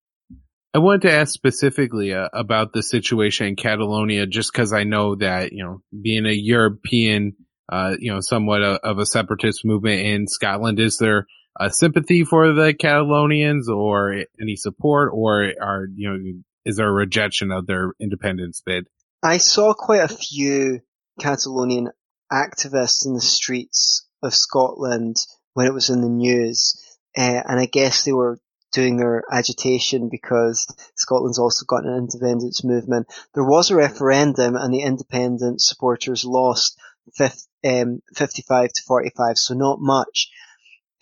I 0.74 0.78
wanted 0.78 1.02
to 1.02 1.12
ask 1.12 1.32
specifically 1.32 2.12
uh, 2.12 2.28
about 2.34 2.72
the 2.72 2.82
situation 2.82 3.46
in 3.46 3.56
Catalonia, 3.56 4.26
just 4.26 4.52
because 4.52 4.72
I 4.72 4.84
know 4.84 5.14
that 5.16 5.52
you 5.52 5.64
know, 5.64 5.82
being 6.02 6.26
a 6.26 6.32
European, 6.32 7.34
uh, 7.70 7.94
you 7.98 8.12
know, 8.12 8.20
somewhat 8.20 8.62
a, 8.62 8.78
of 8.84 8.98
a 8.98 9.06
separatist 9.06 9.64
movement 9.64 10.00
in 10.00 10.26
Scotland, 10.26 10.78
is 10.78 10.98
there 10.98 11.26
a 11.58 11.70
sympathy 11.70 12.24
for 12.24 12.52
the 12.52 12.74
Catalonians, 12.74 13.68
or 13.68 14.24
any 14.40 14.56
support, 14.56 15.12
or 15.14 15.52
are 15.60 15.86
you 15.94 16.10
know, 16.10 16.42
is 16.66 16.76
there 16.76 16.88
a 16.88 16.92
rejection 16.92 17.50
of 17.52 17.66
their 17.66 17.92
independence 17.98 18.62
bid? 18.64 18.86
I 19.22 19.38
saw 19.38 19.72
quite 19.72 20.02
a 20.02 20.14
few 20.14 20.80
Catalonian 21.20 21.88
activists 22.30 23.06
in 23.06 23.14
the 23.14 23.20
streets 23.20 24.06
of 24.22 24.34
Scotland 24.34 25.16
when 25.54 25.66
it 25.66 25.72
was 25.72 25.88
in 25.88 26.02
the 26.02 26.08
news, 26.08 26.78
uh, 27.16 27.42
and 27.48 27.58
I 27.58 27.66
guess 27.66 28.04
they 28.04 28.12
were 28.12 28.38
doing 28.76 28.98
their 28.98 29.22
agitation 29.32 30.10
because 30.10 30.66
Scotland's 30.96 31.38
also 31.38 31.64
got 31.64 31.86
an 31.86 31.96
independence 31.96 32.62
movement. 32.62 33.06
There 33.32 33.42
was 33.42 33.70
a 33.70 33.74
referendum 33.74 34.54
and 34.54 34.72
the 34.72 34.82
independent 34.82 35.62
supporters 35.62 36.26
lost 36.26 36.78
50, 37.14 37.48
um, 37.64 38.02
55 38.14 38.72
to 38.74 38.82
45, 38.86 39.38
so 39.38 39.54
not 39.54 39.78
much. 39.80 40.28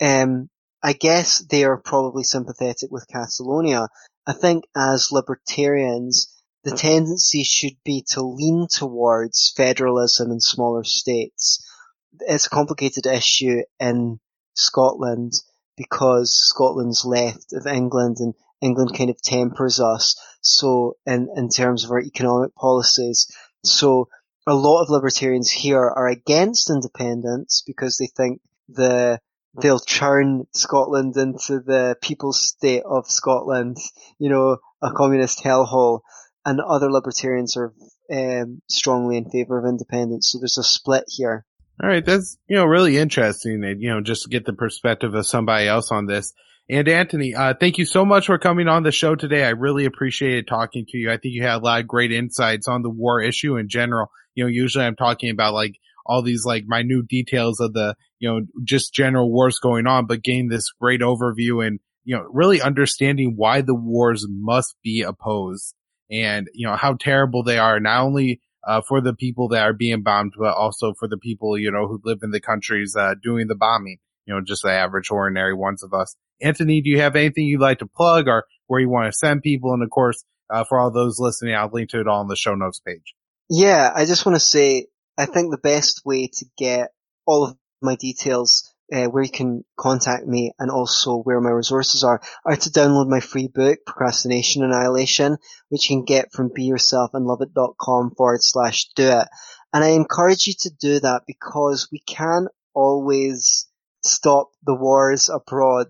Um, 0.01 0.49
I 0.81 0.93
guess 0.93 1.39
they 1.39 1.65
are 1.65 1.75
probably 1.77 2.23
sympathetic 2.23 2.91
with 2.91 3.09
Catalonia. 3.11 3.89
I 4.25 4.31
think 4.31 4.63
as 4.73 5.11
libertarians, 5.11 6.33
the 6.63 6.71
tendency 6.77 7.43
should 7.43 7.75
be 7.83 8.05
to 8.11 8.23
lean 8.23 8.67
towards 8.71 9.53
federalism 9.57 10.31
in 10.31 10.39
smaller 10.39 10.85
states. 10.85 11.61
It's 12.21 12.45
a 12.45 12.49
complicated 12.49 13.05
issue 13.05 13.63
in 13.81 14.21
Scotland 14.53 15.33
because 15.77 16.33
Scotland's 16.33 17.05
left 17.05 17.53
of 17.53 17.67
England 17.67 18.17
and 18.19 18.33
England 18.61 18.97
kind 18.97 19.09
of 19.09 19.21
tempers 19.21 19.79
us. 19.79 20.15
So 20.41 20.97
in, 21.05 21.29
in 21.35 21.49
terms 21.49 21.83
of 21.83 21.91
our 21.91 21.99
economic 21.99 22.55
policies. 22.55 23.27
So 23.63 24.09
a 24.47 24.53
lot 24.53 24.83
of 24.83 24.89
libertarians 24.89 25.51
here 25.51 25.81
are 25.81 26.07
against 26.07 26.69
independence 26.69 27.63
because 27.65 27.97
they 27.97 28.07
think 28.07 28.41
the 28.69 29.19
they'll 29.61 29.79
turn 29.79 30.45
Scotland 30.53 31.15
into 31.17 31.59
the 31.59 31.95
people's 32.01 32.41
state 32.41 32.83
of 32.83 33.09
Scotland, 33.09 33.77
you 34.19 34.29
know, 34.29 34.57
a 34.81 34.91
communist 34.91 35.43
hellhole. 35.43 36.01
And 36.45 36.59
other 36.59 36.91
libertarians 36.91 37.57
are 37.57 37.73
um, 38.11 38.61
strongly 38.69 39.17
in 39.17 39.29
favour 39.29 39.57
of 39.57 39.65
independence. 39.65 40.29
So 40.29 40.39
there's 40.39 40.57
a 40.57 40.63
split 40.63 41.05
here. 41.07 41.45
All 41.81 41.89
right, 41.89 42.05
that's 42.05 42.37
you 42.47 42.55
know 42.55 42.65
really 42.65 42.97
interesting, 42.97 43.63
and 43.63 43.81
you 43.81 43.89
know 43.89 44.01
just 44.01 44.23
to 44.23 44.29
get 44.29 44.45
the 44.45 44.53
perspective 44.53 45.13
of 45.13 45.27
somebody 45.27 45.67
else 45.67 45.91
on 45.91 46.05
this. 46.05 46.33
And 46.69 46.87
Anthony, 46.87 47.35
uh, 47.35 47.53
thank 47.59 47.77
you 47.77 47.85
so 47.85 48.05
much 48.05 48.25
for 48.25 48.39
coming 48.39 48.67
on 48.67 48.83
the 48.83 48.91
show 48.91 49.15
today. 49.15 49.43
I 49.43 49.49
really 49.49 49.85
appreciated 49.85 50.47
talking 50.47 50.85
to 50.89 50.97
you. 50.97 51.11
I 51.11 51.17
think 51.17 51.35
you 51.35 51.43
had 51.43 51.57
a 51.57 51.63
lot 51.63 51.81
of 51.81 51.87
great 51.87 52.11
insights 52.11 52.67
on 52.67 52.81
the 52.81 52.89
war 52.89 53.21
issue 53.21 53.57
in 53.57 53.67
general. 53.67 54.09
You 54.33 54.45
know, 54.45 54.49
usually 54.49 54.85
I'm 54.85 54.95
talking 54.95 55.29
about 55.29 55.53
like 55.53 55.75
all 56.05 56.21
these 56.21 56.45
like 56.45 56.63
minute 56.65 57.07
details 57.07 57.59
of 57.59 57.73
the 57.73 57.95
you 58.19 58.29
know 58.29 58.41
just 58.63 58.93
general 58.93 59.31
wars 59.31 59.59
going 59.59 59.85
on, 59.85 60.05
but 60.05 60.23
gain 60.23 60.47
this 60.47 60.71
great 60.79 61.01
overview 61.01 61.65
and 61.65 61.79
you 62.05 62.15
know 62.15 62.25
really 62.31 62.61
understanding 62.61 63.33
why 63.35 63.61
the 63.61 63.75
wars 63.75 64.25
must 64.29 64.75
be 64.81 65.01
opposed 65.01 65.75
and 66.09 66.47
you 66.53 66.67
know 66.67 66.75
how 66.75 66.93
terrible 66.93 67.43
they 67.43 67.57
are 67.57 67.79
not 67.79 68.03
only 68.03 68.39
uh, 68.65 68.81
for 68.87 69.01
the 69.01 69.13
people 69.13 69.49
that 69.49 69.63
are 69.63 69.73
being 69.73 70.01
bombed, 70.01 70.33
but 70.37 70.55
also 70.55 70.93
for 70.93 71.07
the 71.07 71.17
people, 71.17 71.57
you 71.57 71.71
know, 71.71 71.87
who 71.87 72.01
live 72.03 72.19
in 72.23 72.31
the 72.31 72.41
countries, 72.41 72.95
uh, 72.97 73.13
doing 73.21 73.47
the 73.47 73.55
bombing, 73.55 73.97
you 74.25 74.33
know, 74.33 74.41
just 74.41 74.63
the 74.63 74.71
average 74.71 75.11
ordinary 75.11 75.53
ones 75.53 75.83
of 75.83 75.93
us. 75.93 76.15
Anthony, 76.41 76.81
do 76.81 76.89
you 76.89 77.01
have 77.01 77.15
anything 77.15 77.45
you'd 77.45 77.61
like 77.61 77.79
to 77.79 77.85
plug 77.85 78.27
or 78.27 78.45
where 78.67 78.79
you 78.79 78.89
want 78.89 79.11
to 79.11 79.17
send 79.17 79.41
people? 79.41 79.73
And 79.73 79.83
of 79.83 79.89
course, 79.89 80.23
uh, 80.49 80.63
for 80.67 80.79
all 80.79 80.91
those 80.91 81.19
listening, 81.19 81.55
I'll 81.55 81.69
link 81.71 81.89
to 81.91 81.99
it 81.99 82.07
all 82.07 82.19
on 82.19 82.27
the 82.27 82.35
show 82.35 82.55
notes 82.55 82.79
page. 82.79 83.15
Yeah, 83.49 83.91
I 83.93 84.05
just 84.05 84.25
want 84.25 84.35
to 84.35 84.39
say, 84.39 84.87
I 85.17 85.25
think 85.25 85.51
the 85.51 85.57
best 85.57 86.01
way 86.03 86.27
to 86.27 86.45
get 86.57 86.89
all 87.25 87.45
of 87.45 87.57
my 87.81 87.95
details 87.95 88.74
uh, 88.93 89.05
where 89.05 89.23
you 89.23 89.29
can 89.29 89.63
contact 89.77 90.25
me 90.25 90.51
and 90.59 90.69
also 90.69 91.17
where 91.17 91.41
my 91.41 91.49
resources 91.49 92.03
are, 92.03 92.21
are 92.45 92.55
to 92.55 92.69
download 92.69 93.07
my 93.07 93.19
free 93.19 93.47
book, 93.47 93.79
Procrastination 93.85 94.63
Annihilation, 94.63 95.37
which 95.69 95.89
you 95.89 95.97
can 95.97 96.05
get 96.05 96.31
from 96.31 96.49
beyourselfandloveit.com 96.49 98.11
forward 98.15 98.43
slash 98.43 98.89
do 98.95 99.07
it. 99.07 99.27
And 99.73 99.83
I 99.83 99.89
encourage 99.89 100.47
you 100.47 100.53
to 100.59 100.69
do 100.79 100.99
that 100.99 101.23
because 101.27 101.89
we 101.91 101.99
can't 101.99 102.47
always 102.73 103.67
stop 104.03 104.51
the 104.63 104.75
wars 104.75 105.29
abroad. 105.29 105.87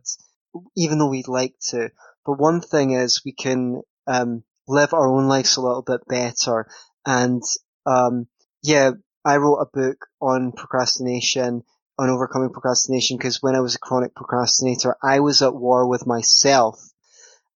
even 0.76 0.98
though 1.00 1.10
we'd 1.10 1.28
like 1.28 1.56
to. 1.70 1.92
But 2.26 2.40
one 2.40 2.62
thing 2.62 2.92
is 2.92 3.22
we 3.26 3.34
can 3.34 3.82
um, 4.08 4.44
live 4.68 4.94
our 4.94 5.08
own 5.08 5.28
lives 5.28 5.58
a 5.58 5.62
little 5.62 5.82
bit 5.82 6.02
better. 6.08 6.68
And 7.06 7.42
um, 7.86 8.28
yeah, 8.64 8.92
I 9.24 9.38
wrote 9.38 9.58
a 9.58 9.66
book 9.66 10.06
on 10.22 10.52
procrastination, 10.52 11.64
on 11.98 12.10
overcoming 12.10 12.52
procrastination, 12.52 13.18
because 13.18 13.42
when 13.42 13.56
I 13.56 13.62
was 13.62 13.76
a 13.76 13.80
chronic 13.80 14.16
procrastinator, 14.16 14.96
I 15.02 15.20
was 15.22 15.42
at 15.42 15.56
war 15.56 15.88
with 15.88 16.06
myself, 16.06 16.80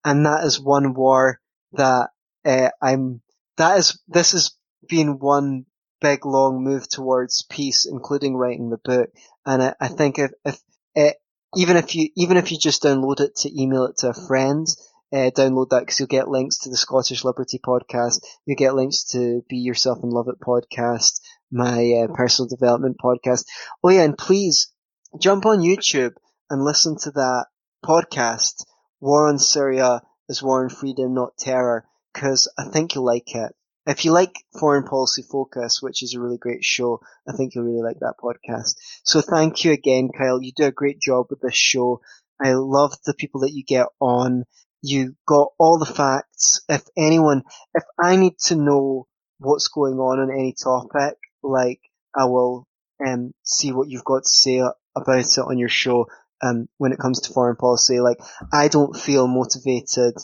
and 0.04 0.26
that 0.26 0.44
is 0.44 0.60
one 0.60 0.94
war 0.94 1.40
that 1.72 2.10
uh, 2.44 2.70
I'm. 2.80 3.22
That 3.56 3.78
is 3.78 4.00
this 4.08 4.32
has 4.32 4.52
been 4.88 5.18
one 5.18 5.66
big 6.00 6.24
long 6.24 6.64
move 6.64 6.88
towards 6.88 7.44
peace, 7.48 7.86
including 7.86 8.36
writing 8.36 8.70
the 8.70 8.78
book. 8.78 9.10
And 9.44 9.62
I, 9.62 9.74
I 9.80 9.88
think 9.88 10.18
if, 10.18 10.30
if 10.44 10.60
uh, 10.96 11.12
even 11.56 11.76
if 11.76 11.94
you 11.94 12.08
even 12.16 12.36
if 12.36 12.50
you 12.50 12.58
just 12.58 12.82
download 12.82 13.20
it 13.20 13.36
to 13.36 13.60
email 13.62 13.84
it 13.84 13.98
to 13.98 14.10
a 14.10 14.14
friend, 14.14 14.66
uh, 15.12 15.30
download 15.30 15.70
that 15.70 15.80
because 15.80 15.98
you'll 15.98 16.06
get 16.06 16.28
links 16.28 16.58
to 16.58 16.70
the 16.70 16.76
Scottish 16.76 17.24
Liberty 17.24 17.58
podcast. 17.58 18.24
You'll 18.46 18.56
get 18.56 18.74
links 18.74 19.04
to 19.12 19.44
Be 19.48 19.58
Yourself 19.58 19.98
and 20.02 20.12
Love 20.12 20.28
It 20.28 20.40
podcast, 20.40 21.20
my 21.50 22.04
uh, 22.04 22.12
personal 22.14 22.48
development 22.48 22.96
podcast. 23.02 23.44
Oh 23.82 23.90
yeah, 23.90 24.02
and 24.02 24.16
please 24.16 24.72
jump 25.18 25.46
on 25.46 25.60
YouTube 25.60 26.14
and 26.48 26.64
listen 26.64 26.96
to 26.98 27.10
that 27.12 27.46
podcast. 27.84 28.64
War 29.00 29.28
on 29.28 29.38
Syria 29.38 30.02
is 30.28 30.42
war 30.42 30.62
on 30.62 30.70
freedom, 30.70 31.14
not 31.14 31.36
terror, 31.38 31.86
because 32.12 32.52
I 32.58 32.64
think 32.64 32.94
you'll 32.94 33.04
like 33.06 33.34
it. 33.34 33.54
If 33.86 34.04
you 34.04 34.12
like 34.12 34.34
Foreign 34.58 34.84
Policy 34.84 35.22
Focus, 35.22 35.80
which 35.82 36.02
is 36.02 36.14
a 36.14 36.20
really 36.20 36.36
great 36.38 36.62
show, 36.62 37.00
I 37.26 37.32
think 37.32 37.54
you'll 37.54 37.64
really 37.64 37.82
like 37.82 37.98
that 38.00 38.14
podcast. 38.22 38.74
So 39.04 39.20
thank 39.20 39.64
you 39.64 39.72
again, 39.72 40.10
Kyle. 40.16 40.40
You 40.40 40.52
do 40.54 40.66
a 40.66 40.70
great 40.72 41.00
job 41.00 41.26
with 41.30 41.40
this 41.40 41.56
show. 41.56 42.00
I 42.42 42.52
love 42.52 42.92
the 43.04 43.14
people 43.14 43.40
that 43.40 43.52
you 43.52 43.64
get 43.64 43.86
on. 44.00 44.44
You 44.82 45.16
got 45.26 45.48
all 45.58 45.78
the 45.78 45.86
facts. 45.86 46.60
If 46.68 46.84
anyone, 46.96 47.42
if 47.74 47.84
I 47.98 48.16
need 48.16 48.38
to 48.46 48.54
know 48.56 49.06
what's 49.38 49.68
going 49.68 49.94
on 49.94 50.20
on 50.20 50.30
any 50.30 50.54
topic, 50.62 51.16
like 51.42 51.80
I 52.14 52.24
will 52.24 52.66
um, 53.04 53.32
see 53.42 53.72
what 53.72 53.88
you've 53.88 54.04
got 54.04 54.24
to 54.24 54.28
say 54.28 54.58
about 54.58 55.18
it 55.18 55.38
on 55.38 55.58
your 55.58 55.68
show. 55.68 56.06
Um, 56.42 56.68
when 56.78 56.92
it 56.92 56.98
comes 56.98 57.20
to 57.20 57.34
foreign 57.34 57.56
policy, 57.56 58.00
like 58.00 58.18
I 58.50 58.68
don't 58.68 58.96
feel 58.96 59.26
motivated 59.26 60.14